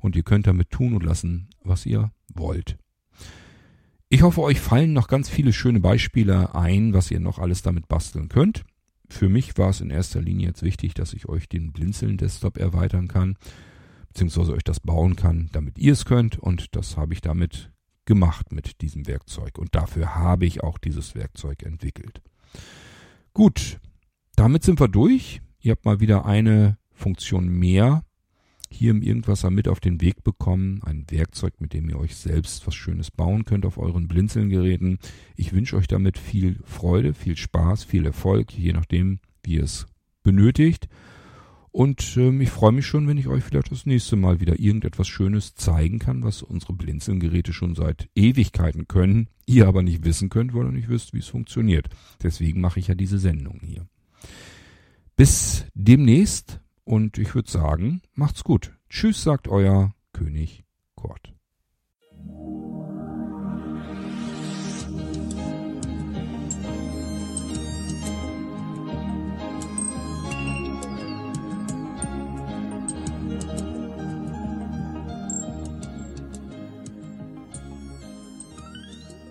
und 0.00 0.16
ihr 0.16 0.24
könnt 0.24 0.48
damit 0.48 0.70
tun 0.70 0.92
und 0.92 1.04
lassen, 1.04 1.48
was 1.62 1.86
ihr 1.86 2.10
wollt. 2.34 2.76
Ich 4.08 4.22
hoffe, 4.22 4.42
euch 4.42 4.58
fallen 4.58 4.92
noch 4.92 5.06
ganz 5.06 5.28
viele 5.28 5.52
schöne 5.52 5.78
Beispiele 5.78 6.56
ein, 6.56 6.92
was 6.92 7.08
ihr 7.12 7.20
noch 7.20 7.38
alles 7.38 7.62
damit 7.62 7.86
basteln 7.86 8.28
könnt 8.28 8.64
für 9.08 9.28
mich 9.28 9.56
war 9.58 9.70
es 9.70 9.80
in 9.80 9.90
erster 9.90 10.20
Linie 10.20 10.48
jetzt 10.48 10.62
wichtig, 10.62 10.94
dass 10.94 11.12
ich 11.12 11.28
euch 11.28 11.48
den 11.48 11.72
Blinzeln-Desktop 11.72 12.58
erweitern 12.58 13.08
kann, 13.08 13.36
beziehungsweise 14.08 14.52
euch 14.52 14.64
das 14.64 14.80
bauen 14.80 15.16
kann, 15.16 15.48
damit 15.52 15.78
ihr 15.78 15.92
es 15.92 16.04
könnt. 16.04 16.38
Und 16.38 16.74
das 16.76 16.96
habe 16.96 17.14
ich 17.14 17.20
damit 17.20 17.70
gemacht 18.06 18.52
mit 18.52 18.80
diesem 18.80 19.06
Werkzeug. 19.06 19.58
Und 19.58 19.74
dafür 19.74 20.14
habe 20.14 20.46
ich 20.46 20.62
auch 20.62 20.78
dieses 20.78 21.14
Werkzeug 21.14 21.62
entwickelt. 21.62 22.22
Gut, 23.32 23.80
damit 24.36 24.62
sind 24.62 24.80
wir 24.80 24.88
durch. 24.88 25.40
Ihr 25.60 25.72
habt 25.72 25.84
mal 25.84 26.00
wieder 26.00 26.24
eine 26.24 26.78
Funktion 26.92 27.48
mehr 27.48 28.04
hier 28.74 28.90
im 28.90 29.02
Irgendwasser 29.02 29.50
mit 29.50 29.68
auf 29.68 29.80
den 29.80 30.00
Weg 30.00 30.22
bekommen. 30.22 30.80
Ein 30.82 31.04
Werkzeug, 31.08 31.54
mit 31.60 31.72
dem 31.72 31.88
ihr 31.88 31.98
euch 31.98 32.16
selbst 32.16 32.66
was 32.66 32.74
Schönes 32.74 33.10
bauen 33.10 33.44
könnt 33.44 33.66
auf 33.66 33.78
euren 33.78 34.08
Blinzelgeräten. 34.08 34.98
Ich 35.36 35.52
wünsche 35.52 35.76
euch 35.76 35.86
damit 35.86 36.18
viel 36.18 36.60
Freude, 36.64 37.14
viel 37.14 37.36
Spaß, 37.36 37.84
viel 37.84 38.04
Erfolg, 38.04 38.52
je 38.52 38.72
nachdem, 38.72 39.20
wie 39.42 39.54
ihr 39.54 39.64
es 39.64 39.86
benötigt. 40.22 40.88
Und 41.70 42.16
ähm, 42.16 42.40
ich 42.40 42.50
freue 42.50 42.70
mich 42.70 42.86
schon, 42.86 43.08
wenn 43.08 43.18
ich 43.18 43.26
euch 43.26 43.42
vielleicht 43.42 43.72
das 43.72 43.84
nächste 43.84 44.14
Mal 44.14 44.38
wieder 44.38 44.60
irgendetwas 44.60 45.08
Schönes 45.08 45.56
zeigen 45.56 45.98
kann, 45.98 46.22
was 46.22 46.42
unsere 46.42 46.72
Blinzelgeräte 46.72 47.52
schon 47.52 47.74
seit 47.74 48.08
Ewigkeiten 48.14 48.86
können, 48.86 49.28
ihr 49.44 49.66
aber 49.66 49.82
nicht 49.82 50.04
wissen 50.04 50.28
könnt, 50.28 50.54
weil 50.54 50.66
ihr 50.66 50.72
nicht 50.72 50.88
wisst, 50.88 51.14
wie 51.14 51.18
es 51.18 51.26
funktioniert. 51.26 51.88
Deswegen 52.22 52.60
mache 52.60 52.78
ich 52.78 52.86
ja 52.86 52.94
diese 52.94 53.18
Sendung 53.18 53.58
hier. 53.60 53.88
Bis 55.16 55.64
demnächst 55.74 56.60
und 56.84 57.18
ich 57.18 57.34
würde 57.34 57.50
sagen, 57.50 58.02
macht's 58.12 58.44
gut. 58.44 58.72
Tschüss, 58.88 59.22
sagt 59.22 59.48
euer 59.48 59.94
König 60.12 60.64
Kurt. 60.94 61.32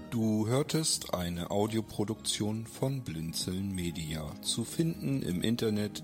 Du 0.10 0.48
hörtest 0.48 1.14
eine 1.14 1.50
Audioproduktion 1.50 2.68
von 2.68 3.02
Blinzeln 3.02 3.74
Media, 3.74 4.24
zu 4.42 4.64
finden 4.64 5.24
im 5.24 5.42
Internet 5.42 6.04